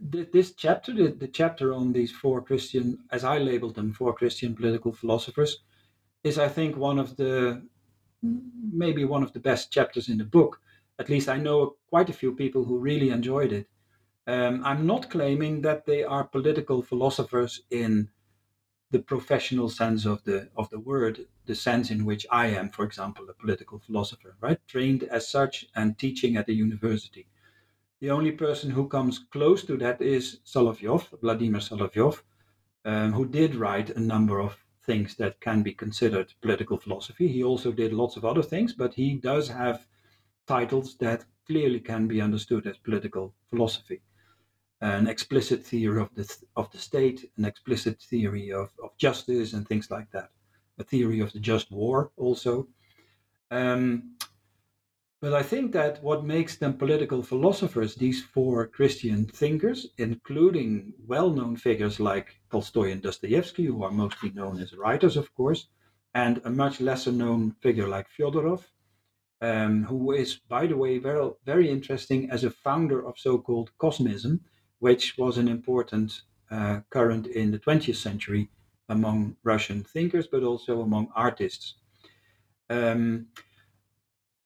this 0.00 0.52
chapter, 0.52 0.92
the, 0.92 1.08
the, 1.08 1.28
chapter 1.28 1.72
on 1.72 1.92
these 1.92 2.12
four 2.12 2.42
Christian, 2.42 2.98
as 3.10 3.24
I 3.24 3.38
labeled 3.38 3.74
them, 3.74 3.92
four 3.92 4.12
Christian 4.14 4.54
political 4.54 4.92
philosophers, 4.92 5.58
is 6.24 6.38
I 6.38 6.48
think 6.48 6.76
one 6.76 6.98
of 6.98 7.16
the 7.16 7.62
maybe 8.22 9.04
one 9.04 9.22
of 9.22 9.32
the 9.32 9.40
best 9.40 9.72
chapters 9.72 10.08
in 10.08 10.18
the 10.18 10.24
book. 10.24 10.60
At 10.98 11.08
least 11.08 11.28
I 11.28 11.36
know 11.36 11.76
quite 11.88 12.10
a 12.10 12.14
few 12.14 12.34
people 12.34 12.64
who 12.64 12.78
really 12.78 13.10
enjoyed 13.10 13.52
it. 13.52 13.68
Um, 14.26 14.64
I'm 14.64 14.86
not 14.86 15.10
claiming 15.10 15.60
that 15.62 15.86
they 15.86 16.02
are 16.02 16.24
political 16.24 16.82
philosophers 16.82 17.62
in 17.70 18.08
the 18.90 18.98
professional 19.00 19.68
sense 19.68 20.04
of 20.06 20.22
the 20.24 20.48
of 20.56 20.70
the 20.70 20.80
word, 20.80 21.26
the 21.44 21.54
sense 21.54 21.90
in 21.90 22.04
which 22.04 22.26
I 22.30 22.46
am, 22.46 22.70
for 22.70 22.84
example, 22.84 23.28
a 23.28 23.34
political 23.34 23.78
philosopher, 23.78 24.36
right? 24.40 24.58
Trained 24.66 25.04
as 25.04 25.28
such 25.28 25.66
and 25.74 25.98
teaching 25.98 26.36
at 26.36 26.48
a 26.48 26.52
university. 26.52 27.28
The 28.00 28.10
only 28.10 28.32
person 28.32 28.70
who 28.70 28.88
comes 28.88 29.18
close 29.18 29.64
to 29.64 29.76
that 29.78 30.02
is 30.02 30.40
Solovyov, 30.44 31.18
Vladimir 31.20 31.60
Solovyov, 31.60 32.22
um, 32.84 33.12
who 33.12 33.26
did 33.26 33.54
write 33.54 33.90
a 33.90 34.00
number 34.00 34.38
of 34.38 34.56
things 34.84 35.16
that 35.16 35.40
can 35.40 35.62
be 35.62 35.72
considered 35.72 36.32
political 36.42 36.76
philosophy. 36.76 37.26
He 37.26 37.42
also 37.42 37.72
did 37.72 37.92
lots 37.92 38.16
of 38.16 38.24
other 38.24 38.42
things, 38.42 38.74
but 38.74 38.94
he 38.94 39.14
does 39.14 39.48
have 39.48 39.86
titles 40.46 40.96
that 40.98 41.24
clearly 41.46 41.80
can 41.80 42.06
be 42.06 42.20
understood 42.20 42.66
as 42.66 42.76
political 42.76 43.34
philosophy. 43.48 44.02
An 44.82 45.06
explicit 45.06 45.64
theory 45.64 46.00
of 46.02 46.14
the, 46.14 46.30
of 46.54 46.70
the 46.72 46.78
state, 46.78 47.30
an 47.38 47.46
explicit 47.46 48.00
theory 48.02 48.52
of, 48.52 48.70
of 48.84 48.96
justice, 48.98 49.54
and 49.54 49.66
things 49.66 49.90
like 49.90 50.10
that. 50.10 50.30
A 50.78 50.84
theory 50.84 51.20
of 51.20 51.32
the 51.32 51.40
just 51.40 51.72
war, 51.72 52.12
also. 52.18 52.68
Um, 53.50 54.15
but 55.20 55.32
I 55.32 55.42
think 55.42 55.72
that 55.72 56.02
what 56.02 56.24
makes 56.24 56.56
them 56.56 56.76
political 56.76 57.22
philosophers, 57.22 57.94
these 57.94 58.22
four 58.22 58.66
Christian 58.66 59.26
thinkers, 59.26 59.86
including 59.98 60.92
well 61.06 61.30
known 61.30 61.56
figures 61.56 61.98
like 61.98 62.36
Tolstoy 62.50 62.92
and 62.92 63.02
Dostoevsky, 63.02 63.64
who 63.64 63.82
are 63.82 63.90
mostly 63.90 64.30
known 64.30 64.60
as 64.60 64.74
writers, 64.74 65.16
of 65.16 65.34
course, 65.34 65.68
and 66.14 66.40
a 66.44 66.50
much 66.50 66.80
lesser 66.80 67.12
known 67.12 67.52
figure 67.62 67.88
like 67.88 68.06
Fyodorov, 68.10 68.64
um, 69.40 69.84
who 69.84 70.12
is, 70.12 70.36
by 70.48 70.66
the 70.66 70.76
way, 70.76 70.98
very, 70.98 71.30
very 71.44 71.70
interesting 71.70 72.30
as 72.30 72.44
a 72.44 72.50
founder 72.50 73.06
of 73.06 73.18
so 73.18 73.38
called 73.38 73.70
Cosmism, 73.78 74.40
which 74.80 75.16
was 75.16 75.38
an 75.38 75.48
important 75.48 76.22
uh, 76.50 76.80
current 76.90 77.26
in 77.26 77.50
the 77.50 77.58
20th 77.58 77.96
century 77.96 78.50
among 78.88 79.36
Russian 79.42 79.82
thinkers, 79.82 80.26
but 80.26 80.42
also 80.42 80.82
among 80.82 81.08
artists. 81.14 81.74
Um, 82.70 83.28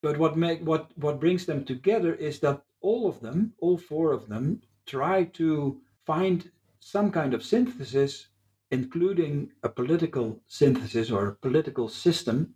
but 0.03 0.19
what 0.19 0.37
make 0.37 0.61
what 0.63 0.91
what 0.97 1.21
brings 1.21 1.47
them 1.47 1.65
together 1.65 2.15
is 2.15 2.39
that 2.41 2.63
all 2.81 3.09
of 3.09 3.21
them, 3.21 3.53
all 3.59 3.77
four 3.77 4.13
of 4.13 4.29
them, 4.29 4.63
try 4.87 5.25
to 5.25 5.81
find 6.07 6.51
some 6.81 7.11
kind 7.11 7.35
of 7.35 7.45
synthesis, 7.45 8.29
including 8.71 9.51
a 9.63 9.69
political 9.69 10.41
synthesis 10.47 11.11
or 11.11 11.29
a 11.29 11.35
political 11.35 11.89
system, 11.89 12.55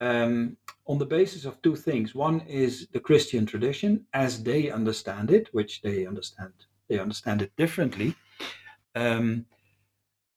um, 0.00 0.56
on 0.86 0.98
the 0.98 1.06
basis 1.06 1.44
of 1.44 1.60
two 1.62 1.74
things. 1.76 2.14
One 2.14 2.40
is 2.42 2.86
the 2.92 3.00
Christian 3.00 3.44
tradition 3.46 4.06
as 4.12 4.42
they 4.42 4.70
understand 4.70 5.30
it, 5.30 5.48
which 5.52 5.82
they 5.82 6.06
understand 6.06 6.52
they 6.88 6.98
understand 6.98 7.42
it 7.42 7.54
differently. 7.56 8.14
Um, 8.94 9.46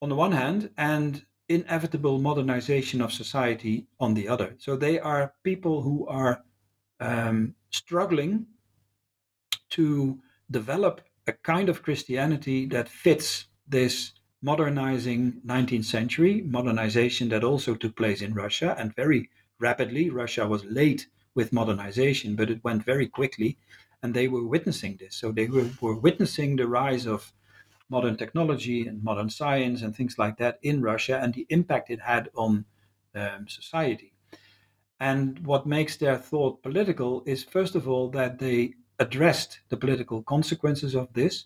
on 0.01 0.09
the 0.09 0.15
one 0.15 0.31
hand, 0.31 0.69
and 0.77 1.25
inevitable 1.49 2.19
modernization 2.19 3.01
of 3.01 3.11
society 3.11 3.87
on 3.99 4.13
the 4.13 4.27
other. 4.27 4.55
So 4.57 4.75
they 4.75 4.99
are 4.99 5.33
people 5.43 5.81
who 5.81 6.07
are 6.07 6.43
um, 6.99 7.55
struggling 7.69 8.47
to 9.71 10.19
develop 10.49 11.01
a 11.27 11.33
kind 11.33 11.69
of 11.69 11.83
Christianity 11.83 12.65
that 12.67 12.87
fits 12.87 13.45
this 13.67 14.13
modernizing 14.41 15.41
19th 15.45 15.85
century 15.85 16.41
modernization 16.41 17.29
that 17.29 17.43
also 17.43 17.75
took 17.75 17.95
place 17.95 18.21
in 18.21 18.33
Russia 18.33 18.75
and 18.77 18.95
very 18.95 19.29
rapidly. 19.59 20.09
Russia 20.09 20.47
was 20.47 20.65
late 20.65 21.07
with 21.33 21.53
modernization, 21.53 22.35
but 22.35 22.49
it 22.49 22.63
went 22.63 22.83
very 22.83 23.07
quickly, 23.07 23.57
and 24.01 24.13
they 24.13 24.27
were 24.27 24.45
witnessing 24.45 24.97
this. 24.99 25.15
So 25.15 25.31
they 25.31 25.47
were, 25.47 25.69
were 25.81 25.97
witnessing 25.97 26.55
the 26.55 26.67
rise 26.67 27.07
of 27.07 27.33
modern 27.89 28.17
technology 28.17 28.87
and 28.87 29.03
modern 29.03 29.29
science 29.29 29.81
and 29.81 29.95
things 29.95 30.17
like 30.17 30.37
that 30.37 30.59
in 30.61 30.81
Russia 30.81 31.19
and 31.21 31.33
the 31.33 31.45
impact 31.49 31.89
it 31.89 32.01
had 32.01 32.29
on 32.35 32.65
um, 33.15 33.47
society. 33.47 34.13
And 34.99 35.39
what 35.45 35.65
makes 35.65 35.97
their 35.97 36.17
thought 36.17 36.63
political 36.63 37.23
is, 37.25 37.43
first 37.43 37.75
of 37.75 37.87
all, 37.87 38.09
that 38.11 38.39
they 38.39 38.73
addressed 38.99 39.59
the 39.69 39.77
political 39.77 40.23
consequences 40.23 40.95
of 40.95 41.11
this 41.13 41.45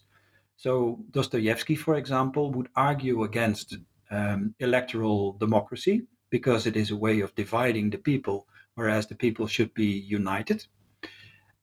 so 0.57 0.99
Dostoevsky, 1.11 1.75
for 1.75 1.95
example, 1.95 2.51
would 2.51 2.69
argue 2.75 3.23
against 3.23 3.77
um, 4.09 4.55
electoral 4.59 5.33
democracy 5.33 6.01
because 6.31 6.65
it 6.65 6.75
is 6.75 6.89
a 6.89 6.95
way 6.95 7.19
of 7.21 7.35
dividing 7.35 7.91
the 7.91 7.99
people, 7.99 8.47
whereas 8.73 9.05
the 9.05 9.15
people 9.15 9.45
should 9.45 9.71
be 9.75 9.85
united. 9.85 10.65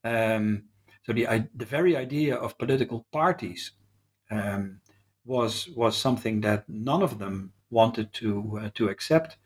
Um, 0.05 0.65
so 1.03 1.13
the 1.13 1.27
the 1.55 1.65
very 1.65 1.97
idea 1.97 2.37
of 2.37 2.57
political 2.57 3.05
parties 3.11 3.73
um, 4.31 4.81
was 5.25 5.69
was 5.77 5.97
something 5.97 6.41
that 6.43 6.69
none 6.69 7.03
of 7.03 7.19
them 7.19 7.53
wanted 7.71 8.13
to 8.15 8.61
uh, 8.63 8.71
to 8.75 8.89
accept. 8.89 9.39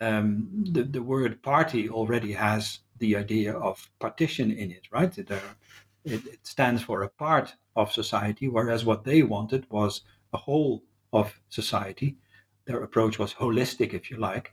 Um, 0.00 0.64
the 0.72 0.82
the 0.82 1.02
word 1.02 1.42
party 1.42 1.88
already 1.88 2.32
has 2.32 2.80
the 2.98 3.16
idea 3.16 3.54
of 3.54 3.90
partition 3.98 4.50
in 4.50 4.70
it, 4.70 4.86
right? 4.92 5.12
There, 5.12 5.56
it, 6.04 6.26
it 6.26 6.46
stands 6.46 6.82
for 6.82 7.02
a 7.02 7.08
part 7.08 7.54
of 7.76 7.92
society, 7.92 8.48
whereas 8.48 8.84
what 8.84 9.04
they 9.04 9.22
wanted 9.22 9.66
was 9.70 10.02
a 10.32 10.38
whole 10.38 10.82
of 11.12 11.40
society. 11.48 12.16
Their 12.66 12.82
approach 12.82 13.18
was 13.18 13.34
holistic, 13.34 13.94
if 13.94 14.10
you 14.10 14.18
like, 14.18 14.52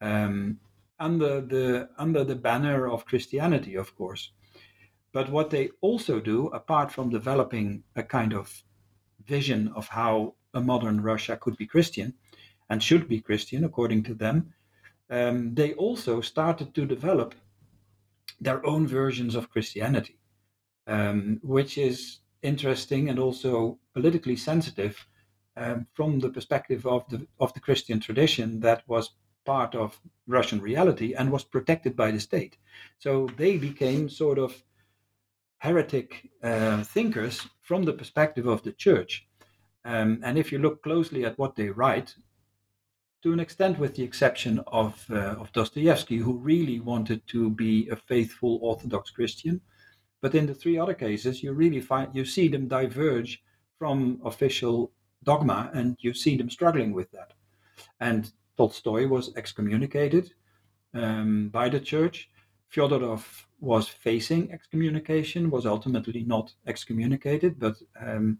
um, 0.00 0.58
under 0.98 1.40
the 1.40 1.88
under 1.98 2.24
the 2.24 2.36
banner 2.36 2.88
of 2.88 3.06
Christianity, 3.06 3.76
of 3.76 3.94
course. 3.96 4.32
But 5.12 5.30
what 5.30 5.50
they 5.50 5.70
also 5.80 6.20
do, 6.20 6.46
apart 6.48 6.90
from 6.90 7.10
developing 7.10 7.84
a 7.96 8.02
kind 8.02 8.32
of 8.32 8.62
vision 9.26 9.68
of 9.74 9.88
how 9.88 10.34
a 10.54 10.60
modern 10.60 11.00
Russia 11.00 11.36
could 11.36 11.56
be 11.56 11.66
Christian 11.66 12.14
and 12.68 12.82
should 12.82 13.08
be 13.08 13.20
Christian, 13.20 13.64
according 13.64 14.02
to 14.04 14.14
them, 14.14 14.52
um, 15.10 15.54
they 15.54 15.74
also 15.74 16.20
started 16.20 16.74
to 16.74 16.86
develop 16.86 17.34
their 18.40 18.64
own 18.66 18.86
versions 18.86 19.34
of 19.34 19.50
Christianity, 19.50 20.18
um, 20.86 21.38
which 21.42 21.78
is 21.78 22.18
interesting 22.42 23.08
and 23.08 23.18
also 23.18 23.78
politically 23.94 24.36
sensitive 24.36 25.06
um, 25.56 25.86
from 25.92 26.18
the 26.18 26.30
perspective 26.30 26.86
of 26.86 27.08
the 27.10 27.26
of 27.38 27.52
the 27.52 27.60
Christian 27.60 28.00
tradition 28.00 28.60
that 28.60 28.82
was 28.88 29.10
part 29.44 29.74
of 29.74 30.00
Russian 30.26 30.60
reality 30.60 31.14
and 31.14 31.30
was 31.30 31.44
protected 31.44 31.94
by 31.96 32.10
the 32.10 32.20
state. 32.20 32.56
So 32.98 33.28
they 33.36 33.58
became 33.58 34.08
sort 34.08 34.38
of 34.38 34.62
heretic 35.62 36.28
uh, 36.42 36.82
thinkers 36.82 37.46
from 37.60 37.84
the 37.84 37.92
perspective 37.92 38.48
of 38.48 38.64
the 38.64 38.72
church. 38.72 39.28
Um, 39.84 40.20
and 40.24 40.36
if 40.36 40.50
you 40.50 40.58
look 40.58 40.82
closely 40.82 41.24
at 41.24 41.38
what 41.38 41.54
they 41.54 41.68
write, 41.68 42.16
to 43.22 43.32
an 43.32 43.38
extent, 43.38 43.78
with 43.78 43.94
the 43.94 44.02
exception 44.02 44.58
of 44.66 44.92
uh, 45.08 45.36
of 45.40 45.52
Dostoevsky, 45.52 46.16
who 46.16 46.48
really 46.52 46.80
wanted 46.80 47.20
to 47.28 47.50
be 47.50 47.88
a 47.90 47.96
faithful 47.96 48.58
Orthodox 48.60 49.10
Christian, 49.10 49.60
but 50.20 50.34
in 50.34 50.46
the 50.46 50.54
three 50.54 50.78
other 50.80 50.94
cases, 50.94 51.44
you 51.44 51.52
really 51.52 51.80
find 51.80 52.08
you 52.12 52.24
see 52.24 52.48
them 52.48 52.66
diverge 52.66 53.40
from 53.78 54.20
official 54.24 54.90
dogma, 55.22 55.70
and 55.74 55.96
you 56.00 56.12
see 56.12 56.36
them 56.36 56.50
struggling 56.50 56.92
with 56.92 57.08
that. 57.12 57.30
And 58.00 58.32
Tolstoy 58.56 59.06
was 59.06 59.30
excommunicated 59.36 60.34
um, 60.92 61.50
by 61.50 61.68
the 61.68 61.80
church. 61.80 62.31
Fyodorov 62.72 63.24
was 63.60 63.88
facing 63.88 64.50
excommunication, 64.52 65.50
was 65.50 65.66
ultimately 65.66 66.24
not 66.24 66.52
excommunicated, 66.66 67.58
but 67.58 67.76
um, 68.00 68.38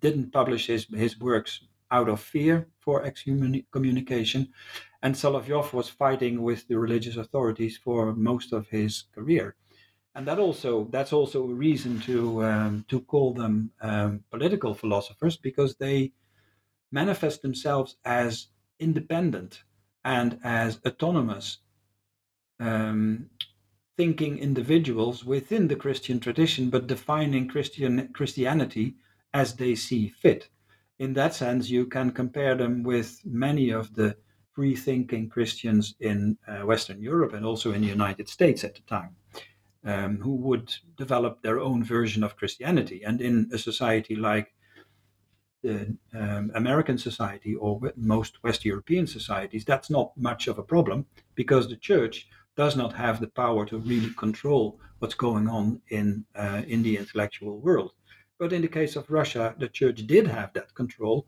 didn't 0.00 0.32
publish 0.32 0.66
his, 0.66 0.86
his 0.94 1.18
works 1.18 1.64
out 1.90 2.08
of 2.08 2.20
fear 2.20 2.68
for 2.80 3.04
excommunication. 3.04 4.48
And 5.02 5.14
Solovyov 5.14 5.72
was 5.72 5.88
fighting 5.88 6.42
with 6.42 6.66
the 6.68 6.78
religious 6.78 7.16
authorities 7.16 7.78
for 7.78 8.12
most 8.14 8.52
of 8.52 8.68
his 8.68 9.04
career 9.14 9.56
and 10.18 10.26
that 10.26 10.40
also 10.40 10.88
that's 10.90 11.12
also 11.12 11.44
a 11.44 11.54
reason 11.54 12.00
to 12.00 12.44
um, 12.44 12.84
to 12.88 13.00
call 13.02 13.32
them 13.32 13.70
um, 13.80 14.24
political 14.32 14.74
philosophers 14.74 15.36
because 15.36 15.76
they 15.76 16.12
manifest 16.90 17.40
themselves 17.40 17.96
as 18.04 18.48
independent 18.80 19.62
and 20.04 20.40
as 20.42 20.80
autonomous 20.84 21.58
um, 22.60 23.30
thinking 23.96 24.38
individuals 24.38 25.24
within 25.24 25.68
the 25.68 25.76
Christian 25.76 26.20
tradition, 26.20 26.70
but 26.70 26.86
defining 26.86 27.48
Christian 27.48 28.08
Christianity 28.12 28.96
as 29.34 29.54
they 29.54 29.74
see 29.74 30.08
fit. 30.08 30.48
In 30.98 31.12
that 31.14 31.34
sense, 31.34 31.70
you 31.70 31.86
can 31.86 32.10
compare 32.10 32.54
them 32.54 32.82
with 32.82 33.20
many 33.24 33.70
of 33.70 33.94
the 33.94 34.16
free 34.52 34.74
thinking 34.74 35.28
Christians 35.28 35.94
in 36.00 36.36
uh, 36.48 36.66
Western 36.66 37.00
Europe 37.00 37.32
and 37.32 37.46
also 37.46 37.72
in 37.72 37.80
the 37.80 37.86
United 37.86 38.28
States 38.28 38.64
at 38.64 38.74
the 38.74 38.82
time 38.82 39.14
um, 39.84 40.18
who 40.18 40.34
would 40.34 40.74
develop 40.96 41.42
their 41.42 41.60
own 41.60 41.84
version 41.84 42.22
of 42.24 42.36
Christianity. 42.36 43.02
And 43.04 43.20
in 43.20 43.48
a 43.52 43.58
society 43.58 44.16
like 44.16 44.52
the 45.62 45.96
um, 46.14 46.50
American 46.54 46.98
society 46.98 47.54
or 47.54 47.80
most 47.96 48.42
West 48.42 48.64
European 48.64 49.06
societies, 49.06 49.64
that's 49.64 49.90
not 49.90 50.16
much 50.16 50.48
of 50.48 50.58
a 50.58 50.62
problem 50.62 51.06
because 51.34 51.68
the 51.68 51.76
church 51.76 52.28
does 52.58 52.74
not 52.76 52.92
have 52.92 53.20
the 53.20 53.28
power 53.28 53.64
to 53.64 53.78
really 53.78 54.10
control 54.24 54.80
what's 54.98 55.14
going 55.14 55.48
on 55.48 55.80
in 55.90 56.24
uh, 56.34 56.62
in 56.66 56.82
the 56.82 56.96
intellectual 56.96 57.60
world. 57.60 57.92
But 58.40 58.52
in 58.52 58.62
the 58.62 58.74
case 58.78 58.96
of 58.96 59.10
Russia, 59.10 59.54
the 59.58 59.68
church 59.68 59.98
did 60.06 60.26
have 60.26 60.52
that 60.52 60.74
control 60.74 61.26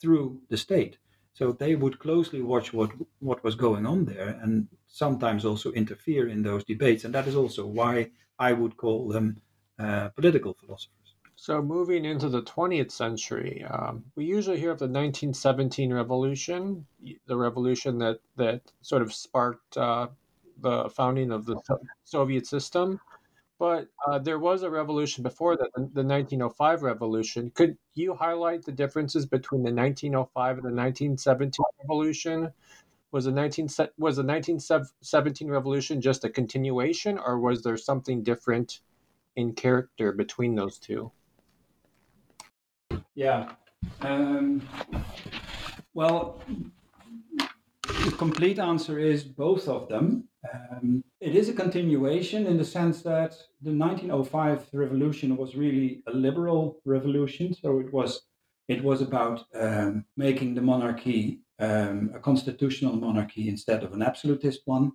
through 0.00 0.40
the 0.50 0.56
state. 0.56 0.98
So 1.34 1.52
they 1.52 1.74
would 1.76 1.98
closely 1.98 2.42
watch 2.42 2.72
what 2.72 2.90
what 3.20 3.44
was 3.44 3.54
going 3.54 3.86
on 3.86 4.04
there 4.04 4.30
and 4.42 4.68
sometimes 4.88 5.44
also 5.44 5.70
interfere 5.72 6.28
in 6.28 6.42
those 6.42 6.64
debates. 6.64 7.04
And 7.04 7.14
that 7.14 7.28
is 7.28 7.36
also 7.36 7.64
why 7.66 8.10
I 8.38 8.52
would 8.52 8.76
call 8.76 9.08
them 9.08 9.26
uh, 9.78 10.08
political 10.18 10.54
philosophers. 10.60 10.98
So, 11.36 11.62
moving 11.62 12.04
into 12.04 12.28
the 12.28 12.42
20th 12.42 12.92
century, 12.92 13.64
um, 13.64 14.04
we 14.16 14.24
usually 14.24 14.60
hear 14.60 14.70
of 14.70 14.78
the 14.78 14.84
1917 14.84 15.92
revolution, 15.92 16.86
the 17.26 17.36
revolution 17.36 17.98
that, 17.98 18.20
that 18.36 18.60
sort 18.80 19.02
of 19.02 19.12
sparked 19.12 19.76
uh, 19.76 20.06
the 20.62 20.88
founding 20.90 21.32
of 21.32 21.46
the 21.46 21.56
Soviet 22.04 22.46
system. 22.46 23.00
But 23.58 23.88
uh, 24.08 24.18
there 24.18 24.40
was 24.40 24.64
a 24.64 24.70
revolution 24.70 25.22
before 25.22 25.56
that, 25.56 25.70
the 25.74 26.02
1905 26.02 26.82
revolution. 26.82 27.50
Could 27.54 27.76
you 27.94 28.14
highlight 28.14 28.64
the 28.64 28.72
differences 28.72 29.24
between 29.24 29.62
the 29.62 29.72
1905 29.72 30.56
and 30.56 30.64
the 30.64 30.74
1917 30.74 31.64
revolution? 31.82 32.52
Was 33.12 33.26
the 33.26 33.30
19 33.30 33.66
was 33.98 34.16
the 34.16 34.24
1917 34.24 35.48
revolution 35.48 36.00
just 36.00 36.24
a 36.24 36.30
continuation, 36.30 37.18
or 37.18 37.38
was 37.38 37.62
there 37.62 37.76
something 37.76 38.22
different 38.22 38.80
in 39.36 39.52
character 39.52 40.12
between 40.12 40.54
those 40.54 40.78
two? 40.78 41.12
Yeah. 43.14 43.52
Um, 44.00 44.66
well, 45.94 46.40
the 48.04 48.14
complete 48.16 48.58
answer 48.58 48.98
is 48.98 49.22
both 49.24 49.68
of 49.68 49.88
them. 49.88 50.28
Um, 50.50 51.04
it 51.20 51.36
is 51.36 51.48
a 51.48 51.52
continuation 51.52 52.46
in 52.46 52.56
the 52.56 52.64
sense 52.64 53.02
that 53.02 53.30
the 53.60 53.72
1905 53.72 54.68
revolution 54.72 55.36
was 55.36 55.54
really 55.54 56.02
a 56.08 56.12
liberal 56.12 56.80
revolution. 56.84 57.54
So 57.54 57.78
it 57.78 57.92
was 57.92 58.22
it 58.68 58.82
was 58.82 59.02
about 59.02 59.44
um, 59.54 60.04
making 60.16 60.54
the 60.54 60.62
monarchy 60.62 61.40
um, 61.58 62.10
a 62.14 62.18
constitutional 62.18 62.96
monarchy 62.96 63.48
instead 63.48 63.82
of 63.82 63.92
an 63.92 64.02
absolutist 64.02 64.62
one. 64.64 64.92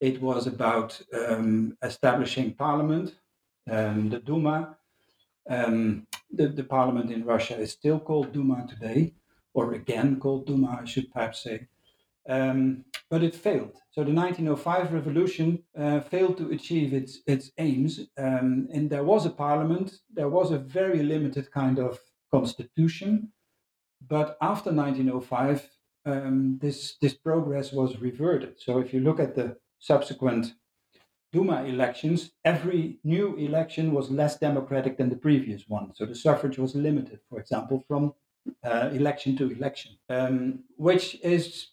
It 0.00 0.20
was 0.20 0.46
about 0.46 1.00
um, 1.12 1.76
establishing 1.82 2.54
parliament, 2.54 3.14
um, 3.70 4.08
the 4.08 4.18
Duma. 4.18 4.76
Um, 5.48 6.06
the, 6.30 6.48
the 6.48 6.64
parliament 6.64 7.10
in 7.10 7.24
Russia 7.24 7.58
is 7.58 7.72
still 7.72 7.98
called 7.98 8.32
Duma 8.32 8.66
today, 8.68 9.14
or 9.52 9.74
again 9.74 10.18
called 10.20 10.46
Duma, 10.46 10.78
I 10.82 10.84
should 10.84 11.12
perhaps 11.12 11.42
say. 11.42 11.66
Um, 12.28 12.84
but 13.08 13.22
it 13.24 13.34
failed. 13.34 13.76
So 13.90 14.04
the 14.04 14.12
1905 14.12 14.92
revolution 14.92 15.64
uh, 15.76 16.00
failed 16.00 16.36
to 16.38 16.50
achieve 16.50 16.92
its 16.94 17.20
its 17.26 17.50
aims, 17.58 18.00
um, 18.18 18.68
and 18.72 18.88
there 18.88 19.04
was 19.04 19.26
a 19.26 19.30
parliament. 19.30 19.92
There 20.14 20.28
was 20.28 20.50
a 20.50 20.58
very 20.58 21.02
limited 21.02 21.50
kind 21.50 21.78
of 21.78 21.98
constitution, 22.30 23.32
but 24.06 24.36
after 24.40 24.70
1905, 24.70 25.68
um, 26.06 26.58
this 26.60 26.96
this 27.00 27.14
progress 27.14 27.72
was 27.72 27.98
reverted. 27.98 28.60
So 28.60 28.78
if 28.78 28.94
you 28.94 29.00
look 29.00 29.18
at 29.18 29.34
the 29.34 29.56
subsequent 29.78 30.54
Duma 31.32 31.64
elections, 31.64 32.32
every 32.44 32.98
new 33.04 33.36
election 33.36 33.92
was 33.92 34.10
less 34.10 34.38
democratic 34.38 34.98
than 34.98 35.08
the 35.08 35.16
previous 35.16 35.68
one. 35.68 35.94
So 35.94 36.06
the 36.06 36.14
suffrage 36.14 36.58
was 36.58 36.74
limited, 36.74 37.20
for 37.28 37.38
example, 37.38 37.84
from 37.86 38.14
uh, 38.64 38.90
election 38.92 39.36
to 39.36 39.50
election, 39.50 39.92
um, 40.08 40.64
which 40.76 41.16
is 41.22 41.68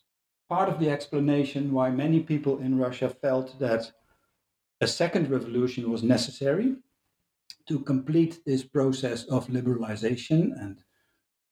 part 0.49 0.69
of 0.69 0.79
the 0.79 0.89
explanation 0.89 1.73
why 1.73 1.89
many 1.89 2.19
people 2.21 2.59
in 2.59 2.77
Russia 2.77 3.09
felt 3.09 3.59
that 3.59 3.91
a 4.81 4.87
second 4.87 5.29
revolution 5.29 5.91
was 5.91 6.03
necessary 6.03 6.75
to 7.67 7.79
complete 7.79 8.39
this 8.45 8.63
process 8.63 9.25
of 9.25 9.47
liberalization 9.47 10.51
and 10.61 10.83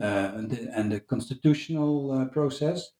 uh, 0.01 0.31
and, 0.35 0.51
the, 0.51 0.77
and, 0.77 0.91
the, 0.91 0.99
constitutional 0.99 2.11
uh, 2.11 2.25
process, 2.25 2.91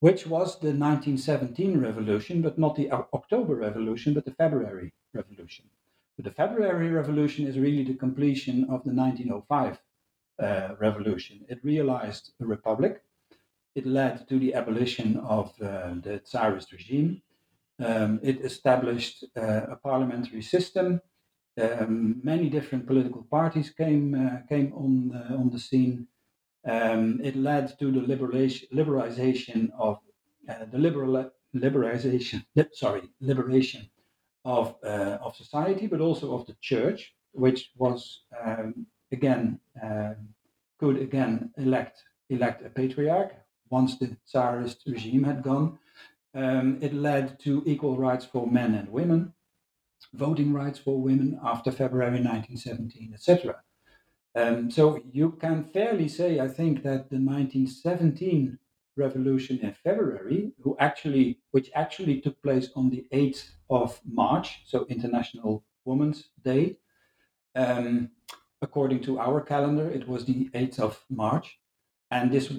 which 0.00 0.26
was 0.26 0.58
the 0.60 0.68
1917 0.68 1.78
revolution, 1.78 2.40
but 2.40 2.58
not 2.58 2.74
the 2.74 2.90
October 2.90 3.54
revolution, 3.54 4.14
but 4.14 4.24
the 4.24 4.30
February 4.30 4.94
revolution. 5.12 5.66
The 6.16 6.30
February 6.30 6.88
revolution 6.88 7.46
is 7.46 7.58
really 7.58 7.84
the 7.84 7.92
completion 7.92 8.64
of 8.64 8.82
the 8.84 8.94
1905 8.94 9.78
uh, 10.40 10.74
revolution. 10.80 11.44
It 11.50 11.62
realized 11.62 12.32
a 12.40 12.46
republic. 12.46 13.02
It 13.74 13.86
led 13.86 14.28
to 14.28 14.38
the 14.38 14.54
abolition 14.54 15.18
of 15.18 15.52
uh, 15.60 15.94
the 16.02 16.20
Tsarist 16.24 16.72
regime. 16.72 17.22
Um, 17.80 18.18
it 18.22 18.44
established 18.44 19.24
uh, 19.36 19.66
a 19.70 19.76
parliamentary 19.76 20.42
system. 20.42 21.00
Um, 21.60 22.20
many 22.24 22.48
different 22.48 22.86
political 22.86 23.22
parties 23.30 23.70
came 23.70 24.14
uh, 24.14 24.46
came 24.48 24.72
on 24.74 25.12
uh, 25.14 25.34
on 25.36 25.50
the 25.50 25.58
scene. 25.58 26.06
Um, 26.64 27.20
it 27.22 27.36
led 27.36 27.78
to 27.78 27.90
the 27.92 28.00
liberation, 28.00 28.68
liberalization 28.72 29.70
of 29.78 29.98
the 30.72 30.78
liberal 30.78 31.30
liberalization. 31.54 32.44
Sorry, 32.72 33.02
liberation 33.20 33.88
of 34.44 34.76
of 34.82 35.36
society, 35.36 35.86
but 35.86 36.00
also 36.00 36.34
of 36.34 36.46
the 36.46 36.56
church, 36.60 37.14
which 37.32 37.70
was 37.76 38.22
um, 38.44 38.86
again 39.12 39.60
uh, 39.82 40.14
could 40.78 40.96
again 40.96 41.50
elect 41.56 42.02
elect 42.30 42.64
a 42.64 42.70
patriarch 42.70 43.32
once 43.70 43.98
the 43.98 44.16
Tsarist 44.26 44.82
regime 44.86 45.24
had 45.24 45.42
gone. 45.42 45.78
Um, 46.34 46.78
it 46.80 46.92
led 46.94 47.38
to 47.40 47.62
equal 47.66 47.96
rights 47.96 48.24
for 48.24 48.46
men 48.46 48.74
and 48.74 48.88
women, 48.90 49.32
voting 50.12 50.52
rights 50.52 50.78
for 50.78 51.00
women 51.00 51.38
after 51.42 51.70
February 51.72 52.20
1917, 52.22 53.12
etc. 53.14 53.56
Um, 54.34 54.70
so 54.70 55.00
you 55.10 55.32
can 55.32 55.64
fairly 55.64 56.08
say, 56.08 56.38
I 56.38 56.48
think, 56.48 56.82
that 56.82 57.10
the 57.10 57.16
1917 57.16 58.58
revolution 58.96 59.58
in 59.60 59.72
February, 59.72 60.52
who 60.62 60.76
actually, 60.78 61.40
which 61.52 61.70
actually 61.74 62.20
took 62.20 62.40
place 62.42 62.68
on 62.76 62.90
the 62.90 63.06
8th 63.12 63.50
of 63.70 64.00
March, 64.04 64.62
so 64.66 64.86
International 64.88 65.64
Women's 65.84 66.28
Day, 66.44 66.76
um, 67.54 68.10
according 68.60 69.00
to 69.04 69.18
our 69.18 69.40
calendar, 69.40 69.88
it 69.90 70.06
was 70.06 70.24
the 70.24 70.50
8th 70.54 70.78
of 70.80 71.04
March. 71.08 71.58
And 72.10 72.32
this 72.32 72.52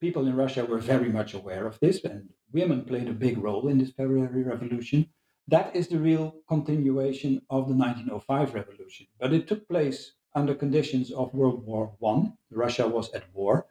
people 0.00 0.26
in 0.26 0.34
Russia 0.34 0.64
were 0.64 0.78
very 0.78 1.10
much 1.10 1.34
aware 1.34 1.66
of 1.66 1.78
this, 1.80 2.02
and 2.04 2.30
women 2.52 2.84
played 2.84 3.08
a 3.08 3.12
big 3.12 3.36
role 3.38 3.68
in 3.68 3.78
this 3.78 3.90
February 3.90 4.42
Revolution. 4.42 5.06
That 5.48 5.74
is 5.76 5.88
the 5.88 5.98
real 5.98 6.36
continuation 6.48 7.42
of 7.50 7.68
the 7.68 7.74
1905 7.74 8.54
revolution. 8.54 9.06
But 9.18 9.32
it 9.32 9.48
took 9.48 9.68
place 9.68 10.12
under 10.34 10.54
conditions 10.54 11.10
of 11.10 11.34
World 11.34 11.66
War 11.66 11.92
One. 11.98 12.34
Russia 12.50 12.86
was 12.88 13.12
at 13.12 13.24
war. 13.34 13.66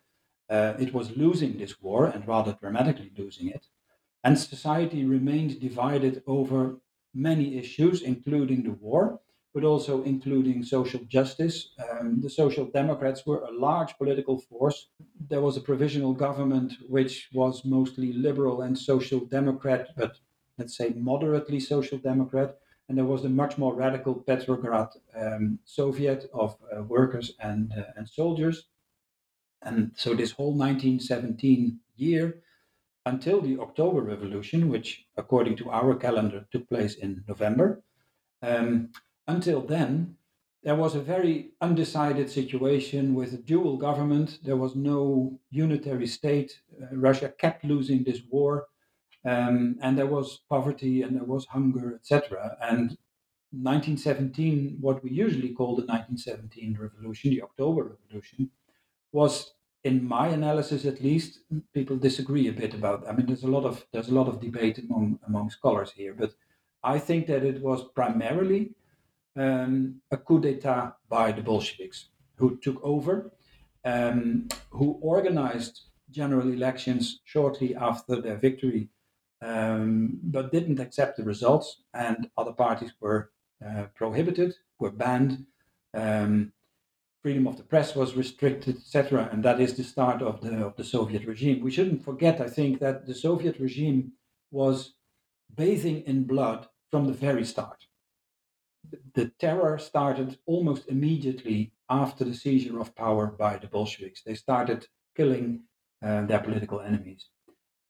Uh, 0.49 0.73
it 0.79 0.93
was 0.93 1.15
losing 1.15 1.57
this 1.57 1.81
war 1.81 2.05
and 2.07 2.27
rather 2.27 2.53
dramatically 2.53 3.11
losing 3.17 3.47
it. 3.47 3.65
And 4.23 4.37
society 4.37 5.05
remained 5.05 5.59
divided 5.59 6.21
over 6.27 6.79
many 7.13 7.57
issues, 7.57 8.01
including 8.01 8.63
the 8.63 8.71
war 8.71 9.21
but 9.53 9.63
also 9.63 10.03
including 10.03 10.63
social 10.63 11.01
justice. 11.05 11.69
Um, 11.89 12.21
the 12.21 12.29
Social 12.29 12.65
Democrats 12.65 13.25
were 13.25 13.41
a 13.41 13.51
large 13.51 13.97
political 13.97 14.37
force. 14.37 14.89
There 15.29 15.41
was 15.41 15.57
a 15.57 15.61
provisional 15.61 16.13
government 16.13 16.73
which 16.87 17.29
was 17.33 17.65
mostly 17.65 18.13
liberal 18.13 18.61
and 18.61 18.77
social 18.77 19.21
democrat, 19.25 19.89
but 19.97 20.17
let's 20.57 20.77
say 20.77 20.89
moderately 20.95 21.59
social 21.59 21.97
democrat. 21.97 22.57
And 22.87 22.97
there 22.97 23.05
was 23.05 23.23
the 23.23 23.29
much 23.29 23.57
more 23.57 23.75
radical 23.75 24.15
Petrograd 24.15 24.89
um, 25.15 25.59
Soviet 25.65 26.29
of 26.33 26.57
uh, 26.75 26.83
workers 26.83 27.33
and, 27.39 27.71
uh, 27.77 27.83
and 27.95 28.07
soldiers. 28.07 28.65
And 29.61 29.91
so 29.95 30.13
this 30.13 30.31
whole 30.31 30.53
1917 30.53 31.79
year 31.95 32.41
until 33.05 33.41
the 33.41 33.59
October 33.59 34.01
Revolution, 34.01 34.69
which 34.69 35.05
according 35.17 35.55
to 35.57 35.69
our 35.69 35.95
calendar 35.95 36.45
took 36.51 36.67
place 36.69 36.95
in 36.95 37.23
November, 37.27 37.83
um, 38.41 38.89
until 39.29 39.61
then, 39.61 40.17
there 40.63 40.75
was 40.75 40.95
a 40.95 40.99
very 41.13 41.51
undecided 41.61 42.29
situation 42.29 43.13
with 43.13 43.33
a 43.33 43.37
dual 43.37 43.77
government. 43.77 44.39
There 44.43 44.57
was 44.57 44.75
no 44.75 45.39
unitary 45.51 46.07
state. 46.07 46.59
Uh, 46.81 46.95
Russia 46.97 47.29
kept 47.29 47.63
losing 47.63 48.03
this 48.03 48.21
war, 48.29 48.67
um, 49.23 49.77
and 49.81 49.97
there 49.97 50.13
was 50.17 50.41
poverty 50.49 51.01
and 51.03 51.15
there 51.15 51.23
was 51.35 51.45
hunger, 51.45 51.95
etc. 51.95 52.57
And 52.61 52.97
1917, 53.51 54.77
what 54.81 55.03
we 55.03 55.11
usually 55.11 55.53
call 55.53 55.75
the 55.75 55.85
1917 55.85 56.77
revolution, 56.79 57.31
the 57.31 57.41
October 57.41 57.95
Revolution, 57.95 58.51
was, 59.11 59.53
in 59.83 60.05
my 60.05 60.27
analysis 60.27 60.85
at 60.85 61.01
least, 61.01 61.39
people 61.73 61.97
disagree 61.97 62.47
a 62.47 62.59
bit 62.61 62.73
about. 62.73 63.07
I 63.07 63.13
mean, 63.13 63.27
there's 63.27 63.43
a 63.43 63.55
lot 63.57 63.65
of 63.65 63.85
there's 63.91 64.09
a 64.09 64.13
lot 64.19 64.27
of 64.27 64.41
debate 64.41 64.77
among 64.79 65.19
among 65.25 65.49
scholars 65.49 65.91
here, 65.91 66.13
but 66.13 66.31
I 66.83 66.99
think 66.99 67.27
that 67.27 67.43
it 67.43 67.61
was 67.61 67.83
primarily 67.95 68.75
um, 69.35 70.01
a 70.11 70.17
coup 70.17 70.39
d'etat 70.39 70.97
by 71.09 71.31
the 71.31 71.41
Bolsheviks, 71.41 72.09
who 72.35 72.57
took 72.57 72.83
over, 72.83 73.31
um, 73.85 74.47
who 74.71 74.99
organized 75.01 75.81
general 76.11 76.51
elections 76.51 77.21
shortly 77.25 77.75
after 77.75 78.21
their 78.21 78.37
victory, 78.37 78.89
um, 79.41 80.19
but 80.23 80.51
didn't 80.51 80.79
accept 80.79 81.17
the 81.17 81.23
results, 81.23 81.83
and 81.93 82.29
other 82.37 82.53
parties 82.53 82.91
were 82.99 83.31
uh, 83.65 83.85
prohibited, 83.95 84.55
were 84.79 84.91
banned. 84.91 85.45
Um, 85.93 86.51
freedom 87.21 87.47
of 87.47 87.57
the 87.57 87.63
press 87.63 87.95
was 87.95 88.15
restricted, 88.15 88.77
etc. 88.77 89.29
And 89.31 89.43
that 89.43 89.59
is 89.59 89.75
the 89.75 89.83
start 89.83 90.21
of 90.21 90.41
the 90.41 90.65
of 90.65 90.75
the 90.77 90.83
Soviet 90.83 91.25
regime. 91.25 91.61
We 91.61 91.71
shouldn't 91.71 92.03
forget, 92.03 92.39
I 92.39 92.47
think, 92.47 92.79
that 92.79 93.05
the 93.05 93.13
Soviet 93.13 93.59
regime 93.59 94.13
was 94.51 94.93
bathing 95.53 96.03
in 96.05 96.23
blood 96.23 96.67
from 96.91 97.05
the 97.05 97.13
very 97.13 97.43
start 97.43 97.85
the 99.13 99.31
terror 99.39 99.77
started 99.77 100.37
almost 100.45 100.87
immediately 100.87 101.73
after 101.89 102.23
the 102.23 102.33
seizure 102.33 102.79
of 102.79 102.95
power 102.95 103.27
by 103.27 103.57
the 103.57 103.67
Bolsheviks. 103.67 104.21
They 104.23 104.35
started 104.35 104.87
killing 105.15 105.63
uh, 106.03 106.25
their 106.25 106.39
political 106.39 106.79
enemies. 106.81 107.27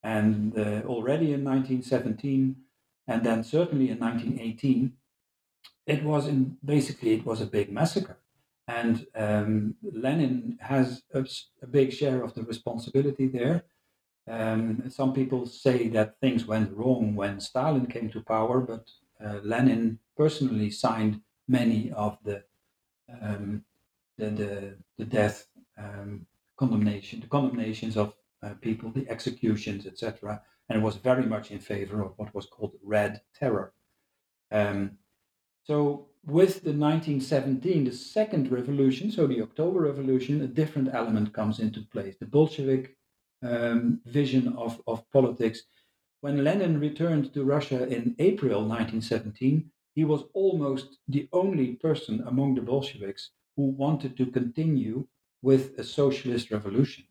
And 0.03 0.57
uh, 0.57 0.81
already 0.85 1.33
in 1.33 1.43
1917, 1.43 2.55
and 3.07 3.23
then 3.23 3.43
certainly 3.43 3.89
in 3.89 3.99
1918, 3.99 4.93
it 5.85 6.03
was 6.03 6.27
in 6.27 6.57
basically 6.63 7.13
it 7.13 7.25
was 7.25 7.41
a 7.41 7.45
big 7.45 7.71
massacre. 7.71 8.19
And 8.67 9.07
um, 9.15 9.75
Lenin 9.81 10.57
has 10.61 11.01
a, 11.13 11.25
a, 11.63 11.67
big 11.67 11.91
share 11.91 12.21
of 12.23 12.35
the 12.35 12.43
responsibility 12.43 13.27
there. 13.27 13.65
Um, 14.29 14.83
some 14.89 15.11
people 15.13 15.47
say 15.47 15.87
that 15.89 16.19
things 16.21 16.45
went 16.45 16.71
wrong 16.71 17.15
when 17.15 17.39
Stalin 17.39 17.87
came 17.87 18.11
to 18.11 18.21
power, 18.21 18.61
but 18.61 18.87
Lenin 19.43 19.99
personally 20.15 20.71
signed 20.71 21.21
many 21.47 21.91
of 21.91 22.17
the 22.23 22.43
um, 23.21 23.63
the, 24.17 24.29
the, 24.29 24.75
the 24.97 25.05
death 25.05 25.47
um, 25.77 26.25
condemnation, 26.57 27.21
the 27.21 27.27
condemnations 27.27 27.97
of 27.97 28.13
uh, 28.43 28.53
people, 28.61 28.91
the 28.91 29.09
executions, 29.09 29.85
etc. 29.85 30.41
And 30.69 30.83
was 30.83 30.97
very 30.97 31.25
much 31.25 31.51
in 31.51 31.59
favor 31.59 32.03
of 32.03 32.13
what 32.17 32.35
was 32.35 32.45
called 32.45 32.73
Red 32.83 33.21
Terror. 33.33 33.73
Um, 34.51 34.97
so 35.63 36.07
with 36.25 36.63
the 36.63 36.73
1917, 36.73 37.85
the 37.85 37.91
second 37.91 38.51
revolution, 38.51 39.11
so 39.11 39.25
the 39.25 39.41
October 39.41 39.81
Revolution, 39.81 40.41
a 40.41 40.47
different 40.47 40.89
element 40.93 41.33
comes 41.33 41.59
into 41.59 41.81
place. 41.81 42.15
The 42.19 42.25
Bolshevik 42.25 42.95
um, 43.41 44.01
vision 44.05 44.53
of, 44.57 44.81
of 44.85 45.09
politics. 45.11 45.63
When 46.21 46.43
Lenin 46.43 46.79
returned 46.79 47.33
to 47.33 47.45
Russia 47.45 47.87
in 47.87 48.15
April 48.19 48.61
1917, 48.61 49.71
he 49.95 50.03
was 50.03 50.23
almost 50.33 50.97
the 51.07 51.29
only 51.31 51.75
person 51.75 52.23
among 52.27 52.55
the 52.55 52.61
Bolsheviks 52.61 53.31
who 53.55 53.71
wanted 53.71 54.17
to 54.17 54.25
continue 54.25 55.07
with 55.41 55.79
a 55.79 55.83
socialist 55.83 56.51
revolution. 56.51 57.05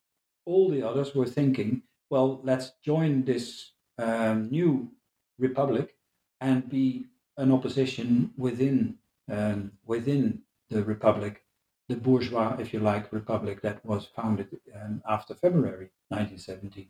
All 0.45 0.71
the 0.71 0.83
others 0.83 1.15
were 1.15 1.27
thinking 1.27 1.83
well, 2.11 2.41
let's 2.43 2.73
join 2.83 3.25
this 3.25 3.73
um, 3.99 4.49
new 4.51 4.91
republic 5.39 5.95
and 6.41 6.69
be 6.69 7.07
an 7.37 7.53
opposition 7.53 8.33
within 8.37 8.97
um, 9.31 9.73
within 9.85 10.43
the 10.71 10.83
republic, 10.85 11.45
the 11.89 11.97
bourgeois, 11.97 12.57
if 12.59 12.73
you 12.73 12.81
like, 12.81 13.13
republic 13.13 13.61
that 13.61 13.85
was 13.85 14.07
founded 14.07 14.59
um, 14.75 15.03
after 15.07 15.35
February 15.35 15.91
1917. 16.09 16.89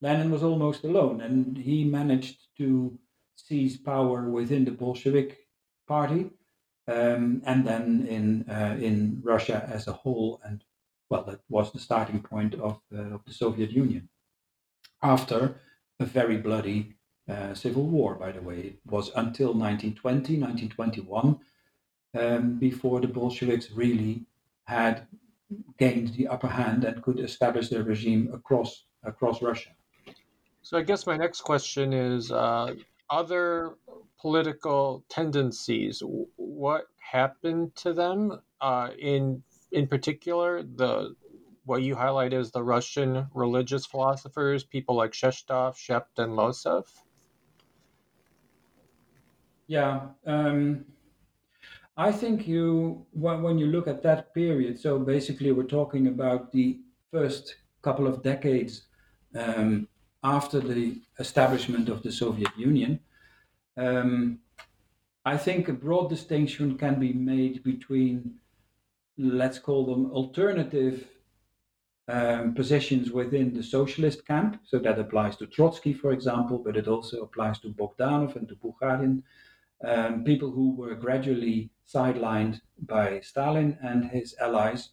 Lenin 0.00 0.30
was 0.30 0.42
almost 0.42 0.84
alone, 0.84 1.20
and 1.20 1.56
he 1.56 1.84
managed 1.84 2.38
to 2.58 2.98
seize 3.36 3.76
power 3.76 4.28
within 4.30 4.64
the 4.64 4.70
Bolshevik 4.70 5.38
party, 5.86 6.30
um, 6.86 7.42
and 7.44 7.66
then 7.66 8.06
in 8.08 8.48
uh, 8.48 8.76
in 8.80 9.20
Russia 9.22 9.68
as 9.72 9.88
a 9.88 9.92
whole, 9.92 10.40
and 10.44 10.64
well, 11.10 11.24
that 11.24 11.40
was 11.48 11.72
the 11.72 11.78
starting 11.78 12.20
point 12.22 12.54
of, 12.54 12.80
uh, 12.94 13.14
of 13.14 13.24
the 13.24 13.32
Soviet 13.32 13.70
Union. 13.70 14.08
After 15.02 15.60
a 16.00 16.04
very 16.04 16.36
bloody 16.36 16.96
uh, 17.28 17.54
civil 17.54 17.86
war, 17.86 18.14
by 18.14 18.32
the 18.32 18.42
way, 18.42 18.58
it 18.58 18.78
was 18.86 19.08
until 19.16 19.54
1920, 19.54 20.38
1921, 20.38 21.38
um, 22.18 22.58
before 22.58 23.00
the 23.00 23.08
Bolsheviks 23.08 23.70
really 23.70 24.26
had 24.64 25.06
gained 25.78 26.08
the 26.14 26.28
upper 26.28 26.48
hand 26.48 26.84
and 26.84 27.02
could 27.02 27.20
establish 27.20 27.68
their 27.68 27.82
regime 27.82 28.30
across 28.32 28.84
across 29.04 29.40
Russia. 29.40 29.70
So 30.62 30.76
I 30.76 30.82
guess 30.82 31.06
my 31.06 31.16
next 31.16 31.42
question 31.42 31.92
is 31.92 32.30
uh, 32.30 32.74
other 33.10 33.76
political 34.20 35.04
tendencies. 35.08 36.02
What 36.36 36.86
happened 37.00 37.74
to 37.76 37.92
them 37.92 38.40
uh, 38.60 38.90
in 38.98 39.42
in 39.72 39.86
particular? 39.86 40.62
The 40.62 41.14
what 41.64 41.82
you 41.82 41.94
highlight 41.94 42.32
is 42.32 42.50
the 42.50 42.62
Russian 42.62 43.26
religious 43.34 43.86
philosophers, 43.86 44.64
people 44.64 44.96
like 44.96 45.12
Shestov, 45.12 45.76
Shpet, 45.76 46.18
and 46.18 46.32
Losev. 46.32 46.84
Yeah, 49.66 50.08
um, 50.26 50.86
I 51.98 52.10
think 52.10 52.48
you 52.48 53.04
when, 53.12 53.42
when 53.42 53.58
you 53.58 53.66
look 53.66 53.86
at 53.86 54.02
that 54.02 54.34
period. 54.34 54.78
So 54.80 54.98
basically, 54.98 55.52
we're 55.52 55.64
talking 55.64 56.06
about 56.06 56.52
the 56.52 56.80
first 57.10 57.56
couple 57.82 58.06
of 58.06 58.22
decades 58.22 58.86
um, 59.34 59.86
after 60.22 60.60
the 60.60 61.00
establishment 61.18 61.88
of 61.88 62.02
the 62.02 62.12
Soviet 62.12 62.50
Union, 62.56 63.00
um, 63.76 64.40
I 65.24 65.36
think 65.36 65.68
a 65.68 65.72
broad 65.72 66.08
distinction 66.08 66.78
can 66.78 66.98
be 66.98 67.12
made 67.12 67.62
between, 67.62 68.34
let's 69.16 69.58
call 69.58 69.86
them 69.86 70.10
alternative 70.10 71.06
um, 72.08 72.54
positions 72.54 73.10
within 73.10 73.52
the 73.52 73.62
socialist 73.62 74.26
camp. 74.26 74.60
So 74.64 74.78
that 74.78 74.98
applies 74.98 75.36
to 75.36 75.46
Trotsky, 75.46 75.92
for 75.92 76.12
example, 76.12 76.58
but 76.58 76.76
it 76.76 76.88
also 76.88 77.22
applies 77.22 77.58
to 77.60 77.68
Bogdanov 77.68 78.36
and 78.36 78.48
to 78.48 78.56
Bukharin, 78.56 79.22
um, 79.84 80.24
people 80.24 80.50
who 80.50 80.74
were 80.74 80.94
gradually 80.94 81.70
sidelined 81.86 82.60
by 82.86 83.20
Stalin 83.20 83.78
and 83.82 84.06
his 84.06 84.34
allies. 84.40 84.90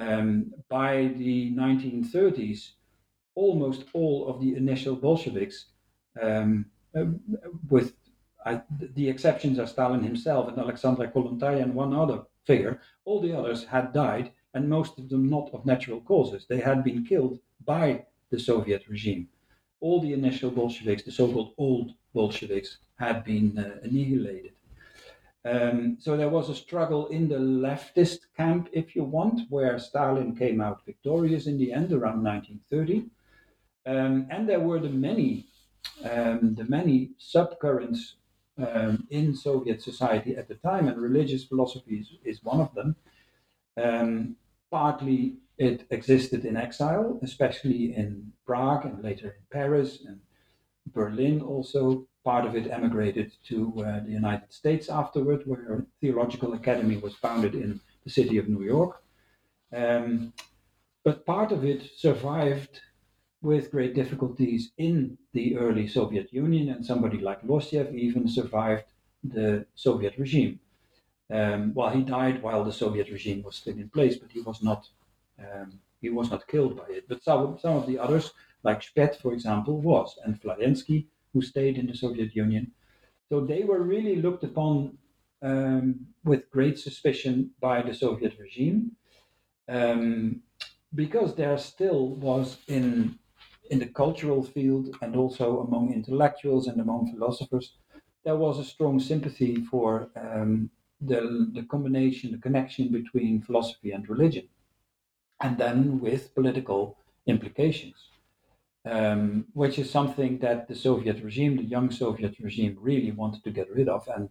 Um, 0.00 0.54
by 0.68 1.12
the 1.16 1.52
1930s, 1.54 2.70
almost 3.38 3.84
all 3.92 4.28
of 4.28 4.40
the 4.40 4.56
initial 4.56 4.96
Bolsheviks, 4.96 5.66
um, 6.20 6.66
uh, 6.96 7.04
with 7.70 7.94
I, 8.44 8.62
the 8.94 9.08
exceptions 9.08 9.58
are 9.58 9.66
Stalin 9.66 10.02
himself 10.02 10.48
and 10.48 10.58
Alexander 10.58 11.06
Kollontai 11.06 11.62
and 11.62 11.74
one 11.74 11.94
other 11.94 12.22
figure, 12.44 12.80
all 13.04 13.20
the 13.20 13.36
others 13.38 13.64
had 13.64 13.92
died, 13.92 14.32
and 14.54 14.68
most 14.68 14.98
of 14.98 15.08
them 15.08 15.28
not 15.28 15.50
of 15.52 15.66
natural 15.66 16.00
causes. 16.00 16.46
They 16.48 16.60
had 16.60 16.82
been 16.82 17.04
killed 17.04 17.38
by 17.64 18.06
the 18.30 18.40
Soviet 18.40 18.88
regime. 18.88 19.28
All 19.80 20.00
the 20.00 20.14
initial 20.14 20.50
Bolsheviks, 20.50 21.04
the 21.04 21.12
so 21.12 21.30
called 21.32 21.54
old 21.58 21.92
Bolsheviks, 22.14 22.78
had 22.98 23.24
been 23.24 23.56
uh, 23.58 23.78
annihilated. 23.84 24.54
Um, 25.44 25.96
so 26.00 26.16
there 26.16 26.34
was 26.38 26.48
a 26.48 26.54
struggle 26.64 27.06
in 27.08 27.28
the 27.28 27.42
leftist 27.66 28.20
camp, 28.36 28.68
if 28.72 28.96
you 28.96 29.04
want, 29.04 29.42
where 29.48 29.78
Stalin 29.78 30.34
came 30.34 30.60
out 30.60 30.84
victorious 30.84 31.46
in 31.46 31.56
the 31.58 31.72
end 31.72 31.92
around 31.92 32.24
1930. 32.24 33.10
Um, 33.88 34.26
and 34.30 34.46
there 34.46 34.60
were 34.60 34.80
the 34.80 34.90
many, 34.90 35.46
um, 36.04 36.54
the 36.54 36.64
many 36.64 37.12
subcurrents 37.18 38.00
um, 38.58 39.06
in 39.10 39.34
Soviet 39.34 39.80
society 39.82 40.36
at 40.36 40.46
the 40.48 40.56
time, 40.56 40.88
and 40.88 41.00
religious 41.00 41.44
philosophy 41.44 41.96
is, 41.96 42.08
is 42.22 42.44
one 42.44 42.60
of 42.60 42.74
them. 42.74 42.96
Um, 43.82 44.36
partly 44.70 45.38
it 45.56 45.86
existed 45.90 46.44
in 46.44 46.56
exile, 46.56 47.18
especially 47.22 47.96
in 47.96 48.32
Prague 48.44 48.84
and 48.84 49.02
later 49.02 49.28
in 49.28 49.44
Paris 49.50 50.04
and 50.06 50.20
Berlin 50.92 51.40
also. 51.40 52.06
Part 52.24 52.44
of 52.44 52.54
it 52.54 52.70
emigrated 52.70 53.32
to 53.48 53.72
uh, 53.78 54.00
the 54.04 54.10
United 54.10 54.52
States 54.52 54.90
afterward, 54.90 55.42
where 55.46 55.78
a 55.78 55.86
theological 56.02 56.52
academy 56.52 56.98
was 56.98 57.14
founded 57.14 57.54
in 57.54 57.80
the 58.04 58.10
city 58.10 58.36
of 58.36 58.48
New 58.48 58.62
York. 58.62 59.02
Um, 59.74 60.34
but 61.04 61.24
part 61.24 61.52
of 61.52 61.64
it 61.64 61.88
survived 61.96 62.82
with 63.40 63.70
great 63.70 63.94
difficulties 63.94 64.72
in 64.78 65.16
the 65.32 65.56
early 65.56 65.86
Soviet 65.86 66.32
Union, 66.32 66.68
and 66.70 66.84
somebody 66.84 67.18
like 67.18 67.42
Losev 67.42 67.94
even 67.94 68.28
survived 68.28 68.84
the 69.22 69.66
Soviet 69.74 70.18
regime. 70.18 70.60
Um, 71.30 71.74
well, 71.74 71.90
he 71.90 72.02
died 72.02 72.42
while 72.42 72.64
the 72.64 72.72
Soviet 72.72 73.10
regime 73.10 73.42
was 73.42 73.56
still 73.56 73.76
in 73.76 73.90
place, 73.90 74.16
but 74.16 74.30
he 74.32 74.40
was 74.40 74.62
not 74.62 74.88
um, 75.38 75.78
he 76.00 76.10
was 76.10 76.30
not 76.30 76.46
killed 76.48 76.76
by 76.76 76.86
it. 76.88 77.08
But 77.08 77.22
some 77.22 77.58
some 77.58 77.76
of 77.76 77.86
the 77.86 77.98
others, 77.98 78.32
like 78.62 78.80
Shpet, 78.80 79.16
for 79.16 79.32
example, 79.32 79.80
was, 79.80 80.18
and 80.24 80.40
Florensky, 80.40 81.06
who 81.32 81.42
stayed 81.42 81.78
in 81.78 81.86
the 81.86 81.94
Soviet 81.94 82.34
Union. 82.34 82.72
So 83.28 83.40
they 83.40 83.62
were 83.62 83.82
really 83.82 84.16
looked 84.16 84.42
upon 84.42 84.96
um, 85.42 86.06
with 86.24 86.50
great 86.50 86.78
suspicion 86.78 87.50
by 87.60 87.82
the 87.82 87.94
Soviet 87.94 88.38
regime, 88.38 88.92
um, 89.68 90.40
because 90.94 91.34
there 91.34 91.58
still 91.58 92.08
was 92.16 92.56
in 92.66 93.18
in 93.70 93.78
the 93.78 93.86
cultural 93.86 94.42
field 94.42 94.96
and 95.02 95.16
also 95.16 95.60
among 95.60 95.92
intellectuals 95.92 96.66
and 96.66 96.80
among 96.80 97.12
philosophers, 97.12 97.74
there 98.24 98.36
was 98.36 98.58
a 98.58 98.64
strong 98.64 98.98
sympathy 99.00 99.56
for 99.64 100.10
um, 100.16 100.70
the, 101.00 101.50
the 101.54 101.62
combination, 101.62 102.32
the 102.32 102.38
connection 102.38 102.88
between 102.88 103.42
philosophy 103.42 103.92
and 103.92 104.08
religion, 104.08 104.48
and 105.40 105.56
then 105.58 106.00
with 106.00 106.34
political 106.34 106.98
implications, 107.26 108.08
um, 108.84 109.46
which 109.52 109.78
is 109.78 109.90
something 109.90 110.38
that 110.38 110.66
the 110.68 110.74
Soviet 110.74 111.22
regime, 111.22 111.56
the 111.56 111.62
young 111.62 111.90
Soviet 111.90 112.36
regime, 112.40 112.76
really 112.80 113.12
wanted 113.12 113.44
to 113.44 113.50
get 113.50 113.70
rid 113.70 113.88
of 113.88 114.08
and 114.08 114.30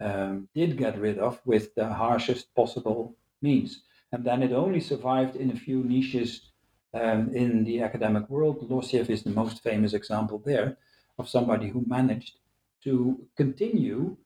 um, 0.00 0.48
did 0.54 0.76
get 0.76 0.98
rid 0.98 1.18
of 1.18 1.40
with 1.44 1.74
the 1.74 1.88
harshest 1.88 2.54
possible 2.54 3.14
means. 3.40 3.82
And 4.10 4.24
then 4.24 4.42
it 4.42 4.52
only 4.52 4.80
survived 4.80 5.36
in 5.36 5.50
a 5.50 5.56
few 5.56 5.84
niches 5.84 6.51
um, 6.94 7.34
in 7.34 7.64
the 7.64 7.80
academic 7.80 8.28
world. 8.28 8.68
Losev 8.68 9.10
is 9.10 9.22
the 9.22 9.30
most 9.30 9.62
famous 9.62 9.92
example 9.92 10.42
there 10.44 10.76
of 11.18 11.28
somebody 11.28 11.68
who 11.68 11.84
managed 11.86 12.38
to 12.84 13.26
continue 13.36 14.16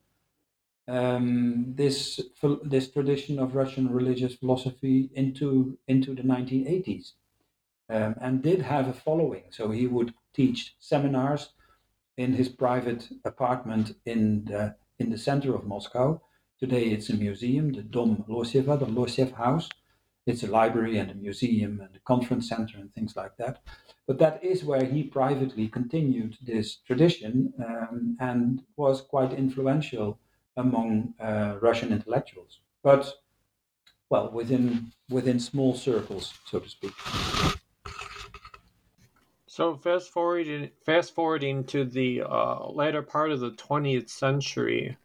um, 0.89 1.75
this 1.75 2.21
this 2.65 2.91
tradition 2.91 3.39
of 3.39 3.57
Russian 3.57 3.93
religious 3.93 4.35
philosophy 4.35 5.11
into 5.15 5.79
into 5.89 6.15
the 6.15 6.23
1980s, 6.23 7.13
um, 7.91 8.15
and 8.21 8.43
did 8.43 8.63
have 8.63 8.89
a 8.89 8.93
following. 8.93 9.45
So 9.51 9.71
he 9.71 9.87
would 9.87 10.15
teach 10.33 10.77
seminars 10.79 11.51
in 12.17 12.35
his 12.35 12.49
private 12.49 13.09
apartment 13.25 13.97
in 14.05 14.45
the 14.45 14.77
in 14.99 15.11
the 15.11 15.19
center 15.19 15.55
of 15.55 15.67
Moscow. 15.67 16.23
Today 16.59 16.85
it's 16.85 17.11
a 17.11 17.17
museum, 17.17 17.73
the 17.73 17.83
Dom 17.83 18.25
Loseva, 18.29 18.79
the 18.79 18.87
Losev 18.87 19.33
House, 19.33 19.69
it's 20.27 20.43
a 20.43 20.49
library 20.49 20.99
and 20.99 21.11
a 21.11 21.15
museum 21.15 21.81
and 21.81 21.95
a 21.95 22.01
conference 22.01 22.49
center 22.49 22.79
and 22.79 22.93
things 22.93 23.15
like 23.17 23.37
that. 23.37 23.63
But 24.07 24.19
that 24.19 24.43
is 24.43 24.65
where 24.65 24.85
he 24.85 25.03
privately 25.05 25.69
continued 25.69 26.37
this 26.43 26.77
tradition 26.77 27.53
um, 27.65 28.17
and 28.21 28.63
was 28.77 29.01
quite 29.01 29.33
influential 29.33 30.19
among 30.57 31.15
uh, 31.21 31.57
Russian 31.61 31.93
intellectuals. 31.93 32.61
But 32.83 33.13
well, 34.09 34.31
within 34.31 34.93
within 35.11 35.41
small 35.41 35.75
circles, 35.75 36.35
so 36.45 36.61
to 36.61 36.69
speak. 36.69 36.93
So 39.47 39.77
fast 39.77 40.11
forwarding, 40.11 40.71
fast 40.85 41.15
forwarding 41.15 41.65
to 41.65 41.85
the 41.85 42.23
uh, 42.23 42.69
later 42.69 43.03
part 43.03 43.33
of 43.33 43.41
the 43.41 43.53
20th 43.53 44.11
century, 44.11 44.97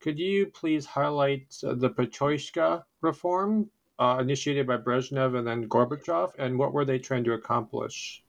could 0.00 0.18
you 0.18 0.46
please 0.46 0.86
highlight 0.86 1.54
uh, 1.62 1.74
the 1.74 1.90
perestroika 1.90 2.84
reform 3.02 3.70
uh, 4.02 4.18
initiated 4.18 4.66
by 4.66 4.76
Brezhnev 4.76 5.38
and 5.38 5.46
then 5.46 5.68
Gorbachev, 5.68 6.32
and 6.38 6.58
what 6.58 6.72
were 6.74 6.84
they 6.84 6.98
trying 6.98 7.24
to 7.24 7.34
accomplish? 7.34 8.24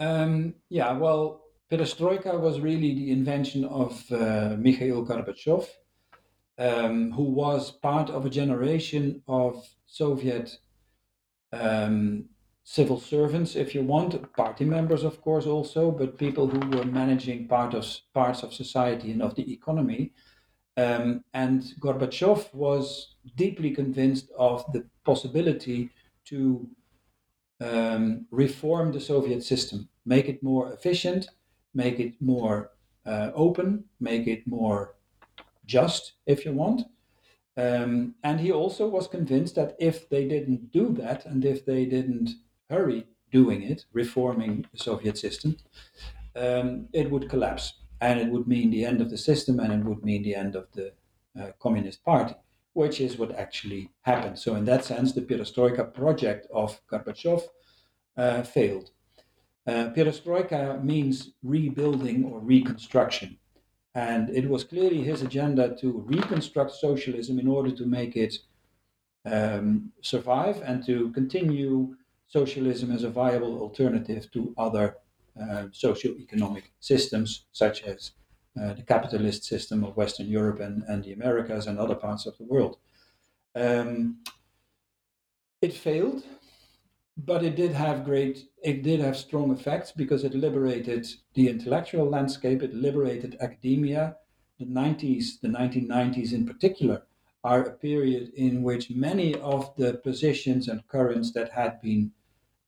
Um, 0.00 0.54
yeah, 0.68 0.92
well, 0.92 1.42
perestroika 1.70 2.38
was 2.46 2.60
really 2.60 2.92
the 2.94 3.12
invention 3.12 3.64
of 3.64 3.92
uh, 4.10 4.56
Mikhail 4.58 5.06
Gorbachev, 5.06 5.64
um, 6.58 7.12
who 7.12 7.22
was 7.22 7.70
part 7.70 8.10
of 8.10 8.26
a 8.26 8.30
generation 8.30 9.22
of 9.28 9.64
Soviet 9.86 10.58
um, 11.52 12.24
civil 12.64 12.98
servants, 12.98 13.54
if 13.54 13.76
you 13.76 13.82
want, 13.82 14.32
party 14.32 14.64
members, 14.64 15.04
of 15.04 15.22
course, 15.22 15.46
also, 15.46 15.92
but 15.92 16.18
people 16.18 16.48
who 16.48 16.76
were 16.76 16.84
managing 16.84 17.46
part 17.46 17.74
of 17.74 17.86
parts 18.12 18.42
of 18.42 18.52
society 18.52 19.12
and 19.12 19.22
of 19.22 19.36
the 19.36 19.52
economy. 19.52 20.12
Um, 20.76 21.24
and 21.32 21.62
Gorbachev 21.80 22.52
was 22.54 23.14
deeply 23.36 23.70
convinced 23.70 24.30
of 24.38 24.64
the 24.72 24.84
possibility 25.04 25.90
to 26.26 26.68
um, 27.60 28.26
reform 28.30 28.92
the 28.92 29.00
Soviet 29.00 29.42
system, 29.42 29.88
make 30.04 30.28
it 30.28 30.42
more 30.42 30.72
efficient, 30.72 31.28
make 31.74 31.98
it 31.98 32.14
more 32.20 32.72
uh, 33.06 33.30
open, 33.34 33.84
make 34.00 34.26
it 34.26 34.46
more 34.46 34.96
just, 35.64 36.12
if 36.26 36.44
you 36.44 36.52
want. 36.52 36.82
Um, 37.56 38.14
and 38.22 38.38
he 38.38 38.52
also 38.52 38.86
was 38.86 39.08
convinced 39.08 39.54
that 39.54 39.76
if 39.78 40.08
they 40.10 40.28
didn't 40.28 40.72
do 40.72 40.92
that 40.94 41.24
and 41.24 41.44
if 41.44 41.64
they 41.64 41.86
didn't 41.86 42.30
hurry 42.68 43.06
doing 43.32 43.62
it, 43.62 43.86
reforming 43.92 44.66
the 44.72 44.78
Soviet 44.78 45.16
system, 45.16 45.56
um, 46.34 46.88
it 46.92 47.10
would 47.10 47.30
collapse. 47.30 47.72
And 48.00 48.20
it 48.20 48.28
would 48.28 48.46
mean 48.46 48.70
the 48.70 48.84
end 48.84 49.00
of 49.00 49.10
the 49.10 49.18
system 49.18 49.58
and 49.58 49.72
it 49.72 49.84
would 49.84 50.04
mean 50.04 50.22
the 50.22 50.34
end 50.34 50.54
of 50.54 50.66
the 50.72 50.92
uh, 51.40 51.52
Communist 51.58 52.04
Party, 52.04 52.34
which 52.74 53.00
is 53.00 53.18
what 53.18 53.34
actually 53.34 53.90
happened. 54.02 54.38
So, 54.38 54.54
in 54.54 54.64
that 54.66 54.84
sense, 54.84 55.12
the 55.12 55.22
perestroika 55.22 55.92
project 55.92 56.46
of 56.52 56.80
Gorbachev 56.90 57.42
uh, 58.16 58.42
failed. 58.42 58.90
Uh, 59.66 59.90
perestroika 59.96 60.82
means 60.82 61.32
rebuilding 61.42 62.24
or 62.24 62.38
reconstruction. 62.38 63.38
And 63.94 64.28
it 64.30 64.48
was 64.48 64.62
clearly 64.62 65.02
his 65.02 65.22
agenda 65.22 65.74
to 65.80 66.04
reconstruct 66.06 66.72
socialism 66.72 67.38
in 67.38 67.48
order 67.48 67.70
to 67.70 67.86
make 67.86 68.14
it 68.14 68.36
um, 69.24 69.90
survive 70.02 70.62
and 70.64 70.84
to 70.86 71.10
continue 71.12 71.96
socialism 72.28 72.92
as 72.92 73.02
a 73.04 73.10
viable 73.10 73.58
alternative 73.60 74.30
to 74.32 74.54
other 74.58 74.96
uh, 75.40 75.66
socio-economic 75.72 76.72
systems, 76.80 77.46
such 77.52 77.82
as 77.82 78.12
uh, 78.60 78.72
the 78.72 78.82
capitalist 78.82 79.44
system 79.44 79.84
of 79.84 79.96
Western 79.96 80.26
Europe 80.26 80.60
and, 80.60 80.82
and 80.88 81.04
the 81.04 81.12
Americas 81.12 81.66
and 81.66 81.78
other 81.78 81.94
parts 81.94 82.26
of 82.26 82.36
the 82.38 82.44
world. 82.44 82.78
Um, 83.54 84.18
it 85.60 85.72
failed, 85.72 86.22
but 87.16 87.44
it 87.44 87.56
did 87.56 87.72
have 87.72 88.04
great, 88.04 88.48
it 88.62 88.82
did 88.82 89.00
have 89.00 89.16
strong 89.16 89.50
effects 89.50 89.92
because 89.92 90.24
it 90.24 90.34
liberated 90.34 91.06
the 91.34 91.48
intellectual 91.48 92.08
landscape, 92.08 92.62
it 92.62 92.74
liberated 92.74 93.36
academia. 93.40 94.16
The 94.58 94.66
90s, 94.66 95.40
the 95.42 95.48
1990s 95.48 96.32
in 96.32 96.46
particular, 96.46 97.02
are 97.44 97.62
a 97.62 97.72
period 97.72 98.32
in 98.34 98.62
which 98.62 98.90
many 98.90 99.34
of 99.36 99.74
the 99.76 99.94
positions 99.98 100.68
and 100.68 100.86
currents 100.88 101.32
that 101.32 101.50
had 101.50 101.80
been 101.80 102.12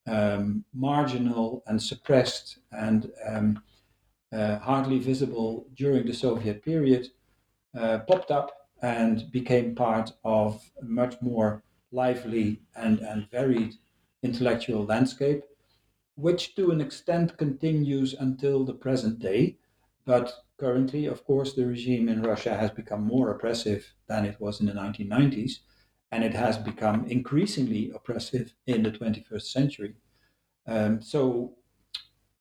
um, 0.09 0.65
marginal 0.75 1.63
and 1.67 1.83
suppressed 1.83 2.59
and 2.73 3.11
um, 3.29 3.63
uh, 4.33 4.59
hardly 4.59 4.99
visible 4.99 5.67
during 5.75 6.07
the 6.07 6.15
Soviet 6.15 6.63
period 6.63 7.09
uh, 7.79 7.99
popped 8.01 8.31
up 8.31 8.69
and 8.83 9.31
became 9.33 9.75
part 9.75 10.13
of 10.25 10.71
a 10.81 10.85
much 10.85 11.21
more 11.21 11.63
lively 11.91 12.61
and, 12.77 13.01
and 13.01 13.31
varied 13.31 13.75
intellectual 14.23 14.85
landscape, 14.85 15.43
which 16.15 16.55
to 16.55 16.71
an 16.71 16.81
extent 16.81 17.37
continues 17.37 18.15
until 18.15 18.65
the 18.65 18.75
present 18.75 19.19
day. 19.19 19.57
But 20.05 20.33
currently, 20.59 21.07
of 21.07 21.25
course, 21.25 21.55
the 21.55 21.67
regime 21.67 22.09
in 22.09 22.23
Russia 22.23 22.57
has 22.57 22.71
become 22.71 23.03
more 23.03 23.31
oppressive 23.31 23.95
than 24.07 24.25
it 24.25 24.41
was 24.41 24.61
in 24.61 24.67
the 24.67 24.73
1990s 24.73 25.61
and 26.11 26.25
it 26.25 26.35
has 26.35 26.57
become 26.57 27.07
increasingly 27.07 27.91
oppressive 27.95 28.55
in 28.67 28.83
the 28.83 28.91
21st 28.91 29.43
century. 29.43 29.95
Um, 30.67 31.03
so 31.03 31.55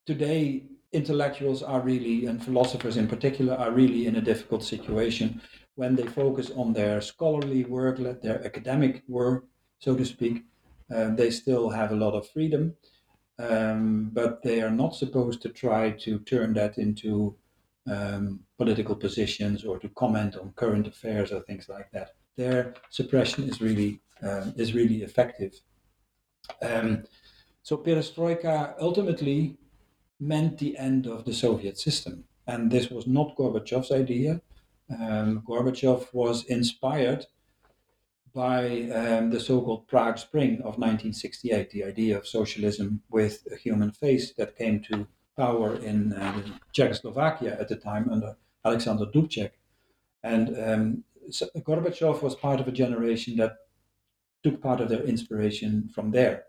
today, 0.05 0.63
intellectuals 0.93 1.61
are 1.61 1.81
really, 1.81 2.25
and 2.25 2.43
philosophers 2.43 2.97
in 2.97 3.07
particular, 3.07 3.55
are 3.55 3.71
really 3.71 4.07
in 4.07 4.15
a 4.15 4.21
difficult 4.21 4.63
situation 4.63 5.41
when 5.75 5.95
they 5.95 6.07
focus 6.07 6.49
on 6.55 6.73
their 6.73 7.01
scholarly 7.01 7.65
work, 7.65 7.97
their 8.21 8.43
academic 8.45 9.03
work, 9.07 9.45
so 9.79 9.95
to 9.95 10.05
speak. 10.05 10.43
Uh, 10.93 11.09
they 11.13 11.29
still 11.29 11.69
have 11.69 11.91
a 11.91 11.95
lot 11.95 12.13
of 12.13 12.29
freedom, 12.29 12.73
um, 13.39 14.09
but 14.13 14.41
they 14.41 14.61
are 14.61 14.71
not 14.71 14.95
supposed 14.95 15.41
to 15.41 15.49
try 15.49 15.91
to 15.91 16.19
turn 16.19 16.53
that 16.53 16.77
into 16.77 17.35
um, 17.89 18.39
political 18.57 18.95
positions 18.95 19.65
or 19.65 19.77
to 19.79 19.89
comment 19.89 20.35
on 20.37 20.53
current 20.55 20.87
affairs 20.87 21.31
or 21.31 21.41
things 21.41 21.69
like 21.69 21.91
that 21.91 22.16
their 22.37 22.75
suppression 22.89 23.43
is 23.43 23.61
really 23.61 24.01
um, 24.23 24.53
is 24.57 24.73
really 24.73 25.03
effective. 25.03 25.53
Um, 26.61 27.03
so 27.61 27.77
perestroika 27.77 28.73
ultimately 28.79 29.57
meant 30.19 30.57
the 30.57 30.77
end 30.77 31.05
of 31.05 31.25
the 31.25 31.33
Soviet 31.33 31.77
system, 31.77 32.23
and 32.47 32.71
this 32.71 32.89
was 32.89 33.05
not 33.05 33.35
Gorbachev's 33.35 33.91
idea. 33.91 34.41
Um, 34.89 35.43
Gorbachev 35.45 36.13
was 36.13 36.45
inspired 36.45 37.25
by 38.33 38.89
um, 38.91 39.31
the 39.31 39.39
so-called 39.39 39.87
Prague 39.87 40.17
Spring 40.17 40.59
of 40.59 40.77
1968, 40.77 41.71
the 41.71 41.83
idea 41.83 42.17
of 42.17 42.27
socialism 42.27 43.01
with 43.09 43.45
a 43.51 43.57
human 43.57 43.91
face 43.91 44.33
that 44.35 44.55
came 44.55 44.79
to 44.83 45.07
power 45.35 45.75
in 45.75 46.13
uh, 46.13 46.41
Czechoslovakia 46.71 47.57
at 47.59 47.67
the 47.67 47.75
time 47.75 48.09
under 48.09 48.35
Alexander 48.63 49.05
Dubček. 49.05 49.51
And 50.23 50.55
um, 50.57 51.03
Gorbachev 51.29 52.21
was 52.21 52.35
part 52.35 52.59
of 52.59 52.67
a 52.67 52.71
generation 52.71 53.37
that 53.37 53.57
took 54.43 54.61
part 54.61 54.81
of 54.81 54.89
their 54.89 55.03
inspiration 55.03 55.89
from 55.93 56.11
there. 56.11 56.45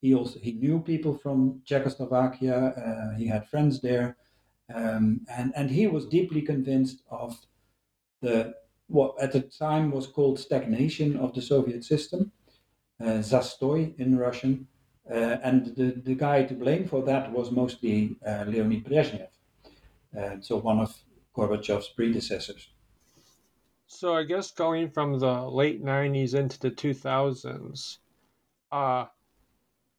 He 0.00 0.14
also 0.14 0.38
he 0.40 0.52
knew 0.52 0.80
people 0.80 1.14
from 1.16 1.62
Czechoslovakia. 1.64 2.56
Uh, 2.56 3.16
he 3.16 3.26
had 3.26 3.48
friends 3.48 3.80
there, 3.80 4.16
um, 4.74 5.20
and 5.28 5.52
and 5.54 5.70
he 5.70 5.86
was 5.86 6.06
deeply 6.06 6.42
convinced 6.42 7.02
of 7.10 7.46
the 8.22 8.54
what 8.86 9.14
at 9.20 9.32
the 9.32 9.42
time 9.42 9.90
was 9.90 10.06
called 10.06 10.38
stagnation 10.38 11.16
of 11.16 11.34
the 11.34 11.42
Soviet 11.42 11.84
system, 11.84 12.32
uh, 13.00 13.22
zastoy 13.22 13.98
in 13.98 14.18
Russian, 14.18 14.68
uh, 15.10 15.38
and 15.42 15.76
the, 15.76 15.92
the 16.04 16.14
guy 16.14 16.44
to 16.44 16.54
blame 16.54 16.86
for 16.88 17.02
that 17.04 17.30
was 17.32 17.50
mostly 17.50 18.16
uh, 18.26 18.44
Leonid 18.46 18.84
Brezhnev, 18.84 19.28
uh, 20.18 20.40
so 20.40 20.56
one 20.56 20.80
of 20.80 20.96
Gorbachev's 21.34 21.88
predecessors. 21.90 22.72
So 23.92 24.14
I 24.14 24.22
guess 24.22 24.52
going 24.52 24.88
from 24.88 25.18
the 25.18 25.42
late 25.50 25.82
'90s 25.82 26.34
into 26.34 26.60
the 26.60 26.70
2000s, 26.70 27.98
uh, 28.70 29.06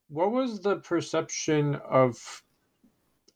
what 0.08 0.32
was 0.32 0.62
the 0.62 0.78
perception 0.78 1.76
of, 1.76 2.42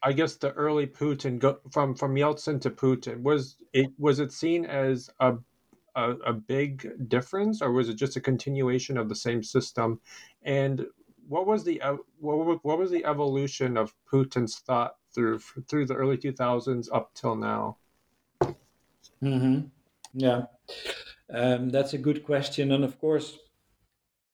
I 0.01 0.13
guess, 0.13 0.37
the 0.37 0.53
early 0.53 0.87
Putin 0.87 1.39
go, 1.39 1.59
from 1.71 1.93
from 1.93 2.15
Yeltsin 2.15 2.61
to 2.61 2.69
Putin? 2.71 3.21
Was 3.21 3.57
it 3.73 3.91
was 3.97 4.19
it 4.19 4.31
seen 4.31 4.65
as 4.65 5.09
a, 5.19 5.35
a 5.95 6.11
a 6.25 6.33
big 6.33 7.09
difference, 7.09 7.61
or 7.61 7.73
was 7.73 7.89
it 7.89 7.95
just 7.95 8.15
a 8.15 8.21
continuation 8.21 8.97
of 8.97 9.09
the 9.09 9.15
same 9.15 9.43
system? 9.43 9.99
And 10.43 10.85
what 11.27 11.47
was 11.47 11.65
the 11.65 11.81
what, 12.19 12.63
what 12.63 12.79
was 12.79 12.91
the 12.91 13.03
evolution 13.03 13.75
of 13.75 13.93
Putin's 14.09 14.57
thought 14.59 14.95
through 15.13 15.39
through 15.67 15.87
the 15.87 15.95
early 15.95 16.17
2000s 16.17 16.87
up 16.93 17.13
till 17.13 17.35
now? 17.35 17.77
Mm-hmm. 19.21 19.67
Yeah, 20.15 20.43
um, 21.29 21.69
that's 21.69 21.93
a 21.93 21.97
good 21.97 22.23
question. 22.23 22.71
And 22.71 22.85
of 22.85 22.97
course, 22.99 23.37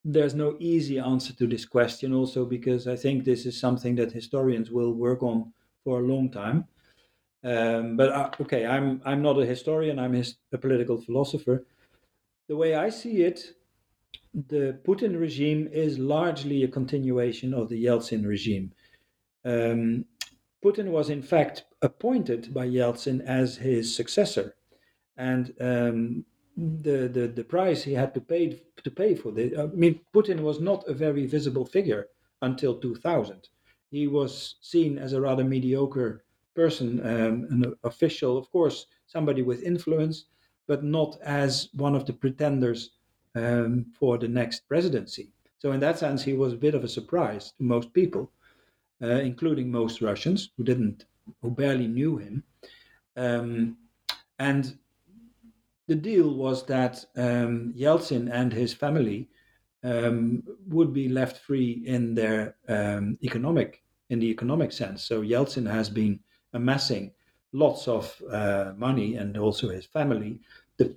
there's 0.04 0.34
no 0.34 0.56
easy 0.60 0.98
answer 0.98 1.32
to 1.34 1.46
this 1.46 1.64
question, 1.64 2.12
also 2.12 2.44
because 2.44 2.86
I 2.86 2.96
think 2.96 3.24
this 3.24 3.46
is 3.46 3.58
something 3.58 3.96
that 3.96 4.12
historians 4.12 4.70
will 4.70 4.92
work 4.92 5.22
on 5.22 5.52
for 5.84 5.98
a 5.98 6.02
long 6.02 6.30
time. 6.30 6.66
Um, 7.44 7.96
but 7.96 8.10
uh, 8.10 8.30
okay, 8.40 8.64
I'm 8.64 9.02
I'm 9.04 9.22
not 9.22 9.40
a 9.40 9.44
historian. 9.44 9.98
I'm 9.98 10.12
his, 10.12 10.36
a 10.52 10.58
political 10.58 11.00
philosopher. 11.00 11.66
The 12.48 12.56
way 12.56 12.76
I 12.76 12.88
see 12.88 13.22
it, 13.22 13.54
the 14.32 14.78
Putin 14.84 15.18
regime 15.18 15.68
is 15.72 15.98
largely 15.98 16.62
a 16.62 16.68
continuation 16.68 17.52
of 17.52 17.68
the 17.68 17.84
Yeltsin 17.84 18.24
regime. 18.24 18.72
Um, 19.44 20.04
Putin 20.64 20.92
was 20.92 21.10
in 21.10 21.22
fact 21.22 21.64
appointed 21.82 22.54
by 22.54 22.68
Yeltsin 22.68 23.20
as 23.24 23.56
his 23.56 23.92
successor 23.96 24.54
and 25.16 25.54
um, 25.60 26.24
the, 26.56 27.08
the 27.08 27.28
the 27.28 27.44
price 27.44 27.82
he 27.82 27.94
had 27.94 28.12
to 28.14 28.20
pay 28.20 28.62
to 28.82 28.90
pay 28.90 29.14
for 29.14 29.32
this. 29.32 29.58
I 29.58 29.66
mean, 29.66 30.00
Putin 30.14 30.40
was 30.40 30.60
not 30.60 30.86
a 30.88 30.94
very 30.94 31.26
visible 31.26 31.64
figure 31.64 32.08
until 32.42 32.78
2000. 32.78 33.48
He 33.90 34.06
was 34.06 34.56
seen 34.60 34.98
as 34.98 35.12
a 35.12 35.20
rather 35.20 35.44
mediocre 35.44 36.24
person, 36.54 37.00
um, 37.00 37.46
an 37.50 37.74
official, 37.84 38.36
of 38.36 38.50
course, 38.50 38.86
somebody 39.06 39.42
with 39.42 39.62
influence, 39.62 40.26
but 40.66 40.82
not 40.82 41.18
as 41.22 41.68
one 41.74 41.94
of 41.94 42.06
the 42.06 42.12
pretenders 42.12 42.90
um, 43.34 43.86
for 43.98 44.18
the 44.18 44.28
next 44.28 44.68
presidency. 44.68 45.30
So 45.58 45.72
in 45.72 45.80
that 45.80 45.98
sense, 45.98 46.22
he 46.24 46.32
was 46.32 46.52
a 46.52 46.56
bit 46.56 46.74
of 46.74 46.84
a 46.84 46.88
surprise 46.88 47.52
to 47.52 47.62
most 47.62 47.92
people, 47.92 48.30
uh, 49.02 49.06
including 49.06 49.70
most 49.70 50.02
Russians 50.02 50.50
who 50.56 50.64
didn't, 50.64 51.04
who 51.40 51.50
barely 51.50 51.86
knew 51.86 52.16
him. 52.16 52.44
Um, 53.16 53.78
and 54.38 54.78
the 55.92 56.00
deal 56.00 56.32
was 56.32 56.64
that 56.64 57.04
um, 57.16 57.74
Yeltsin 57.76 58.30
and 58.32 58.50
his 58.50 58.72
family 58.72 59.28
um, 59.84 60.42
would 60.68 60.90
be 60.94 61.06
left 61.06 61.36
free 61.36 61.82
in 61.84 62.14
their 62.14 62.56
um, 62.66 63.18
economic 63.22 63.82
in 64.08 64.18
the 64.18 64.30
economic 64.36 64.72
sense. 64.72 65.04
So 65.04 65.20
Yeltsin 65.20 65.70
has 65.70 65.90
been 65.90 66.20
amassing 66.54 67.12
lots 67.52 67.88
of 67.88 68.04
uh, 68.30 68.72
money 68.74 69.16
and 69.16 69.36
also 69.36 69.68
his 69.68 69.84
family. 69.84 70.40
The, 70.78 70.96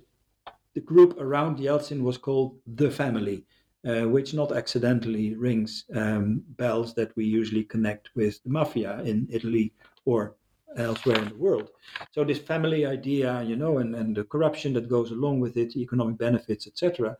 the 0.72 0.80
group 0.80 1.20
around 1.20 1.58
Yeltsin 1.58 2.00
was 2.00 2.16
called 2.16 2.58
the 2.66 2.90
family, 2.90 3.44
uh, 3.86 4.08
which 4.08 4.32
not 4.32 4.50
accidentally 4.50 5.34
rings 5.34 5.84
um, 5.94 6.42
bells 6.56 6.94
that 6.94 7.14
we 7.16 7.26
usually 7.26 7.64
connect 7.64 8.16
with 8.16 8.42
the 8.44 8.50
mafia 8.50 9.02
in 9.02 9.28
Italy 9.30 9.74
or 10.06 10.36
elsewhere 10.76 11.20
in 11.20 11.28
the 11.28 11.36
world. 11.36 11.70
So 12.12 12.24
this 12.24 12.38
family 12.38 12.84
idea, 12.84 13.42
you 13.42 13.56
know, 13.56 13.78
and, 13.78 13.94
and 13.94 14.16
the 14.16 14.24
corruption 14.24 14.72
that 14.74 14.88
goes 14.88 15.10
along 15.10 15.40
with 15.40 15.56
it, 15.56 15.76
economic 15.76 16.18
benefits, 16.18 16.66
etc. 16.66 17.16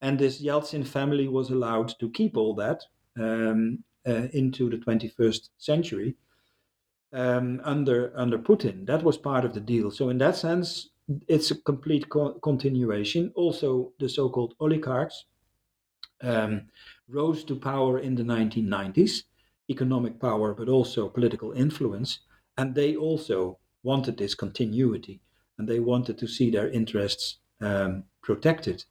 And 0.00 0.18
this 0.18 0.42
Yeltsin 0.42 0.86
family 0.86 1.28
was 1.28 1.50
allowed 1.50 1.98
to 2.00 2.10
keep 2.10 2.36
all 2.36 2.54
that 2.56 2.82
um, 3.18 3.84
uh, 4.06 4.28
into 4.32 4.68
the 4.68 4.76
21st 4.76 5.50
century 5.58 6.16
um, 7.12 7.60
under 7.64 8.12
under 8.16 8.38
Putin. 8.38 8.86
That 8.86 9.02
was 9.02 9.18
part 9.18 9.44
of 9.44 9.54
the 9.54 9.60
deal. 9.60 9.90
So 9.90 10.08
in 10.08 10.18
that 10.18 10.36
sense, 10.36 10.90
it's 11.28 11.50
a 11.50 11.60
complete 11.62 12.08
co- 12.08 12.38
continuation. 12.40 13.32
Also, 13.34 13.92
the 13.98 14.08
so-called 14.08 14.54
oligarchs 14.60 15.24
um, 16.22 16.68
rose 17.08 17.44
to 17.44 17.56
power 17.56 17.98
in 17.98 18.14
the 18.14 18.22
1990s, 18.22 19.24
economic 19.68 20.20
power, 20.20 20.54
but 20.54 20.68
also 20.68 21.08
political 21.08 21.52
influence, 21.52 22.20
and 22.56 22.74
they 22.74 22.96
also 22.96 23.58
wanted 23.82 24.16
this 24.16 24.34
continuity, 24.34 25.20
and 25.58 25.68
they 25.68 25.80
wanted 25.80 26.18
to 26.18 26.28
see 26.28 26.50
their 26.50 26.68
interests 26.70 27.38
um, 27.60 28.04
protected. 28.22 28.84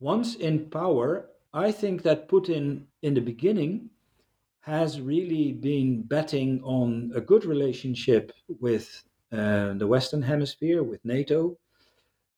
Once 0.00 0.36
in 0.36 0.70
power, 0.70 1.28
I 1.52 1.72
think 1.72 2.02
that 2.02 2.28
Putin, 2.28 2.84
in 3.02 3.14
the 3.14 3.20
beginning, 3.20 3.90
has 4.60 5.00
really 5.00 5.52
been 5.52 6.02
betting 6.02 6.62
on 6.62 7.10
a 7.14 7.20
good 7.20 7.44
relationship 7.44 8.32
with 8.60 9.02
uh, 9.32 9.72
the 9.74 9.86
Western 9.86 10.22
Hemisphere, 10.22 10.82
with 10.82 11.04
NATO. 11.04 11.58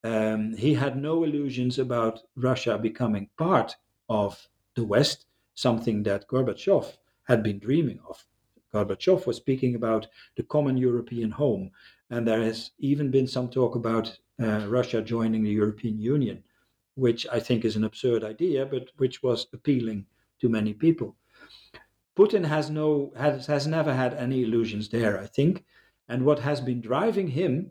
Um, 0.04 0.56
he 0.56 0.74
had 0.74 0.96
no 0.96 1.24
illusions 1.24 1.78
about 1.78 2.20
Russia 2.36 2.78
becoming 2.78 3.28
part 3.36 3.76
of 4.08 4.48
the 4.74 4.84
West, 4.84 5.26
something 5.54 6.02
that 6.04 6.28
Gorbachev 6.28 6.96
had 7.24 7.42
been 7.42 7.58
dreaming 7.58 8.00
of. 8.08 8.24
Gorbachev 8.72 9.26
was 9.26 9.36
speaking 9.36 9.74
about 9.74 10.06
the 10.36 10.42
common 10.42 10.76
European 10.76 11.30
home, 11.30 11.70
and 12.10 12.26
there 12.26 12.42
has 12.42 12.70
even 12.78 13.10
been 13.10 13.26
some 13.26 13.48
talk 13.48 13.74
about 13.74 14.16
uh, 14.40 14.66
Russia 14.68 15.02
joining 15.02 15.42
the 15.42 15.50
European 15.50 15.98
Union, 15.98 16.42
which 16.94 17.26
I 17.32 17.40
think 17.40 17.64
is 17.64 17.76
an 17.76 17.84
absurd 17.84 18.24
idea, 18.24 18.66
but 18.66 18.88
which 18.96 19.22
was 19.22 19.46
appealing 19.52 20.06
to 20.40 20.48
many 20.48 20.72
people. 20.72 21.16
Putin 22.16 22.44
has 22.44 22.70
no 22.70 23.12
has, 23.16 23.46
has 23.46 23.66
never 23.66 23.94
had 23.94 24.14
any 24.14 24.42
illusions 24.42 24.88
there, 24.88 25.18
I 25.18 25.26
think. 25.26 25.64
And 26.08 26.24
what 26.24 26.40
has 26.40 26.60
been 26.60 26.80
driving 26.80 27.28
him 27.28 27.70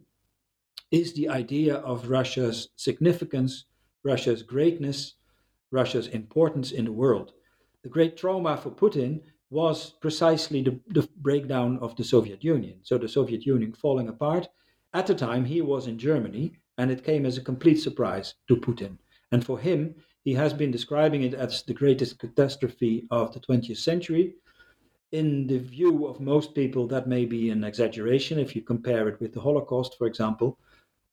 is 0.92 1.14
the 1.14 1.30
idea 1.30 1.76
of 1.76 2.10
Russia's 2.10 2.70
significance, 2.76 3.66
Russia's 4.04 4.44
greatness, 4.44 5.16
Russia's 5.72 6.08
importance 6.08 6.72
in 6.72 6.86
the 6.86 6.92
world. 6.92 7.34
The 7.84 7.90
great 7.90 8.18
trauma 8.18 8.58
for 8.58 8.72
Putin 8.72 9.22
was 9.50 9.92
precisely 10.02 10.62
the, 10.62 10.80
the, 10.90 11.08
breakdown 11.18 11.80
of 11.82 11.96
the 11.96 12.04
Soviet 12.04 12.44
Union. 12.44 12.80
So 12.84 12.98
the 12.98 13.08
Soviet 13.08 13.46
Union 13.46 13.74
falling 13.74 14.08
apart. 14.08 14.48
At 14.94 15.08
the 15.08 15.16
time, 15.16 15.46
he 15.46 15.62
was 15.62 15.88
in 15.88 15.98
Germany, 15.98 16.54
and 16.78 16.92
it 16.92 17.04
came 17.04 17.26
as 17.26 17.38
a 17.38 17.42
complete 17.42 17.80
surprise 17.80 18.36
to 18.48 18.56
Putin. 18.56 18.98
And 19.32 19.44
for 19.44 19.60
him, 19.60 19.96
he 20.24 20.34
has 20.34 20.54
been 20.54 20.72
describing 20.72 21.24
it 21.24 21.34
as 21.34 21.64
the 21.64 21.74
greatest 21.74 22.20
catastrophe 22.20 23.08
of 23.10 23.34
the 23.34 23.40
20th 23.40 23.78
century. 23.78 24.36
In 25.12 25.48
the 25.48 25.58
view 25.60 26.06
of 26.06 26.20
most 26.20 26.54
people, 26.54 26.88
that 26.88 27.08
may 27.08 27.26
be 27.26 27.50
an 27.50 27.64
exaggeration 27.64 28.38
if 28.38 28.56
you 28.56 28.62
compare 28.62 29.08
it 29.08 29.20
with 29.20 29.34
the 29.34 29.42
Holocaust, 29.42 29.98
for 29.98 30.06
example. 30.06 30.60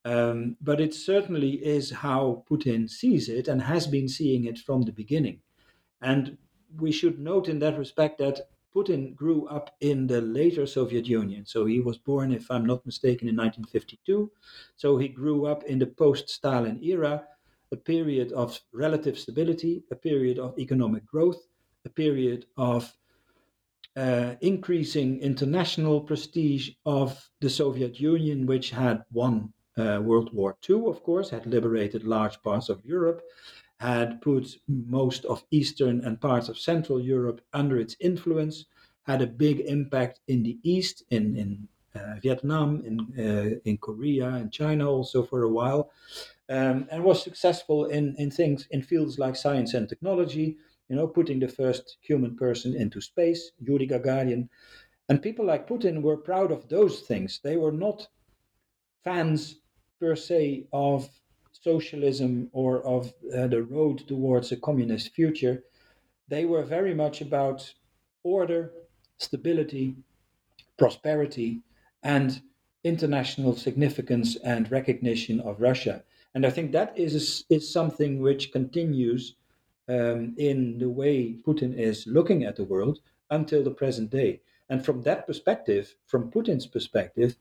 Um, 0.04 0.56
but 0.60 0.80
it 0.80 0.94
certainly 0.94 1.54
is 1.64 1.90
how 1.90 2.44
Putin 2.48 2.88
sees 2.88 3.28
it 3.28 3.48
and 3.48 3.60
has 3.62 3.86
been 3.86 4.08
seeing 4.08 4.44
it 4.44 4.58
from 4.58 4.82
the 4.82 4.92
beginning. 4.92 5.40
And 6.00 6.36
we 6.78 6.92
should 6.92 7.18
note 7.18 7.48
in 7.48 7.58
that 7.60 7.78
respect 7.78 8.18
that 8.18 8.48
Putin 8.74 9.14
grew 9.14 9.46
up 9.48 9.74
in 9.80 10.06
the 10.06 10.20
later 10.20 10.66
Soviet 10.66 11.06
Union. 11.06 11.46
So 11.46 11.64
he 11.64 11.80
was 11.80 11.96
born, 11.96 12.32
if 12.32 12.50
I'm 12.50 12.66
not 12.66 12.84
mistaken, 12.84 13.28
in 13.28 13.36
1952. 13.36 14.30
So 14.76 14.98
he 14.98 15.08
grew 15.08 15.46
up 15.46 15.64
in 15.64 15.78
the 15.78 15.86
post 15.86 16.28
Stalin 16.28 16.78
era 16.82 17.24
a 17.72 17.76
period 17.76 18.32
of 18.32 18.60
relative 18.72 19.18
stability, 19.18 19.82
a 19.90 19.96
period 19.96 20.38
of 20.38 20.58
economic 20.58 21.04
growth, 21.06 21.48
a 21.84 21.88
period 21.88 22.46
of 22.56 22.92
uh, 23.96 24.34
increasing 24.40 25.20
international 25.20 26.00
prestige 26.00 26.70
of 26.84 27.30
the 27.40 27.50
Soviet 27.50 27.98
Union, 27.98 28.46
which 28.46 28.70
had 28.70 29.02
won 29.12 29.52
uh, 29.78 30.00
World 30.02 30.32
War 30.32 30.56
II, 30.68 30.86
of 30.86 31.02
course, 31.02 31.30
had 31.30 31.46
liberated 31.46 32.04
large 32.04 32.40
parts 32.42 32.68
of 32.68 32.84
Europe, 32.84 33.22
had 33.78 34.20
put 34.22 34.56
most 34.66 35.24
of 35.26 35.44
Eastern 35.50 36.00
and 36.04 36.20
parts 36.20 36.48
of 36.48 36.58
Central 36.58 37.00
Europe 37.00 37.40
under 37.52 37.78
its 37.78 37.96
influence, 38.00 38.66
had 39.02 39.22
a 39.22 39.26
big 39.26 39.60
impact 39.60 40.20
in 40.28 40.42
the 40.42 40.58
East, 40.62 41.02
in, 41.10 41.36
in 41.36 41.68
uh, 41.94 42.16
Vietnam, 42.20 42.82
in, 42.84 43.00
uh, 43.18 43.58
in 43.64 43.78
Korea, 43.78 44.28
and 44.28 44.52
China 44.52 44.90
also 44.90 45.22
for 45.22 45.42
a 45.42 45.48
while 45.50 45.90
um, 46.48 46.86
and 46.90 47.02
was 47.02 47.22
successful 47.22 47.86
in, 47.86 48.14
in 48.18 48.30
things 48.30 48.68
in 48.70 48.82
fields 48.82 49.18
like 49.18 49.36
science 49.36 49.74
and 49.74 49.88
technology, 49.88 50.56
you 50.88 50.96
know, 50.96 51.06
putting 51.08 51.40
the 51.40 51.48
first 51.48 51.96
human 52.00 52.36
person 52.36 52.74
into 52.76 53.00
space, 53.00 53.50
Yuri 53.58 53.88
Gagarin. 53.88 54.48
And 55.08 55.22
people 55.22 55.44
like 55.44 55.68
Putin 55.68 56.02
were 56.02 56.16
proud 56.16 56.52
of 56.52 56.68
those 56.68 57.00
things. 57.00 57.40
They 57.42 57.56
were 57.56 57.72
not 57.72 58.08
fans 59.02 59.60
per 60.00 60.14
se 60.16 60.66
of 60.72 61.08
socialism 61.62 62.48
or 62.52 62.82
of 62.82 63.12
uh, 63.34 63.46
the 63.46 63.62
road 63.62 64.06
towards 64.06 64.52
a 64.52 64.56
communist 64.56 65.12
future. 65.12 65.64
They 66.28 66.44
were 66.44 66.62
very 66.62 66.94
much 66.94 67.20
about 67.20 67.72
order, 68.22 68.72
stability, 69.18 69.96
prosperity, 70.76 71.60
and 72.02 72.40
international 72.84 73.56
significance 73.56 74.36
and 74.36 74.70
recognition 74.70 75.40
of 75.40 75.60
Russia. 75.60 76.02
And 76.34 76.44
I 76.46 76.50
think 76.50 76.72
that 76.72 76.96
is, 76.96 77.44
is 77.48 77.72
something 77.72 78.20
which 78.20 78.52
continues 78.52 79.34
um, 79.88 80.34
in 80.36 80.78
the 80.78 80.88
way 80.90 81.36
Putin 81.46 81.74
is 81.78 82.06
looking 82.06 82.44
at 82.44 82.56
the 82.56 82.64
world 82.64 83.00
until 83.30 83.62
the 83.62 83.70
present 83.70 84.10
day. 84.10 84.40
And 84.68 84.84
from 84.84 85.02
that 85.02 85.26
perspective, 85.26 85.94
from 86.06 86.30
Putin's 86.30 86.66
perspective, 86.66 87.36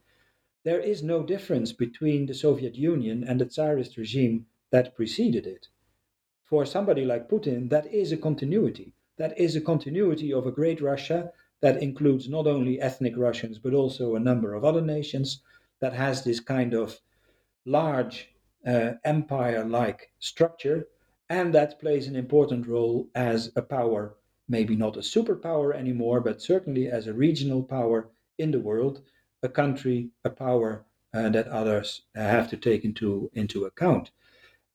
there 0.66 0.80
is 0.80 1.04
no 1.04 1.22
difference 1.22 1.72
between 1.72 2.26
the 2.26 2.34
Soviet 2.34 2.76
Union 2.76 3.24
and 3.24 3.40
the 3.40 3.46
Tsarist 3.46 3.98
regime 3.98 4.48
that 4.72 4.96
preceded 4.96 5.46
it. 5.46 5.68
For 6.44 6.66
somebody 6.66 7.06
like 7.06 7.30
Putin, 7.30 7.70
that 7.70 7.86
is 7.94 8.12
a 8.12 8.18
continuity. 8.18 8.94
That 9.18 9.38
is 9.38 9.56
a 9.56 9.62
continuity 9.62 10.34
of 10.34 10.48
a 10.48 10.52
great 10.52 10.82
Russia 10.82 11.32
that 11.62 11.84
includes 11.84 12.28
not 12.28 12.48
only 12.48 12.82
ethnic 12.82 13.14
Russians, 13.16 13.60
but 13.60 13.76
also 13.76 14.16
a 14.16 14.20
number 14.20 14.56
of 14.56 14.66
other 14.66 14.82
nations, 14.82 15.44
that 15.82 15.94
has 15.94 16.24
this 16.24 16.40
kind 16.40 16.74
of 16.74 17.00
large 17.64 18.34
uh, 18.66 18.94
empire 19.04 19.64
like 19.64 20.12
structure, 20.20 20.88
and 21.30 21.54
that 21.54 21.80
plays 21.80 22.08
an 22.08 22.16
important 22.16 22.68
role 22.68 23.08
as 23.14 23.52
a 23.56 23.62
power, 23.62 24.16
maybe 24.48 24.76
not 24.76 24.98
a 24.98 25.02
superpower 25.02 25.76
anymore, 25.76 26.22
but 26.22 26.42
certainly 26.42 26.88
as 26.88 27.06
a 27.06 27.14
regional 27.14 27.62
power 27.62 28.10
in 28.40 28.50
the 28.50 28.60
world, 28.60 29.02
a 29.44 29.50
country, 29.50 30.10
a 30.24 30.30
power 30.30 30.86
uh, 31.14 31.30
that 31.30 31.48
others 31.48 32.02
have 32.16 32.50
to 32.50 32.58
take 32.58 32.84
into, 32.84 33.30
into 33.34 33.66
account. 33.66 34.12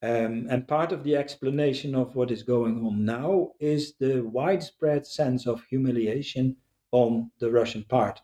Um, 0.02 0.46
and 0.48 0.66
part 0.66 0.92
of 0.92 1.04
the 1.04 1.16
explanation 1.16 1.94
of 1.94 2.16
what 2.16 2.30
is 2.30 2.42
going 2.42 2.84
on 2.86 3.04
now 3.04 3.52
is 3.61 3.94
the 3.98 4.22
widespread 4.22 5.06
sense 5.06 5.46
of 5.46 5.62
humiliation 5.64 6.56
on 6.92 7.30
the 7.38 7.50
Russian 7.50 7.84
part. 7.84 8.20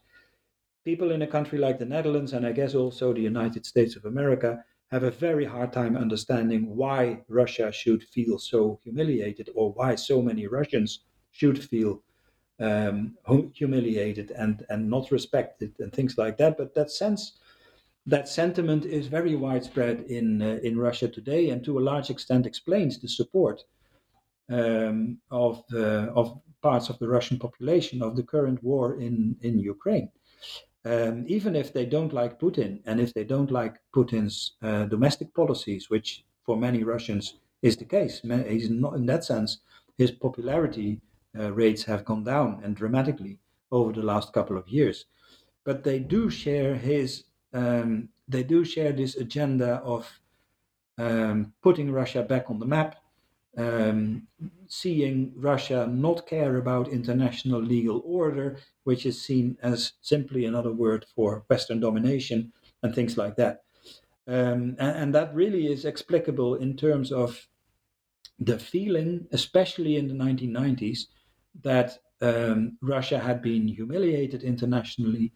People 0.84 1.11
in 1.11 1.22
a 1.22 1.26
country 1.26 1.59
like 1.59 1.78
the 1.78 1.84
Netherlands, 1.84 2.32
and 2.32 2.47
I 2.47 2.53
guess 2.53 2.74
also 2.74 3.12
the 3.12 3.20
United 3.20 3.66
States 3.66 3.97
of 3.97 4.05
America, 4.07 4.64
have 4.91 5.03
a 5.03 5.11
very 5.11 5.45
hard 5.45 5.72
time 5.72 5.97
understanding 5.97 6.74
why 6.74 7.24
Russia 7.28 7.72
should 7.72 8.05
feel 8.05 8.39
so 8.39 8.80
humiliated 8.84 9.51
or 9.55 9.72
why 9.72 9.97
so 9.97 10.22
many 10.22 10.47
Russians 10.47 11.01
should 11.32 11.62
feel 11.62 12.03
um, 12.61 13.17
humiliated 13.53 14.31
and, 14.33 14.65
and 14.69 14.89
not 14.89 15.11
respected 15.11 15.73
and 15.79 15.93
things 15.93 16.17
like 16.19 16.37
that. 16.39 16.57
But 16.57 16.75
that 16.75 16.91
sense, 16.91 17.39
that 18.07 18.29
sentiment 18.29 18.85
is 18.85 19.07
very 19.07 19.35
widespread 19.35 20.05
in, 20.09 20.43
uh, 20.43 20.59
in 20.63 20.79
Russia 20.79 21.09
today 21.09 21.51
and 21.51 21.65
to 21.65 21.79
a 21.79 21.87
large 21.91 22.11
extent 22.11 22.47
explains 22.47 22.99
the 22.99 23.09
support 23.09 23.65
um, 24.49 25.19
of, 25.31 25.63
uh, 25.73 26.09
of 26.15 26.41
parts 26.63 26.89
of 26.89 26.99
the 26.99 27.09
Russian 27.09 27.39
population 27.39 28.03
of 28.03 28.17
the 28.17 28.23
current 28.23 28.63
war 28.63 29.01
in, 29.01 29.37
in 29.43 29.59
Ukraine 29.59 30.11
um, 30.87 31.25
even 31.27 31.57
if 31.57 31.73
they 31.73 31.85
don't 31.85 32.13
like 32.13 32.39
Putin 32.39 32.81
and 32.87 33.01
if 33.01 33.13
they 33.13 33.25
don't 33.25 33.51
like 33.51 33.81
Putin's 33.95 34.53
uh, 34.63 34.85
domestic 34.85 35.35
policies, 35.35 35.91
which 35.91 36.25
for 36.45 36.57
many 36.57 36.85
Russians 36.85 37.35
is 37.63 37.77
the 37.77 37.85
case. 37.85 38.21
He's 38.49 38.71
not 38.71 38.95
in 38.95 39.07
that 39.07 39.25
sense. 39.25 39.59
His 39.99 40.13
popularity 40.13 41.01
uh, 41.39 41.53
rates 41.53 41.84
have 41.84 42.05
gone 42.05 42.24
down 42.24 42.61
and 42.62 42.76
dramatically 42.76 43.39
over 43.70 43.93
the 43.93 44.03
last 44.03 44.32
couple 44.32 44.57
of 44.57 44.68
years, 44.68 45.07
but 45.64 45.84
they 45.84 45.99
do 45.99 46.30
share 46.30 46.74
his. 46.74 47.24
Um, 47.53 48.11
they 48.28 48.43
do 48.43 48.64
share 48.64 48.93
this 48.93 49.16
agenda 49.16 49.76
of 49.76 50.20
um, 50.99 51.53
putting 51.62 51.93
Russia 51.93 52.22
back 52.22 52.51
on 52.51 52.59
the 52.59 52.66
map, 52.66 52.97
um, 53.57 54.26
seeing 54.68 55.32
Russia 55.37 55.87
not 55.87 56.26
care 56.26 56.57
about 56.57 56.89
international 56.89 57.61
legal 57.61 58.03
order, 58.05 58.59
which 58.84 59.07
is 59.07 59.20
seen 59.20 59.57
as 59.62 59.93
simply 60.03 60.45
another 60.45 60.72
word 60.72 61.07
for 61.14 61.45
Western 61.49 61.80
domination 61.80 62.53
and 62.82 62.95
things 62.95 63.16
like 63.16 63.37
that. 63.37 63.62
Um, 64.28 64.76
and, 64.78 64.97
and, 64.97 65.14
that 65.14 65.32
really 65.34 65.68
is 65.68 65.84
explicable 65.84 66.57
in 66.57 66.76
terms 66.76 67.12
of 67.12 67.47
the 68.41 68.59
feeling, 68.59 69.28
especially 69.30 69.97
in 69.97 70.09
the 70.09 70.14
1990s, 70.14 71.07
that 71.63 71.99
um, 72.21 72.77
Russia 72.83 73.19
had 73.19 73.43
been 73.43 73.69
humiliated 73.69 74.43
internationally. 74.43 75.33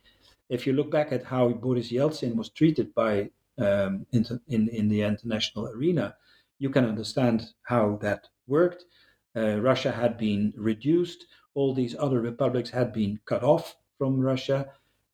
If 0.49 0.66
you 0.66 0.73
look 0.73 0.91
back 0.91 1.12
at 1.12 1.25
how 1.25 1.49
Boris 1.51 1.93
Yeltsin 1.93 2.35
was 2.35 2.51
treated 2.51 2.95
by 2.95 3.31
um, 3.59 4.07
in, 4.12 4.25
in, 4.49 4.89
the 4.89 5.03
international 5.03 5.68
arena, 5.68 6.16
you 6.59 6.71
can 6.71 6.85
understand 6.87 7.53
how 7.62 7.99
that 8.01 8.27
worked. 8.47 8.85
Uh, 9.37 9.61
Russia 9.61 9.93
had 9.93 10.16
been 10.16 10.53
reduced, 10.57 11.27
all 11.55 11.75
these 11.75 11.95
other 11.99 12.21
republics 12.21 12.71
had 12.71 12.93
been 12.93 13.21
cut 13.27 13.43
off 13.43 13.77
from 13.99 14.18
Russia. 14.18 14.66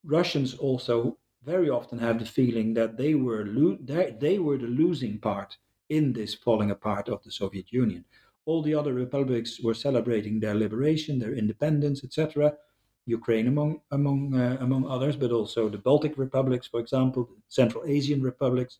Russians 0.04 0.54
also 0.54 1.18
very 1.44 1.70
often 1.70 1.98
have 1.98 2.18
the 2.18 2.24
feeling 2.24 2.74
that 2.74 2.96
they 2.96 3.14
were 3.14 3.44
lo- 3.46 3.78
they 3.80 4.38
were 4.38 4.58
the 4.58 4.66
losing 4.66 5.18
part 5.18 5.56
in 5.88 6.12
this 6.12 6.34
falling 6.34 6.70
apart 6.70 7.08
of 7.08 7.22
the 7.22 7.30
Soviet 7.30 7.72
Union. 7.72 8.04
All 8.46 8.62
the 8.62 8.74
other 8.74 8.94
republics 8.94 9.60
were 9.60 9.74
celebrating 9.74 10.40
their 10.40 10.54
liberation, 10.54 11.18
their 11.18 11.34
independence, 11.34 12.02
etc. 12.02 12.56
Ukraine 13.04 13.46
among 13.46 13.80
among 13.90 14.34
uh, 14.34 14.56
among 14.60 14.86
others, 14.86 15.16
but 15.16 15.30
also 15.30 15.68
the 15.68 15.78
Baltic 15.78 16.18
republics, 16.18 16.66
for 16.66 16.80
example, 16.80 17.28
Central 17.48 17.84
Asian 17.86 18.22
republics. 18.22 18.78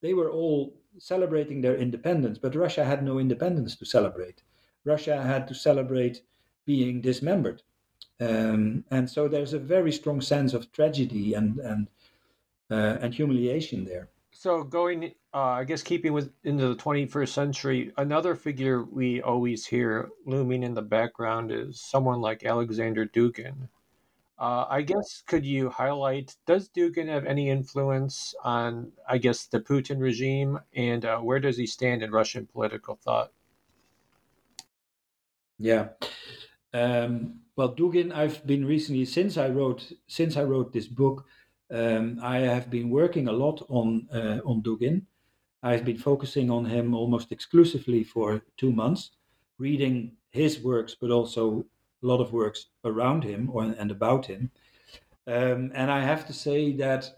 They 0.00 0.14
were 0.14 0.30
all 0.30 0.74
celebrating 0.98 1.60
their 1.60 1.76
independence, 1.76 2.38
but 2.38 2.54
Russia 2.54 2.84
had 2.84 3.02
no 3.02 3.18
independence 3.18 3.76
to 3.76 3.86
celebrate. 3.86 4.42
Russia 4.84 5.22
had 5.22 5.46
to 5.48 5.54
celebrate 5.54 6.22
being 6.66 7.00
dismembered. 7.00 7.62
Um, 8.20 8.84
and 8.90 9.08
so 9.08 9.26
there's 9.28 9.54
a 9.54 9.58
very 9.58 9.92
strong 9.92 10.20
sense 10.20 10.54
of 10.54 10.70
tragedy 10.72 11.34
and 11.34 11.58
and 11.58 11.88
uh, 12.70 12.98
and 13.00 13.14
humiliation 13.14 13.84
there. 13.84 14.08
So 14.32 14.64
going, 14.64 15.12
uh, 15.34 15.38
I 15.60 15.64
guess, 15.64 15.82
keeping 15.82 16.12
with 16.12 16.32
into 16.44 16.68
the 16.68 16.76
21st 16.76 17.28
century, 17.28 17.92
another 17.96 18.34
figure 18.34 18.84
we 18.84 19.22
always 19.22 19.66
hear 19.66 20.10
looming 20.26 20.62
in 20.62 20.74
the 20.74 20.82
background 20.82 21.50
is 21.52 21.80
someone 21.80 22.20
like 22.20 22.44
Alexander 22.44 23.06
Dugin, 23.06 23.68
uh, 24.42 24.66
I 24.68 24.82
guess 24.82 25.22
could 25.24 25.46
you 25.46 25.70
highlight 25.70 26.34
does 26.46 26.68
Dugin 26.68 27.06
have 27.06 27.24
any 27.26 27.48
influence 27.48 28.34
on 28.42 28.90
I 29.08 29.18
guess 29.18 29.46
the 29.46 29.60
Putin 29.60 30.00
regime 30.00 30.58
and 30.74 31.04
uh, 31.04 31.18
where 31.20 31.38
does 31.38 31.56
he 31.56 31.66
stand 31.66 32.02
in 32.02 32.10
Russian 32.10 32.48
political 32.48 32.96
thought? 32.96 33.30
Yeah. 35.60 35.90
Um, 36.74 37.42
well, 37.54 37.72
Dugin, 37.72 38.12
I've 38.12 38.44
been 38.44 38.64
recently 38.64 39.04
since 39.04 39.36
I 39.36 39.48
wrote 39.48 39.92
since 40.08 40.36
I 40.36 40.42
wrote 40.42 40.72
this 40.72 40.88
book, 40.88 41.24
um, 41.70 42.18
I 42.20 42.38
have 42.38 42.68
been 42.68 42.90
working 42.90 43.28
a 43.28 43.32
lot 43.32 43.64
on 43.68 44.08
uh, 44.12 44.40
on 44.44 44.60
Dugin. 44.60 45.02
I've 45.62 45.84
been 45.84 45.98
focusing 45.98 46.50
on 46.50 46.64
him 46.64 46.94
almost 46.94 47.30
exclusively 47.30 48.02
for 48.04 48.42
two 48.56 48.72
months, 48.72 49.12
reading 49.58 50.16
his 50.30 50.60
works, 50.60 50.96
but 51.00 51.10
also 51.10 51.64
a 52.02 52.06
lot 52.06 52.20
of 52.20 52.32
works 52.32 52.66
around 52.84 53.22
him 53.22 53.50
or, 53.52 53.62
and 53.62 53.90
about 53.90 54.26
him. 54.26 54.50
Um, 55.26 55.70
and 55.74 55.90
I 55.90 56.00
have 56.00 56.26
to 56.26 56.32
say 56.32 56.72
that 56.76 57.08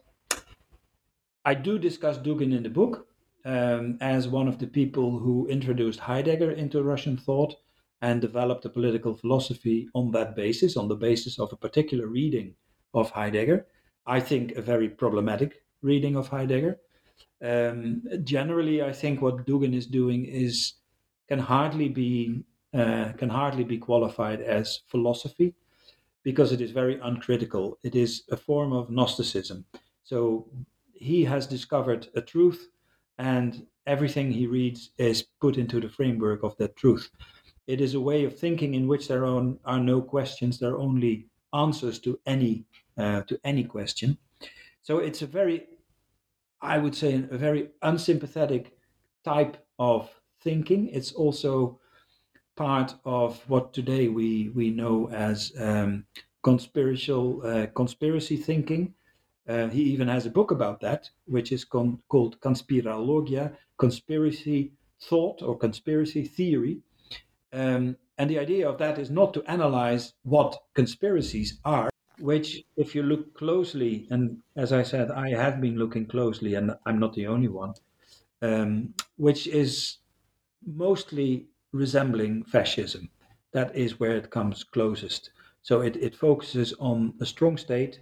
I 1.44 1.54
do 1.54 1.78
discuss 1.78 2.18
Dugin 2.18 2.54
in 2.54 2.62
the 2.62 2.68
book 2.68 3.06
um, 3.44 3.98
as 4.00 4.28
one 4.28 4.48
of 4.48 4.58
the 4.58 4.66
people 4.66 5.18
who 5.18 5.46
introduced 5.48 6.00
Heidegger 6.00 6.50
into 6.50 6.82
Russian 6.82 7.16
thought 7.16 7.54
and 8.02 8.20
developed 8.20 8.64
a 8.66 8.70
political 8.70 9.14
philosophy 9.14 9.88
on 9.94 10.10
that 10.10 10.36
basis, 10.36 10.76
on 10.76 10.88
the 10.88 10.96
basis 10.96 11.38
of 11.38 11.52
a 11.52 11.56
particular 11.56 12.06
reading 12.06 12.54
of 12.92 13.10
Heidegger. 13.10 13.66
I 14.06 14.20
think 14.20 14.52
a 14.52 14.62
very 14.62 14.88
problematic 14.90 15.62
reading 15.80 16.16
of 16.16 16.28
Heidegger. 16.28 16.78
Um, 17.44 18.02
generally, 18.24 18.82
I 18.82 18.92
think 18.92 19.20
what 19.20 19.46
Dugin 19.46 19.74
is 19.74 19.86
doing 19.86 20.24
is 20.24 20.74
can 21.28 21.38
hardly 21.38 21.88
be 21.88 22.42
uh, 22.72 23.12
can 23.18 23.28
hardly 23.28 23.64
be 23.64 23.78
qualified 23.78 24.40
as 24.40 24.80
philosophy 24.88 25.54
because 26.22 26.52
it 26.52 26.60
is 26.60 26.70
very 26.70 26.98
uncritical. 27.02 27.78
It 27.82 27.94
is 27.94 28.22
a 28.30 28.36
form 28.36 28.72
of 28.72 28.90
Gnosticism. 28.90 29.64
So 30.02 30.48
he 30.92 31.24
has 31.24 31.46
discovered 31.46 32.08
a 32.14 32.20
truth, 32.20 32.70
and 33.18 33.66
everything 33.86 34.32
he 34.32 34.46
reads 34.46 34.90
is 34.98 35.26
put 35.40 35.58
into 35.58 35.80
the 35.80 35.88
framework 35.88 36.42
of 36.42 36.56
that 36.56 36.76
truth. 36.76 37.10
It 37.66 37.80
is 37.80 37.94
a 37.94 38.00
way 38.00 38.24
of 38.24 38.38
thinking 38.38 38.74
in 38.74 38.88
which 38.88 39.08
there 39.08 39.26
are, 39.26 39.54
are 39.64 39.80
no 39.80 40.00
questions; 40.00 40.58
there 40.58 40.72
are 40.72 40.80
only 40.80 41.26
answers 41.52 41.98
to 42.00 42.18
any 42.26 42.64
uh, 42.96 43.22
to 43.22 43.38
any 43.44 43.64
question. 43.64 44.18
So 44.82 44.98
it's 44.98 45.22
a 45.22 45.26
very, 45.26 45.66
I 46.64 46.78
would 46.78 46.94
say, 46.94 47.14
a 47.30 47.38
very 47.38 47.68
unsympathetic 47.82 48.76
type 49.22 49.58
of 49.78 50.10
thinking. 50.40 50.88
It's 50.88 51.12
also 51.12 51.78
part 52.56 52.94
of 53.04 53.38
what 53.48 53.74
today 53.74 54.08
we, 54.08 54.48
we 54.48 54.70
know 54.70 55.10
as 55.10 55.52
um, 55.58 56.06
conspiracial 56.42 57.42
uh, 57.44 57.66
conspiracy 57.74 58.36
thinking. 58.36 58.94
Uh, 59.46 59.68
he 59.68 59.82
even 59.82 60.08
has 60.08 60.24
a 60.24 60.30
book 60.30 60.50
about 60.50 60.80
that, 60.80 61.10
which 61.26 61.52
is 61.52 61.64
con- 61.66 61.98
called 62.08 62.40
Conspirologia, 62.40 63.54
conspiracy 63.76 64.72
thought 65.02 65.42
or 65.42 65.58
conspiracy 65.58 66.24
theory. 66.24 66.80
Um, 67.52 67.96
and 68.16 68.30
the 68.30 68.38
idea 68.38 68.68
of 68.68 68.78
that 68.78 68.98
is 68.98 69.10
not 69.10 69.34
to 69.34 69.42
analyze 69.50 70.14
what 70.22 70.56
conspiracies 70.74 71.60
are, 71.64 71.90
which, 72.18 72.64
if 72.76 72.94
you 72.94 73.02
look 73.02 73.34
closely, 73.34 74.06
and 74.10 74.42
as 74.56 74.72
I 74.72 74.82
said, 74.82 75.10
I 75.10 75.30
have 75.30 75.60
been 75.60 75.76
looking 75.78 76.06
closely, 76.06 76.54
and 76.54 76.76
I'm 76.86 76.98
not 76.98 77.14
the 77.14 77.26
only 77.26 77.48
one, 77.48 77.74
um, 78.42 78.94
which 79.16 79.46
is 79.46 79.98
mostly 80.66 81.48
resembling 81.72 82.44
fascism. 82.44 83.10
That 83.52 83.74
is 83.76 84.00
where 84.00 84.16
it 84.16 84.30
comes 84.30 84.64
closest. 84.64 85.30
So 85.62 85.80
it, 85.80 85.96
it 85.96 86.14
focuses 86.16 86.72
on 86.74 87.14
a 87.20 87.26
strong 87.26 87.56
state, 87.56 88.00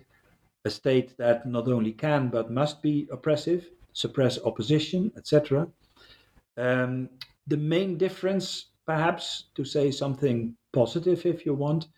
a 0.64 0.70
state 0.70 1.16
that 1.18 1.46
not 1.46 1.68
only 1.68 1.92
can 1.92 2.28
but 2.30 2.50
must 2.50 2.82
be 2.82 3.08
oppressive, 3.12 3.70
suppress 3.92 4.38
opposition, 4.44 5.12
etc. 5.16 5.68
Um, 6.56 7.10
the 7.46 7.56
main 7.56 7.98
difference, 7.98 8.66
perhaps, 8.86 9.50
to 9.54 9.64
say 9.64 9.90
something 9.90 10.56
positive 10.72 11.26
if 11.26 11.44
you 11.46 11.54
want, 11.54 11.88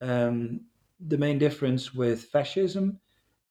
um, 0.00 0.66
the 1.08 1.18
main 1.18 1.38
difference 1.38 1.94
with 1.94 2.24
fascism 2.24 2.98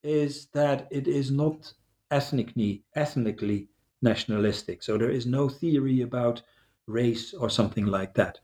is 0.04 0.48
that 0.54 0.88
it 0.92 1.08
is 1.08 1.32
not 1.32 1.74
ethnically, 2.10 2.84
ethnically 2.96 3.70
nationalistic. 4.02 4.84
So 4.84 4.98
there 4.98 5.12
is 5.12 5.26
no 5.26 5.50
theory 5.50 6.02
about 6.02 6.42
race 6.88 7.34
or 7.34 7.50
something 7.50 7.86
like 7.86 8.14
that. 8.16 8.40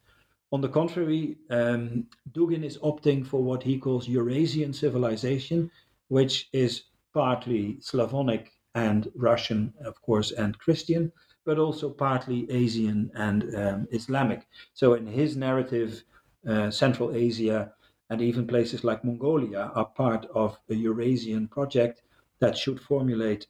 On 0.51 0.61
the 0.61 0.69
contrary, 0.69 1.37
um, 1.49 2.05
Dugin 2.31 2.63
is 2.63 2.77
opting 2.77 3.25
for 3.25 3.43
what 3.43 3.63
he 3.63 3.77
calls 3.77 4.07
Eurasian 4.07 4.71
civilization, 4.71 5.69
which 6.07 6.47
is 6.53 6.83
partly 7.13 7.77
Slavonic 7.81 8.51
and 8.75 9.09
Russian, 9.15 9.73
of 9.83 10.01
course, 10.01 10.31
and 10.31 10.57
Christian, 10.59 11.11
but 11.45 11.57
also 11.57 11.89
partly 11.89 12.49
Asian 12.51 13.11
and 13.15 13.55
um, 13.55 13.87
Islamic. 13.91 14.47
So, 14.73 14.93
in 14.93 15.07
his 15.07 15.35
narrative, 15.35 16.03
uh, 16.47 16.69
Central 16.71 17.13
Asia 17.13 17.73
and 18.09 18.21
even 18.21 18.47
places 18.47 18.83
like 18.83 19.03
Mongolia 19.03 19.71
are 19.75 19.85
part 19.85 20.25
of 20.33 20.57
a 20.69 20.75
Eurasian 20.75 21.47
project 21.47 22.01
that 22.39 22.57
should 22.57 22.79
formulate 22.79 23.47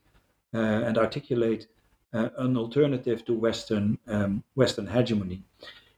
uh, 0.53 0.57
and 0.57 0.97
articulate 0.97 1.67
uh, 2.13 2.29
an 2.37 2.57
alternative 2.57 3.25
to 3.25 3.33
Western 3.33 3.97
um, 4.07 4.43
Western 4.55 4.87
hegemony. 4.87 5.43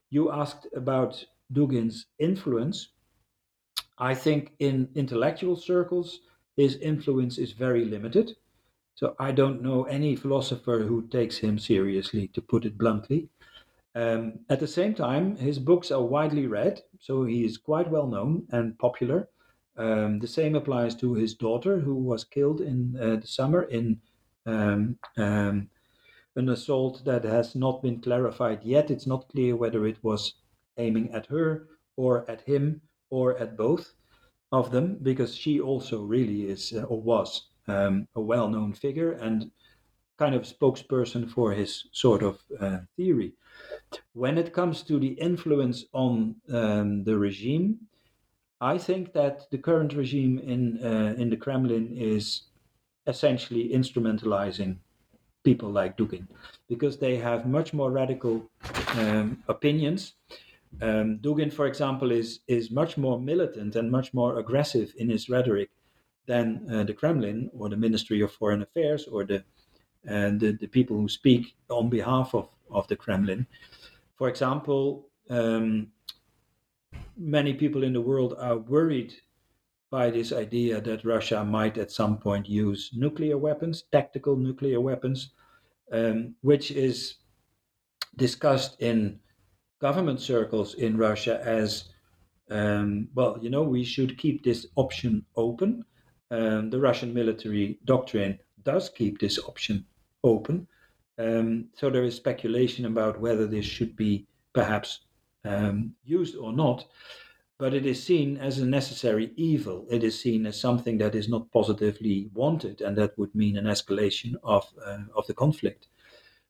You 0.09 0.31
asked 0.31 0.67
about 0.75 1.25
Dugin's 1.53 2.07
influence. 2.17 2.89
I 3.97 4.15
think 4.15 4.53
in 4.59 4.89
intellectual 4.95 5.55
circles, 5.55 6.21
his 6.55 6.75
influence 6.77 7.37
is 7.37 7.51
very 7.51 7.85
limited. 7.85 8.35
So 8.95 9.15
I 9.19 9.31
don't 9.31 9.61
know 9.61 9.83
any 9.83 10.15
philosopher 10.15 10.79
who 10.79 11.07
takes 11.07 11.37
him 11.37 11.57
seriously, 11.57 12.27
to 12.29 12.41
put 12.41 12.65
it 12.65 12.77
bluntly. 12.77 13.29
Um, 13.95 14.39
at 14.49 14.59
the 14.59 14.67
same 14.67 14.93
time, 14.93 15.35
his 15.35 15.59
books 15.59 15.91
are 15.91 16.03
widely 16.03 16.47
read, 16.47 16.81
so 16.99 17.23
he 17.25 17.43
is 17.43 17.57
quite 17.57 17.89
well 17.89 18.07
known 18.07 18.45
and 18.51 18.77
popular. 18.77 19.29
Um, 19.77 20.19
the 20.19 20.27
same 20.27 20.55
applies 20.55 20.95
to 20.95 21.13
his 21.13 21.33
daughter, 21.33 21.79
who 21.79 21.95
was 21.95 22.23
killed 22.23 22.61
in 22.61 22.97
uh, 23.01 23.15
the 23.17 23.27
summer 23.27 23.63
in 23.63 24.01
um, 24.45 24.97
um 25.17 25.69
an 26.35 26.49
assault 26.49 27.03
that 27.05 27.23
has 27.23 27.55
not 27.55 27.81
been 27.81 27.99
clarified 27.99 28.63
yet. 28.63 28.91
It's 28.91 29.07
not 29.07 29.27
clear 29.29 29.55
whether 29.55 29.85
it 29.85 29.97
was 30.03 30.35
aiming 30.77 31.11
at 31.11 31.25
her 31.27 31.67
or 31.97 32.29
at 32.29 32.41
him 32.41 32.81
or 33.09 33.37
at 33.37 33.57
both 33.57 33.93
of 34.51 34.71
them, 34.71 34.97
because 35.01 35.35
she 35.35 35.59
also 35.59 36.03
really 36.03 36.49
is 36.49 36.73
uh, 36.73 36.83
or 36.83 37.01
was 37.01 37.49
um, 37.67 38.07
a 38.15 38.21
well 38.21 38.47
known 38.49 38.73
figure 38.73 39.13
and 39.13 39.51
kind 40.17 40.35
of 40.35 40.43
spokesperson 40.43 41.29
for 41.29 41.51
his 41.51 41.87
sort 41.91 42.23
of 42.23 42.39
uh, 42.59 42.79
theory. 42.95 43.33
When 44.13 44.37
it 44.37 44.53
comes 44.53 44.83
to 44.83 44.99
the 44.99 45.13
influence 45.13 45.85
on 45.93 46.35
um, 46.51 47.03
the 47.03 47.17
regime, 47.17 47.79
I 48.61 48.77
think 48.77 49.13
that 49.13 49.49
the 49.51 49.57
current 49.57 49.93
regime 49.93 50.39
in 50.39 50.83
uh, 50.83 51.15
in 51.17 51.29
the 51.29 51.37
Kremlin 51.37 51.95
is 51.95 52.43
essentially 53.07 53.69
instrumentalizing 53.69 54.77
people 55.43 55.71
like 55.71 55.97
Dugin 55.97 56.27
because 56.67 56.97
they 56.97 57.15
have 57.17 57.47
much 57.47 57.73
more 57.73 57.91
radical 57.91 58.49
um, 58.95 59.43
opinions. 59.47 60.13
Um, 60.81 61.19
Dugin, 61.19 61.51
for 61.51 61.65
example, 61.65 62.11
is 62.11 62.41
is 62.47 62.69
much 62.71 62.97
more 62.97 63.19
militant 63.19 63.75
and 63.75 63.89
much 63.89 64.13
more 64.13 64.39
aggressive 64.39 64.93
in 64.97 65.09
his 65.09 65.29
rhetoric 65.29 65.69
than 66.27 66.65
uh, 66.69 66.83
the 66.83 66.93
Kremlin 66.93 67.49
or 67.57 67.69
the 67.69 67.77
Ministry 67.77 68.21
of 68.21 68.31
Foreign 68.31 68.61
Affairs 68.61 69.07
or 69.07 69.25
the, 69.25 69.43
uh, 70.07 70.31
the 70.37 70.57
the 70.59 70.67
people 70.67 70.97
who 70.97 71.07
speak 71.07 71.55
on 71.69 71.89
behalf 71.89 72.33
of, 72.33 72.49
of 72.71 72.87
the 72.87 72.95
Kremlin. 72.95 73.45
For 74.15 74.29
example, 74.29 75.09
um, 75.29 75.87
many 77.17 77.53
people 77.53 77.83
in 77.83 77.93
the 77.93 78.01
world 78.01 78.35
are 78.39 78.57
worried 78.57 79.13
by 79.91 80.09
this 80.11 80.31
idea 80.31 80.79
that 80.81 81.03
Russia 81.03 81.43
might 81.43 81.77
at 81.77 81.91
some 81.91 82.17
point 82.17 82.47
use 82.47 82.91
nuclear 82.93 83.37
weapons, 83.37 83.83
tactical 83.91 84.35
nuclear 84.35 84.79
weapons, 84.79 85.31
um, 85.91 86.35
which 86.41 86.71
is 86.71 87.15
discussed 88.17 88.79
in 88.81 89.19
government 89.79 90.19
circles 90.19 90.75
in 90.75 90.97
Russia 90.97 91.41
as 91.43 91.89
um, 92.51 93.07
well, 93.13 93.37
you 93.41 93.49
know, 93.49 93.63
we 93.63 93.83
should 93.83 94.17
keep 94.17 94.43
this 94.43 94.65
option 94.75 95.25
open. 95.35 95.85
Um, 96.31 96.69
the 96.69 96.79
Russian 96.79 97.13
military 97.13 97.79
doctrine 97.85 98.39
does 98.63 98.89
keep 98.89 99.19
this 99.19 99.39
option 99.39 99.85
open. 100.23 100.67
Um, 101.17 101.65
so 101.75 101.89
there 101.89 102.03
is 102.03 102.15
speculation 102.15 102.85
about 102.85 103.19
whether 103.19 103.45
this 103.45 103.65
should 103.65 103.95
be 103.95 104.25
perhaps 104.53 105.01
um, 105.45 105.93
used 106.03 106.35
or 106.35 106.53
not, 106.53 106.85
but 107.57 107.73
it 107.73 107.85
is 107.85 108.01
seen 108.01 108.37
as 108.37 108.59
a 108.59 108.65
necessary 108.65 109.31
evil. 109.35 109.85
It 109.89 110.03
is 110.03 110.19
seen 110.19 110.45
as 110.45 110.59
something 110.59 110.97
that 110.99 111.15
is 111.15 111.27
not 111.27 111.51
positively 111.51 112.29
wanted, 112.33 112.81
and 112.81 112.97
that 112.97 113.17
would 113.17 113.35
mean 113.35 113.57
an 113.57 113.65
escalation 113.65 114.35
of 114.43 114.65
uh, 114.85 114.99
of 115.15 115.27
the 115.27 115.33
conflict. 115.33 115.87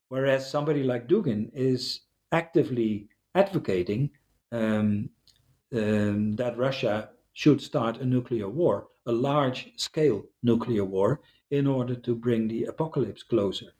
Whereas 0.10 0.50
somebody 0.50 0.84
like 0.84 1.08
Dugin 1.08 1.50
is 1.54 2.02
actively 2.32 3.08
advocating 3.36 4.12
um, 4.52 5.10
um, 5.74 6.36
that 6.36 6.58
Russia 6.58 7.10
should 7.34 7.62
start 7.62 7.98
a 7.98 8.06
nuclear 8.06 8.50
war, 8.50 8.88
a 9.06 9.12
large 9.12 9.72
scale 9.78 10.24
nuclear 10.44 10.84
war, 10.84 11.22
in 11.52 11.68
order 11.68 11.96
to 11.96 12.16
bring 12.16 12.48
the 12.48 12.66
apocalypse 12.66 13.24
closer. 13.24 13.74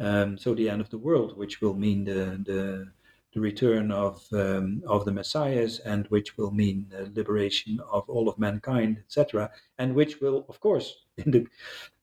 Um, 0.00 0.38
so 0.38 0.54
the 0.54 0.70
end 0.70 0.80
of 0.80 0.90
the 0.90 0.98
world, 0.98 1.36
which 1.36 1.60
will 1.60 1.74
mean 1.74 2.04
the, 2.04 2.40
the 2.44 2.92
the 3.34 3.40
return 3.40 3.90
of 3.92 4.26
um, 4.32 4.82
of 4.86 5.04
the 5.04 5.12
messiahs, 5.12 5.80
and 5.80 6.06
which 6.06 6.38
will 6.38 6.50
mean 6.50 6.86
the 6.90 7.10
liberation 7.14 7.78
of 7.90 8.08
all 8.08 8.28
of 8.28 8.38
mankind, 8.38 8.98
etc., 8.98 9.50
and 9.78 9.94
which 9.94 10.20
will, 10.20 10.46
of 10.48 10.60
course, 10.60 11.04
the, 11.16 11.46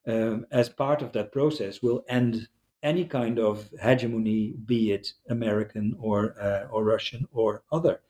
um, 0.08 0.46
as 0.52 0.70
part 0.70 1.02
of 1.02 1.12
that 1.14 1.32
process, 1.32 1.82
will 1.82 2.04
end 2.08 2.48
any 2.84 3.06
kind 3.06 3.40
of 3.40 3.70
hegemony, 3.82 4.54
be 4.66 4.92
it 4.92 5.14
American 5.30 5.96
or 6.00 6.36
uh, 6.40 6.68
or 6.70 6.84
Russian 6.84 7.28
or 7.32 7.64
other. 7.72 8.02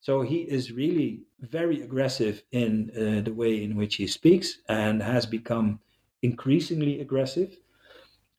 So 0.00 0.22
he 0.22 0.40
is 0.40 0.72
really 0.72 1.22
very 1.40 1.82
aggressive 1.82 2.42
in 2.52 2.90
uh, 2.96 3.22
the 3.22 3.34
way 3.34 3.62
in 3.62 3.76
which 3.76 3.96
he 3.96 4.06
speaks, 4.06 4.58
and 4.68 5.02
has 5.02 5.24
become 5.26 5.80
increasingly 6.22 7.00
aggressive. 7.00 7.56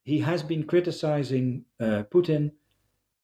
He 0.03 0.19
has 0.19 0.43
been 0.43 0.63
criticizing 0.63 1.65
uh, 1.79 2.03
Putin 2.11 2.51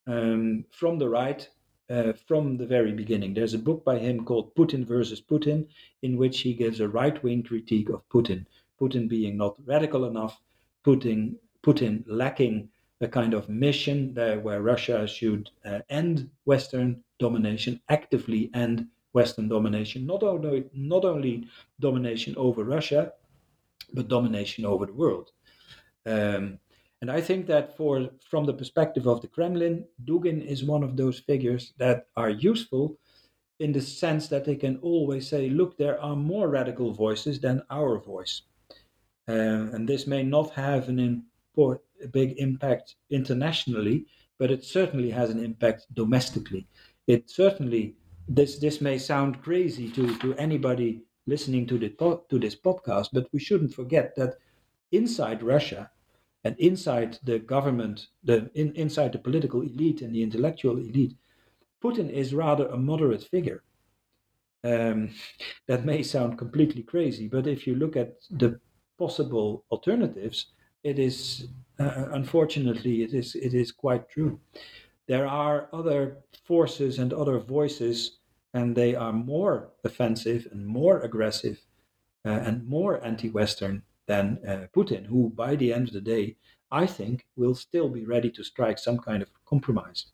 um, 0.06 0.64
from 0.70 0.98
the 0.98 1.08
right 1.08 1.48
uh, 1.90 2.12
from 2.12 2.56
the 2.56 2.66
very 2.66 2.92
beginning. 2.92 3.34
There's 3.34 3.54
a 3.54 3.58
book 3.58 3.84
by 3.84 3.98
him 3.98 4.24
called 4.24 4.54
Putin 4.54 4.86
versus 4.86 5.20
Putin, 5.20 5.66
in 6.02 6.16
which 6.16 6.40
he 6.40 6.52
gives 6.54 6.80
a 6.80 6.88
right 6.88 7.22
wing 7.22 7.42
critique 7.42 7.88
of 7.88 8.06
Putin. 8.08 8.44
Putin 8.80 9.08
being 9.08 9.36
not 9.36 9.56
radical 9.64 10.04
enough, 10.04 10.40
Putin, 10.84 11.36
Putin 11.62 12.04
lacking 12.06 12.68
a 13.00 13.08
kind 13.08 13.34
of 13.34 13.48
mission 13.48 14.12
there 14.14 14.40
where 14.40 14.62
Russia 14.62 15.06
should 15.06 15.50
uh, 15.64 15.80
end 15.88 16.28
Western 16.44 17.02
domination, 17.18 17.80
actively 17.88 18.50
end 18.54 18.86
Western 19.12 19.48
domination, 19.48 20.06
not 20.06 20.22
only, 20.22 20.68
not 20.74 21.04
only 21.04 21.48
domination 21.80 22.34
over 22.36 22.64
Russia, 22.64 23.12
but 23.94 24.08
domination 24.08 24.64
over 24.64 24.86
the 24.86 24.92
world. 24.92 25.30
Um, 26.06 26.58
and 27.00 27.10
I 27.10 27.20
think 27.20 27.46
that 27.46 27.76
for 27.76 28.08
from 28.28 28.44
the 28.44 28.54
perspective 28.54 29.06
of 29.06 29.20
the 29.20 29.28
Kremlin, 29.28 29.84
Dugin 30.04 30.44
is 30.44 30.64
one 30.64 30.82
of 30.82 30.96
those 30.96 31.20
figures 31.20 31.72
that 31.78 32.06
are 32.16 32.30
useful 32.30 32.98
in 33.60 33.72
the 33.72 33.80
sense 33.80 34.28
that 34.28 34.44
they 34.44 34.56
can 34.56 34.78
always 34.78 35.28
say, 35.28 35.50
look, 35.50 35.76
there 35.76 36.00
are 36.00 36.16
more 36.16 36.48
radical 36.48 36.92
voices 36.92 37.40
than 37.40 37.62
our 37.70 37.98
voice. 37.98 38.42
Uh, 39.28 39.72
and 39.74 39.88
this 39.88 40.06
may 40.06 40.22
not 40.22 40.50
have 40.52 40.88
an 40.88 40.98
import, 40.98 41.82
a 42.02 42.08
big 42.08 42.34
impact 42.38 42.96
internationally, 43.10 44.06
but 44.38 44.50
it 44.50 44.64
certainly 44.64 45.10
has 45.10 45.30
an 45.30 45.42
impact 45.44 45.86
domestically. 45.94 46.66
It 47.06 47.30
certainly 47.30 47.96
this 48.28 48.58
this 48.58 48.80
may 48.80 48.98
sound 48.98 49.42
crazy 49.42 49.90
to, 49.90 50.16
to 50.18 50.34
anybody 50.34 51.02
listening 51.28 51.66
to 51.66 51.78
the 51.78 51.90
to 52.30 52.38
this 52.38 52.56
podcast, 52.56 53.08
but 53.12 53.28
we 53.32 53.38
shouldn't 53.38 53.74
forget 53.74 54.14
that 54.16 54.38
inside 54.90 55.42
Russia, 55.42 55.90
and 56.44 56.56
inside 56.58 57.18
the 57.22 57.38
government, 57.38 58.06
the 58.24 58.50
in, 58.54 58.72
inside 58.74 59.12
the 59.12 59.18
political 59.18 59.62
elite 59.62 60.02
and 60.02 60.14
the 60.14 60.22
intellectual 60.22 60.78
elite, 60.78 61.14
Putin 61.82 62.10
is 62.10 62.34
rather 62.34 62.66
a 62.68 62.76
moderate 62.76 63.22
figure. 63.22 63.62
Um, 64.64 65.10
that 65.68 65.84
may 65.84 66.02
sound 66.02 66.38
completely 66.38 66.82
crazy, 66.82 67.28
but 67.28 67.46
if 67.46 67.66
you 67.66 67.74
look 67.74 67.96
at 67.96 68.14
the 68.30 68.60
possible 68.98 69.64
alternatives, 69.70 70.46
it 70.82 70.98
is 70.98 71.48
uh, 71.78 72.06
unfortunately 72.12 73.02
it 73.02 73.14
is 73.14 73.34
it 73.34 73.54
is 73.54 73.72
quite 73.72 74.08
true. 74.08 74.40
There 75.06 75.26
are 75.26 75.68
other 75.72 76.18
forces 76.44 76.98
and 76.98 77.12
other 77.12 77.38
voices, 77.38 78.17
and 78.54 78.74
they 78.74 78.94
are 78.94 79.12
more 79.12 79.70
offensive 79.84 80.48
and 80.50 80.66
more 80.66 81.00
aggressive 81.00 81.58
uh, 82.24 82.30
and 82.30 82.66
more 82.66 83.04
anti-Western 83.04 83.82
than 84.06 84.38
uh, 84.46 84.66
Putin, 84.74 85.06
who 85.06 85.30
by 85.30 85.54
the 85.54 85.72
end 85.72 85.88
of 85.88 85.94
the 85.94 86.00
day, 86.00 86.36
I 86.70 86.86
think, 86.86 87.26
will 87.36 87.54
still 87.54 87.88
be 87.88 88.04
ready 88.04 88.30
to 88.30 88.44
strike 88.44 88.78
some 88.78 88.98
kind 88.98 89.22
of 89.22 89.30
compromise. 89.44 90.06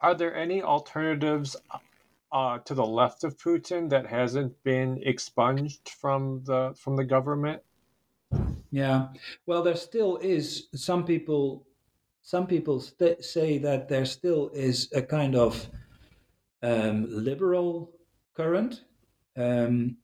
Are 0.00 0.14
there 0.14 0.34
any 0.34 0.62
alternatives 0.62 1.56
uh, 2.32 2.58
to 2.58 2.74
the 2.74 2.86
left 2.86 3.24
of 3.24 3.36
Putin 3.36 3.88
that 3.90 4.06
hasn't 4.06 4.52
been 4.64 5.00
expunged 5.04 5.88
from 5.90 6.42
the 6.44 6.74
from 6.76 6.96
the 6.96 7.04
government? 7.04 7.62
Yeah, 8.70 9.08
well, 9.46 9.62
there 9.62 9.76
still 9.76 10.16
is. 10.16 10.68
Some 10.74 11.04
people, 11.04 11.66
some 12.22 12.46
people 12.46 12.80
st- 12.80 13.22
say 13.22 13.58
that 13.58 13.88
there 13.88 14.06
still 14.06 14.50
is 14.54 14.90
a 14.94 15.02
kind 15.02 15.36
of 15.36 15.68
um, 16.62 17.06
liberal 17.10 17.92
current 18.34 18.82
um, 19.36 19.96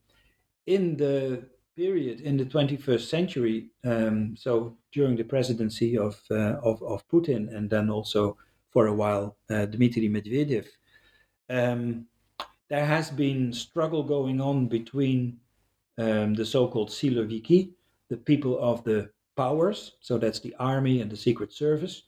in 0.67 0.97
the 0.97 1.49
period 1.77 2.21
in 2.21 2.37
the 2.37 2.45
21st 2.45 3.09
century, 3.09 3.71
um, 3.85 4.35
so 4.37 4.77
during 4.93 5.17
the 5.17 5.23
presidency 5.25 5.97
of, 5.97 6.21
uh, 6.31 6.57
of, 6.63 6.83
of 6.83 7.07
Putin 7.09 7.55
and 7.55 7.71
then 7.71 7.89
also 7.89 8.37
for 8.71 8.89
a 8.89 8.93
while 8.93 9.37
uh, 9.51 9.65
Dmitry 9.67 10.09
Medvedev, 10.09 10.67
um, 11.49 12.07
there 12.69 12.85
has 12.85 13.11
been 13.11 13.53
struggle 13.53 14.03
going 14.03 14.41
on 14.41 14.67
between 14.67 15.39
um, 15.99 16.35
the 16.35 16.45
so-called 16.45 16.91
Siloviki, 16.91 17.71
the 18.11 18.17
people 18.17 18.59
of 18.59 18.85
the 18.85 19.11
powers, 19.37 19.93
so 20.01 20.19
that's 20.19 20.41
the 20.41 20.55
army 20.59 21.01
and 21.01 21.11
the 21.11 21.17
secret 21.17 21.53
service, 21.53 22.03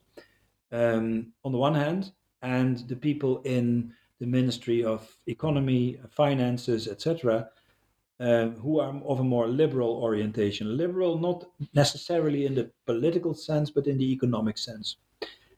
um, 0.73 1.33
on 1.45 1.53
the 1.53 1.59
one 1.59 1.75
hand, 1.75 2.13
and 2.43 2.79
the 2.89 2.97
people 2.97 3.41
in 3.43 3.93
the 4.21 4.27
Ministry 4.27 4.85
of 4.85 5.09
Economy, 5.27 5.99
Finances, 6.11 6.87
etc., 6.87 7.49
uh, 8.21 8.49
who 8.49 8.79
are 8.81 8.95
of 9.05 9.21
a 9.21 9.25
more 9.25 9.49
liberal 9.49 9.93
orientation. 10.03 10.77
Liberal, 10.77 11.19
not 11.19 11.47
necessarily 11.75 12.45
in 12.45 12.55
the 12.55 12.71
political 12.85 13.33
sense, 13.33 13.71
but 13.71 13.87
in 13.87 13.97
the 13.97 14.13
economic 14.13 14.59
sense. 14.59 14.97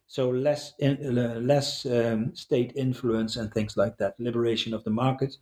So 0.06 0.30
less 0.30 0.74
in, 0.78 1.18
uh, 1.18 1.40
less 1.40 1.84
um, 1.86 2.36
state 2.36 2.72
influence 2.76 3.36
and 3.36 3.52
things 3.52 3.76
like 3.76 3.96
that. 3.96 4.14
Liberation 4.20 4.74
of 4.74 4.84
the 4.84 4.90
market, 4.90 5.38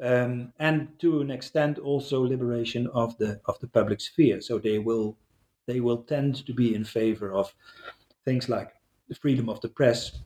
um, 0.00 0.52
and 0.58 0.88
to 0.98 1.20
an 1.20 1.30
extent 1.30 1.78
also 1.78 2.20
liberation 2.20 2.86
of 2.88 3.16
the 3.18 3.40
of 3.46 3.58
the 3.60 3.68
public 3.68 4.00
sphere. 4.00 4.40
So 4.40 4.58
they 4.58 4.78
will 4.78 5.16
they 5.66 5.80
will 5.80 6.02
tend 6.02 6.44
to 6.46 6.52
be 6.52 6.74
in 6.74 6.84
favor 6.84 7.32
of 7.32 7.54
things 8.24 8.48
like 8.48 8.72
the 9.08 9.14
freedom 9.14 9.48
of 9.48 9.60
the 9.60 9.68
press, 9.68 10.20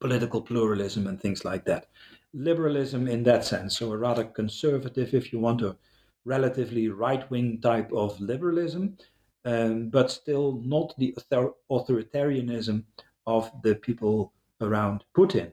political 0.00 0.40
pluralism, 0.40 1.06
and 1.06 1.20
things 1.20 1.44
like 1.44 1.64
that. 1.64 1.86
Liberalism, 2.32 3.06
in 3.08 3.22
that 3.24 3.44
sense, 3.44 3.78
so 3.78 3.92
a 3.92 3.96
rather 3.96 4.24
conservative, 4.24 5.14
if 5.14 5.32
you 5.32 5.38
want, 5.38 5.62
a 5.62 5.76
relatively 6.24 6.88
right 6.88 7.30
wing 7.30 7.60
type 7.60 7.92
of 7.92 8.20
liberalism, 8.20 8.96
um, 9.44 9.88
but 9.90 10.10
still 10.10 10.60
not 10.64 10.94
the 10.98 11.14
author- 11.16 11.54
authoritarianism 11.70 12.84
of 13.26 13.50
the 13.62 13.74
people 13.74 14.32
around 14.60 15.04
Putin. 15.16 15.52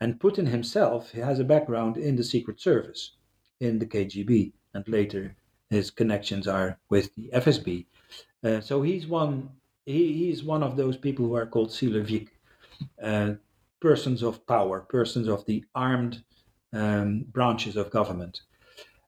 And 0.00 0.20
Putin 0.20 0.48
himself 0.48 1.12
has 1.12 1.40
a 1.40 1.44
background 1.44 1.96
in 1.96 2.16
the 2.16 2.24
Secret 2.24 2.60
Service, 2.60 3.12
in 3.60 3.78
the 3.78 3.86
KGB, 3.86 4.52
and 4.74 4.86
later 4.88 5.36
his 5.70 5.90
connections 5.90 6.46
are 6.46 6.78
with 6.88 7.14
the 7.14 7.30
FSB. 7.32 7.86
Uh, 8.44 8.60
so 8.60 8.82
he's 8.82 9.06
one. 9.06 9.50
He, 9.84 10.12
he's 10.12 10.44
one 10.44 10.62
of 10.62 10.76
those 10.76 10.96
people 10.96 11.26
who 11.26 11.34
are 11.34 11.46
called 11.46 11.70
silovik, 11.70 12.28
uh, 13.02 13.34
persons 13.80 14.22
of 14.22 14.46
power, 14.46 14.80
persons 14.80 15.28
of 15.28 15.44
the 15.46 15.64
armed 15.74 16.22
um, 16.72 17.24
branches 17.32 17.76
of 17.76 17.90
government. 17.90 18.40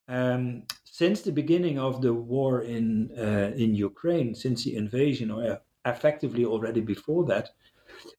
Um, 0.08 0.64
since 0.84 1.22
the 1.22 1.32
beginning 1.32 1.78
of 1.78 2.02
the 2.02 2.12
war 2.12 2.62
in 2.62 3.10
uh, 3.16 3.52
in 3.56 3.74
Ukraine, 3.74 4.34
since 4.34 4.64
the 4.64 4.76
invasion, 4.76 5.30
or 5.30 5.60
effectively 5.84 6.44
already 6.44 6.80
before 6.80 7.24
that, 7.26 7.50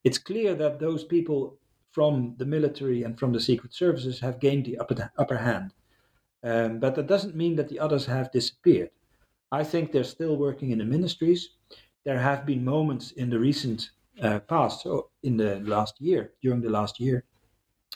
it's 0.04 0.18
clear 0.18 0.54
that 0.54 0.78
those 0.78 1.04
people 1.04 1.58
from 1.92 2.34
the 2.38 2.46
military 2.46 3.02
and 3.02 3.18
from 3.18 3.32
the 3.32 3.40
secret 3.40 3.74
services 3.74 4.20
have 4.20 4.40
gained 4.40 4.64
the 4.64 4.78
upper, 4.78 5.10
upper 5.18 5.36
hand. 5.36 5.74
Um, 6.42 6.80
but 6.80 6.94
that 6.94 7.06
doesn't 7.06 7.36
mean 7.36 7.56
that 7.56 7.68
the 7.68 7.78
others 7.78 8.06
have 8.06 8.32
disappeared. 8.32 8.90
I 9.52 9.62
think 9.62 9.92
they're 9.92 10.04
still 10.04 10.36
working 10.36 10.70
in 10.70 10.78
the 10.78 10.84
ministries. 10.84 11.50
There 12.04 12.18
have 12.18 12.46
been 12.46 12.64
moments 12.64 13.12
in 13.12 13.28
the 13.30 13.38
recent 13.38 13.90
uh, 14.20 14.40
past, 14.40 14.82
so 14.82 15.10
in 15.22 15.36
the 15.36 15.60
last 15.60 16.00
year, 16.00 16.32
during 16.42 16.60
the 16.60 16.70
last 16.70 17.00
year, 17.00 17.24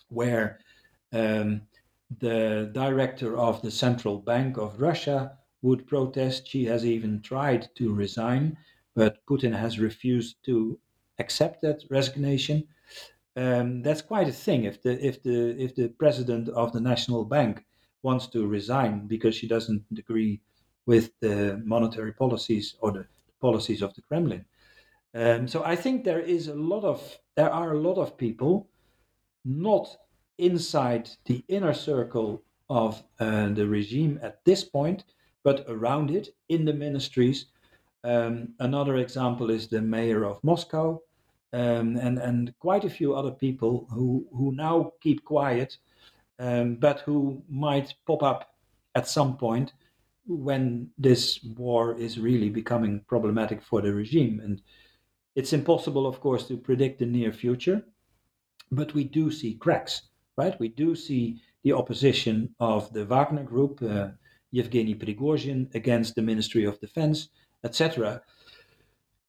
where 0.09 0.60
um, 1.12 1.62
the 2.20 2.70
director 2.72 3.36
of 3.36 3.62
the 3.62 3.70
Central 3.70 4.18
Bank 4.18 4.56
of 4.56 4.80
Russia 4.80 5.38
would 5.62 5.86
protest. 5.86 6.47
She 6.47 6.64
has 6.66 6.84
even 6.84 7.20
tried 7.22 7.68
to 7.76 7.93
resign, 7.93 8.56
but 8.94 9.24
Putin 9.26 9.55
has 9.55 9.78
refused 9.78 10.36
to 10.44 10.78
accept 11.18 11.62
that 11.62 11.84
resignation. 11.90 12.68
Um, 13.36 13.82
that's 13.82 14.02
quite 14.02 14.28
a 14.28 14.32
thing. 14.32 14.64
If 14.64 14.82
the 14.82 15.05
if 15.05 15.22
the 15.22 15.60
if 15.62 15.74
the 15.74 15.88
president 15.88 16.48
of 16.48 16.72
the 16.72 16.80
national 16.80 17.24
bank 17.24 17.64
wants 18.02 18.26
to 18.28 18.47
resign 18.47 19.06
because 19.06 19.34
she 19.34 19.48
doesn't 19.48 19.84
agree 19.98 20.40
with 20.86 21.10
the 21.20 21.60
monetary 21.64 22.12
policies 22.12 22.76
or 22.80 22.93
the 22.93 23.06
policies 23.40 23.82
of 23.82 23.94
the 23.94 24.02
Kremlin. 24.02 24.44
Um, 25.15 25.49
so 25.49 25.65
I 25.65 25.77
think 25.77 26.05
there 26.05 26.20
is 26.20 26.49
a 26.49 26.55
lot 26.55 26.85
of 26.85 27.19
there 27.37 27.51
are 27.51 27.73
a 27.73 27.81
lot 27.81 27.97
of 27.99 28.16
people 28.16 28.69
not 29.45 29.89
inside 30.39 31.09
the 31.24 31.45
inner 31.49 31.73
circle 31.73 32.43
of 32.69 33.03
uh, 33.20 33.49
the 33.51 33.66
regime 33.66 34.19
at 34.23 34.45
this 34.45 34.65
point, 34.65 35.05
but 35.45 35.65
around 35.69 36.11
it 36.11 36.28
in 36.49 36.65
the 36.65 36.73
ministries. 36.73 37.47
Um, 38.05 38.55
another 38.61 38.97
example 38.97 39.51
is 39.51 39.69
the 39.69 39.81
mayor 39.81 40.24
of 40.24 40.43
Moscow, 40.43 41.01
um, 41.53 41.97
and 41.97 42.19
and 42.19 42.53
quite 42.59 42.85
a 42.85 42.91
few 42.91 43.15
other 43.15 43.31
people 43.31 43.87
who 43.91 44.27
who 44.33 44.53
now 44.53 44.93
keep 45.01 45.24
quiet, 45.24 45.78
um, 46.39 46.77
but 46.77 47.01
who 47.01 47.43
might 47.49 47.95
pop 48.07 48.23
up 48.23 48.55
at 48.95 49.09
some 49.09 49.37
point 49.37 49.73
when 50.27 50.91
this 50.99 51.43
war 51.57 51.97
is 51.97 52.19
really 52.19 52.51
becoming 52.51 53.05
problematic 53.07 53.62
for 53.62 53.81
the 53.81 53.95
regime. 53.95 54.41
And 54.43 54.61
it's 55.36 55.52
impossible, 55.52 56.06
of 56.06 56.18
course, 56.20 56.48
to 56.48 56.56
predict 56.56 56.98
the 56.98 57.06
near 57.06 57.32
future, 57.32 57.84
but 58.72 58.94
we 58.94 59.04
do 59.04 59.30
see 59.30 59.54
cracks 59.54 60.02
right? 60.36 60.58
We 60.60 60.68
do 60.68 60.94
see 60.94 61.40
the 61.62 61.72
opposition 61.72 62.54
of 62.60 62.92
the 62.92 63.04
Wagner 63.04 63.42
Group, 63.42 63.82
uh, 63.82 64.08
Yevgeny 64.50 64.94
Prigozhin, 64.94 65.74
against 65.74 66.14
the 66.14 66.22
Ministry 66.22 66.64
of 66.64 66.80
Defense, 66.80 67.28
etc. 67.64 68.22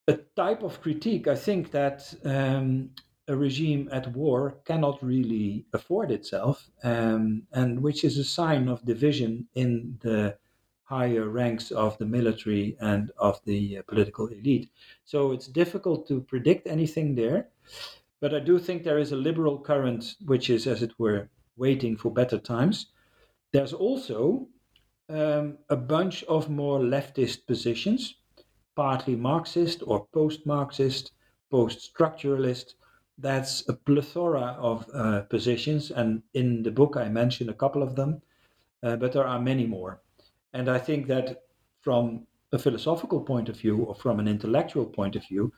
A 0.07 0.13
type 0.35 0.63
of 0.63 0.81
critique, 0.81 1.27
I 1.27 1.35
think, 1.35 1.71
that 1.71 2.13
um, 2.23 2.91
a 3.27 3.35
regime 3.35 3.89
at 3.91 4.07
war 4.13 4.57
cannot 4.65 5.03
really 5.03 5.65
afford 5.73 6.11
itself, 6.11 6.69
um, 6.83 7.43
and 7.51 7.81
which 7.81 8.03
is 8.03 8.17
a 8.17 8.23
sign 8.23 8.67
of 8.67 8.85
division 8.85 9.47
in 9.55 9.97
the 10.01 10.37
higher 10.87 11.27
ranks 11.27 11.69
of 11.71 11.97
the 11.97 12.05
military 12.05 12.77
and 12.79 13.11
of 13.17 13.41
the 13.43 13.77
uh, 13.77 13.81
political 13.89 14.27
elite. 14.27 14.69
So 15.03 15.33
it's 15.33 15.47
difficult 15.47 16.07
to 16.07 16.21
predict 16.21 16.65
anything 16.65 17.13
there. 17.13 17.49
But 18.21 18.33
I 18.33 18.39
do 18.39 18.57
think 18.57 18.83
there 18.83 18.97
is 18.97 19.11
a 19.11 19.17
liberal 19.17 19.59
current 19.59 20.15
which 20.25 20.49
is, 20.49 20.65
as 20.65 20.81
it 20.81 20.93
were, 20.97 21.29
waiting 21.57 21.97
for 21.97 22.09
better 22.09 22.37
times. 22.37 22.87
There's 23.51 23.73
also 23.73 24.47
um, 25.09 25.57
a 25.69 25.75
bunch 25.75 26.23
of 26.23 26.49
more 26.49 26.79
leftist 26.79 27.45
positions, 27.45 28.15
partly 28.75 29.15
Marxist 29.17 29.83
or 29.85 30.07
post 30.13 30.45
Marxist, 30.45 31.11
post 31.51 31.93
structuralist. 31.93 32.75
That's 33.17 33.67
a 33.67 33.73
plethora 33.73 34.55
of 34.57 34.89
uh, 34.93 35.21
positions. 35.23 35.91
And 35.91 36.23
in 36.33 36.63
the 36.63 36.71
book, 36.71 36.95
I 36.95 37.09
mention 37.09 37.49
a 37.49 37.53
couple 37.53 37.83
of 37.83 37.95
them, 37.95 38.21
uh, 38.83 38.95
but 38.95 39.11
there 39.11 39.27
are 39.27 39.39
many 39.39 39.67
more. 39.67 40.01
And 40.57 40.69
I 40.69 40.79
think 40.79 41.05
that 41.07 41.43
from 41.81 42.25
a 42.51 42.57
philosophical 42.57 43.21
point 43.21 43.47
of 43.47 43.59
view 43.59 43.83
or 43.83 43.93
from 43.93 44.19
an 44.19 44.27
intellectual 44.27 44.87
point 44.87 45.15
of 45.15 45.23
view, 45.27 45.53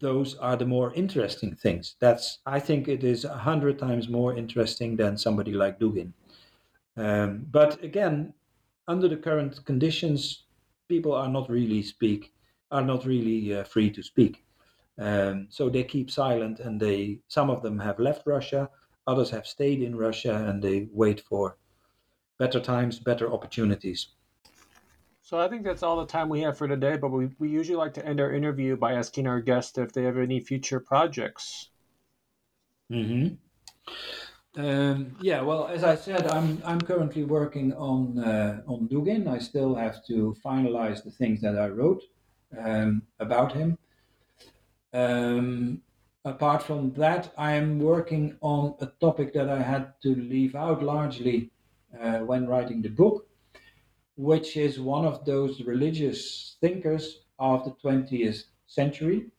those 0.00 0.34
are 0.38 0.56
the 0.56 0.66
more 0.66 0.92
interesting 0.94 1.54
things. 1.54 1.94
That's 2.00 2.40
I 2.44 2.58
think 2.58 2.88
it 2.88 3.04
is 3.04 3.24
a 3.24 3.38
hundred 3.48 3.78
times 3.78 4.08
more 4.08 4.36
interesting 4.36 4.96
than 4.96 5.16
somebody 5.16 5.52
like 5.52 5.78
Dugin. 5.78 6.12
Um, 6.96 7.46
but 7.50 7.82
again, 7.84 8.34
under 8.88 9.08
the 9.08 9.16
current 9.16 9.64
conditions, 9.64 10.46
people 10.88 11.14
are 11.14 11.28
not 11.28 11.48
really 11.48 11.82
speak 11.82 12.32
are 12.70 12.84
not 12.84 13.06
really 13.06 13.54
uh, 13.54 13.64
free 13.64 13.90
to 13.90 14.02
speak. 14.02 14.44
Um, 14.98 15.46
so 15.48 15.70
they 15.70 15.84
keep 15.84 16.10
silent, 16.10 16.58
and 16.58 16.80
they 16.80 17.20
some 17.28 17.50
of 17.50 17.62
them 17.62 17.78
have 17.78 18.00
left 18.00 18.26
Russia, 18.26 18.68
others 19.06 19.30
have 19.30 19.46
stayed 19.46 19.80
in 19.80 19.94
Russia, 19.96 20.34
and 20.48 20.60
they 20.60 20.88
wait 20.92 21.20
for 21.20 21.56
better 22.38 22.60
times, 22.60 22.98
better 22.98 23.32
opportunities. 23.32 24.08
So 25.20 25.38
I 25.38 25.48
think 25.48 25.64
that's 25.64 25.82
all 25.82 25.98
the 25.98 26.06
time 26.06 26.30
we 26.30 26.40
have 26.40 26.56
for 26.56 26.66
today, 26.66 26.96
but 26.96 27.10
we, 27.10 27.28
we 27.38 27.50
usually 27.50 27.76
like 27.76 27.92
to 27.94 28.06
end 28.06 28.18
our 28.20 28.32
interview 28.32 28.76
by 28.76 28.94
asking 28.94 29.26
our 29.26 29.40
guests 29.40 29.76
if 29.76 29.92
they 29.92 30.04
have 30.04 30.16
any 30.16 30.40
future 30.40 30.80
projects. 30.80 31.68
Mm-hmm. 32.90 33.34
Um, 34.58 35.16
yeah, 35.20 35.42
well, 35.42 35.66
as 35.68 35.84
I 35.84 35.94
said, 35.94 36.26
I'm 36.26 36.62
I'm 36.64 36.80
currently 36.80 37.24
working 37.24 37.74
on 37.74 38.18
uh, 38.18 38.62
on 38.66 38.88
Dugin. 38.88 39.28
I 39.28 39.38
still 39.38 39.74
have 39.74 40.04
to 40.06 40.34
finalize 40.44 41.04
the 41.04 41.10
things 41.10 41.42
that 41.42 41.58
I 41.58 41.68
wrote 41.68 42.02
um, 42.58 43.02
about 43.20 43.52
him. 43.52 43.78
Um, 44.94 45.82
apart 46.24 46.62
from 46.62 46.92
that, 46.94 47.32
I 47.36 47.52
am 47.52 47.78
working 47.78 48.36
on 48.40 48.74
a 48.80 48.86
topic 48.86 49.32
that 49.34 49.48
I 49.48 49.62
had 49.62 49.92
to 50.02 50.14
leave 50.14 50.54
out 50.54 50.82
largely 50.82 51.50
uh, 52.00 52.20
when 52.20 52.46
writing 52.46 52.82
the 52.82 52.88
book, 52.88 53.28
which 54.16 54.56
is 54.56 54.80
one 54.80 55.04
of 55.04 55.24
those 55.24 55.62
religious 55.62 56.56
thinkers 56.60 57.20
of 57.38 57.64
the 57.64 57.70
20th 57.72 58.44
century, 58.66 59.30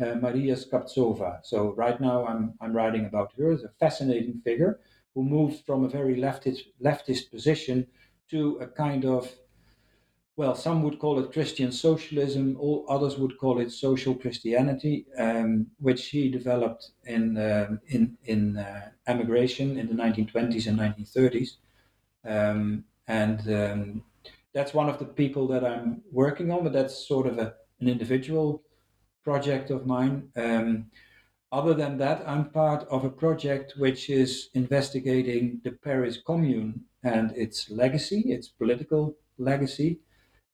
uh, 0.00 0.14
Maria 0.14 0.54
Skobtsova. 0.54 1.44
So 1.44 1.74
right 1.74 2.00
now 2.00 2.26
I'm, 2.26 2.54
I'm 2.60 2.72
writing 2.74 3.04
about 3.06 3.32
her 3.36 3.50
as 3.50 3.64
a 3.64 3.68
fascinating 3.80 4.40
figure 4.44 4.80
who 5.14 5.24
moved 5.24 5.64
from 5.66 5.84
a 5.84 5.88
very 5.88 6.16
leftist, 6.16 6.62
leftist 6.82 7.30
position 7.30 7.86
to 8.30 8.58
a 8.58 8.66
kind 8.68 9.04
of, 9.04 9.34
well, 10.36 10.54
some 10.54 10.84
would 10.84 11.00
call 11.00 11.18
it 11.18 11.32
Christian 11.32 11.72
socialism, 11.72 12.56
all 12.60 12.86
others 12.88 13.18
would 13.18 13.36
call 13.38 13.58
it 13.58 13.72
social 13.72 14.14
Christianity, 14.14 15.06
um, 15.18 15.66
which 15.80 15.98
she 15.98 16.30
developed 16.30 16.92
in, 17.04 17.36
um, 17.38 17.80
in, 17.88 18.16
in 18.24 18.56
uh, 18.56 18.90
emigration 19.08 19.76
in 19.76 19.88
the 19.88 19.94
1920s 19.94 20.68
and 20.68 20.78
1930s. 20.78 21.56
Um, 22.28 22.84
and 23.06 23.40
um, 23.52 24.02
that's 24.52 24.74
one 24.74 24.88
of 24.88 24.98
the 24.98 25.04
people 25.04 25.48
that 25.48 25.64
I'm 25.64 26.02
working 26.12 26.50
on, 26.50 26.64
but 26.64 26.72
that's 26.72 27.06
sort 27.06 27.26
of 27.26 27.38
a, 27.38 27.54
an 27.80 27.88
individual 27.88 28.62
project 29.24 29.70
of 29.70 29.86
mine. 29.86 30.28
Um, 30.36 30.90
other 31.50 31.74
than 31.74 31.96
that, 31.98 32.22
I'm 32.26 32.50
part 32.50 32.86
of 32.90 33.04
a 33.04 33.10
project 33.10 33.74
which 33.78 34.10
is 34.10 34.50
investigating 34.54 35.60
the 35.64 35.72
Paris 35.72 36.18
Commune 36.26 36.84
and 37.02 37.32
its 37.36 37.70
legacy, 37.70 38.20
its 38.26 38.48
political 38.48 39.16
legacy. 39.38 40.00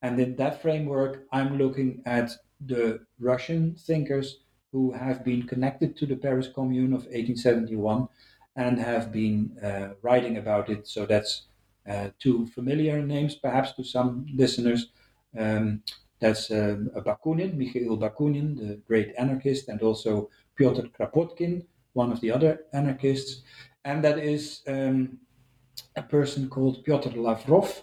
And 0.03 0.21
in 0.21 0.37
that 0.37 0.63
framework, 0.63 1.25
I'm 1.33 1.59
looking 1.59 2.03
at 2.07 2.31
the 2.65 3.01
Russian 3.19 3.75
thinkers 3.75 4.39
who 4.71 4.93
have 4.93 5.25
been 5.25 5.45
connected 5.45 5.97
to 5.97 6.07
the 6.07 6.17
Paris 6.17 6.49
Commune 6.55 6.93
of 6.93 7.03
1871 7.07 8.09
and 8.57 8.79
have 8.79 9.11
been 9.11 9.57
uh, 9.63 9.95
writing 10.03 10.37
about 10.37 10.69
it. 10.69 10.87
So 10.87 11.07
that's 11.07 11.47
two 12.19 12.47
familiar 12.47 13.03
names, 13.03 13.35
perhaps 13.35 13.73
to 13.73 13.85
some 13.85 14.27
listeners. 14.35 14.91
Um, 15.39 15.83
That's 16.21 16.51
um, 16.51 16.91
Bakunin, 17.05 17.55
Mikhail 17.57 17.99
Bakunin, 17.99 18.57
the 18.57 18.77
great 18.87 19.13
anarchist, 19.19 19.69
and 19.69 19.83
also 19.83 20.31
Pyotr 20.57 20.89
Kropotkin, 20.97 21.67
one 21.93 22.13
of 22.13 22.21
the 22.21 22.31
other 22.31 22.61
anarchists. 22.73 23.43
And 23.85 24.03
that 24.05 24.19
is 24.19 24.63
um, 24.67 25.19
a 25.97 26.03
person 26.03 26.49
called 26.49 26.85
Pyotr 26.85 27.11
Lavrov, 27.11 27.83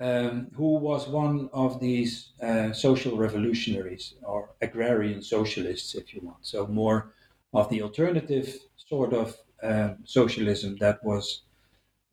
um, 0.00 0.48
who 0.54 0.76
was 0.78 1.08
one 1.08 1.48
of 1.52 1.80
these 1.80 2.32
uh, 2.42 2.72
social 2.72 3.16
revolutionaries 3.16 4.14
or 4.22 4.50
agrarian 4.60 5.22
socialists, 5.22 5.94
if 5.94 6.12
you 6.12 6.20
want. 6.22 6.44
So, 6.44 6.66
more 6.66 7.14
of 7.52 7.68
the 7.70 7.82
alternative 7.82 8.48
sort 8.76 9.12
of 9.14 9.36
um, 9.62 9.98
socialism 10.04 10.76
that 10.80 10.98
was 11.04 11.24
uh, 11.30 11.43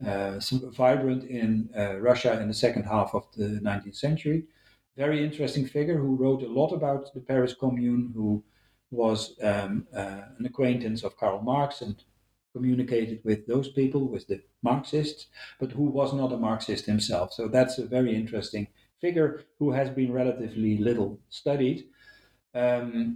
vibrant 0.01 1.23
in 1.23 1.69
uh, 1.77 1.99
Russia 1.99 2.39
in 2.41 2.47
the 2.47 2.53
second 2.53 2.83
half 2.83 3.13
of 3.13 3.27
the 3.35 3.59
19th 3.61 3.95
century. 3.95 4.45
Very 4.97 5.23
interesting 5.23 5.65
figure 5.65 5.97
who 5.97 6.15
wrote 6.15 6.43
a 6.43 6.47
lot 6.47 6.73
about 6.73 7.13
the 7.13 7.21
Paris 7.21 7.53
Commune, 7.53 8.11
who 8.13 8.43
was 8.89 9.37
um, 9.41 9.87
uh, 9.95 10.21
an 10.37 10.45
acquaintance 10.45 11.03
of 11.03 11.17
Karl 11.17 11.41
Marx 11.41 11.81
and 11.81 12.03
communicated 12.53 13.21
with 13.23 13.47
those 13.47 13.69
people, 13.69 14.09
with 14.09 14.27
the 14.27 14.41
Marxists, 14.61 15.27
but 15.59 15.71
who 15.71 15.83
was 15.83 16.13
not 16.13 16.33
a 16.33 16.37
Marxist 16.37 16.85
himself. 16.85 17.31
So 17.33 17.47
that's 17.47 17.77
a 17.77 17.85
very 17.85 18.13
interesting 18.13 18.67
figure 18.99 19.43
who 19.57 19.71
has 19.71 19.89
been 19.89 20.11
relatively 20.11 20.77
little 20.77 21.19
studied. 21.29 21.85
Um, 22.53 23.15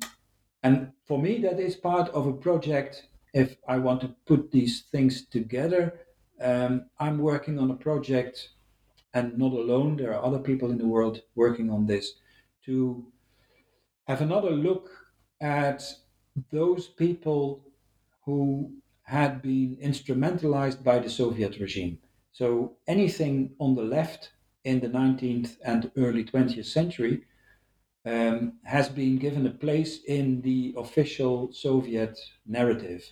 and 0.63 0.91
for 1.05 1.21
me, 1.21 1.39
that 1.41 1.59
is 1.59 1.75
part 1.75 2.09
of 2.09 2.25
a 2.25 2.33
project. 2.33 3.07
If 3.33 3.57
I 3.67 3.77
want 3.77 4.01
to 4.01 4.15
put 4.25 4.51
these 4.51 4.83
things 4.91 5.25
together, 5.27 5.99
um, 6.41 6.85
I'm 6.99 7.19
working 7.19 7.59
on 7.59 7.71
a 7.71 7.75
project, 7.75 8.49
and 9.13 9.37
not 9.37 9.53
alone, 9.53 9.95
there 9.95 10.13
are 10.13 10.23
other 10.23 10.39
people 10.39 10.71
in 10.71 10.77
the 10.77 10.87
world 10.87 11.21
working 11.35 11.69
on 11.69 11.85
this 11.85 12.13
to 12.65 13.05
have 14.07 14.21
another 14.21 14.51
look 14.51 14.89
at 15.41 15.83
those 16.51 16.87
people 16.87 17.65
who 18.25 18.71
had 19.03 19.41
been 19.41 19.77
instrumentalized 19.83 20.83
by 20.83 20.99
the 20.99 21.09
Soviet 21.09 21.59
regime. 21.59 21.99
So 22.31 22.77
anything 22.87 23.51
on 23.59 23.75
the 23.75 23.83
left 23.83 24.31
in 24.63 24.79
the 24.79 24.89
19th 24.89 25.57
and 25.63 25.91
early 25.95 26.25
20th 26.25 26.65
century 26.65 27.23
um, 28.05 28.53
has 28.63 28.89
been 28.89 29.17
given 29.17 29.45
a 29.47 29.51
place 29.51 30.03
in 30.03 30.41
the 30.41 30.73
official 30.77 31.51
Soviet 31.53 32.19
narrative. 32.45 33.03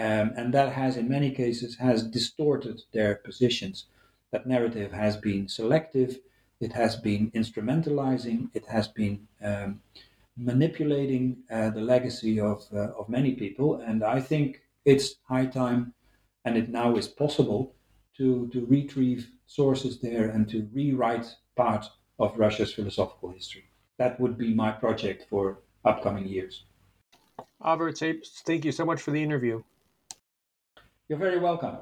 Um, 0.00 0.32
and 0.34 0.54
that 0.54 0.72
has, 0.72 0.96
in 0.96 1.10
many 1.10 1.30
cases, 1.30 1.76
has 1.76 2.02
distorted 2.02 2.80
their 2.92 3.16
positions. 3.16 3.84
That 4.30 4.46
narrative 4.46 4.92
has 4.92 5.18
been 5.18 5.46
selective, 5.46 6.20
it 6.58 6.72
has 6.72 6.96
been 6.96 7.30
instrumentalizing, 7.32 8.48
it 8.54 8.66
has 8.66 8.88
been 8.88 9.28
um, 9.44 9.82
manipulating 10.38 11.24
uh, 11.50 11.68
the 11.70 11.82
legacy 11.82 12.40
of, 12.40 12.66
uh, 12.72 12.92
of 12.98 13.10
many 13.10 13.32
people. 13.34 13.76
And 13.76 14.02
I 14.02 14.20
think 14.20 14.62
it's 14.86 15.16
high 15.28 15.46
time, 15.46 15.92
and 16.46 16.56
it 16.56 16.70
now 16.70 16.96
is 16.96 17.08
possible 17.08 17.74
to, 18.16 18.48
to 18.54 18.64
retrieve 18.66 19.28
sources 19.46 19.98
there 19.98 20.30
and 20.30 20.48
to 20.48 20.66
rewrite 20.72 21.26
part 21.56 21.84
of 22.18 22.38
Russia's 22.38 22.72
philosophical 22.72 23.30
history. 23.32 23.64
That 23.98 24.18
would 24.18 24.38
be 24.38 24.54
my 24.54 24.70
project 24.70 25.26
for 25.28 25.58
upcoming 25.84 26.26
years. 26.26 26.64
Evert 27.62 27.98
thank 27.98 28.64
you 28.64 28.72
so 28.72 28.86
much 28.86 29.02
for 29.02 29.10
the 29.10 29.22
interview. 29.22 29.62
You're 31.10 31.18
very 31.18 31.40
welcome. 31.40 31.76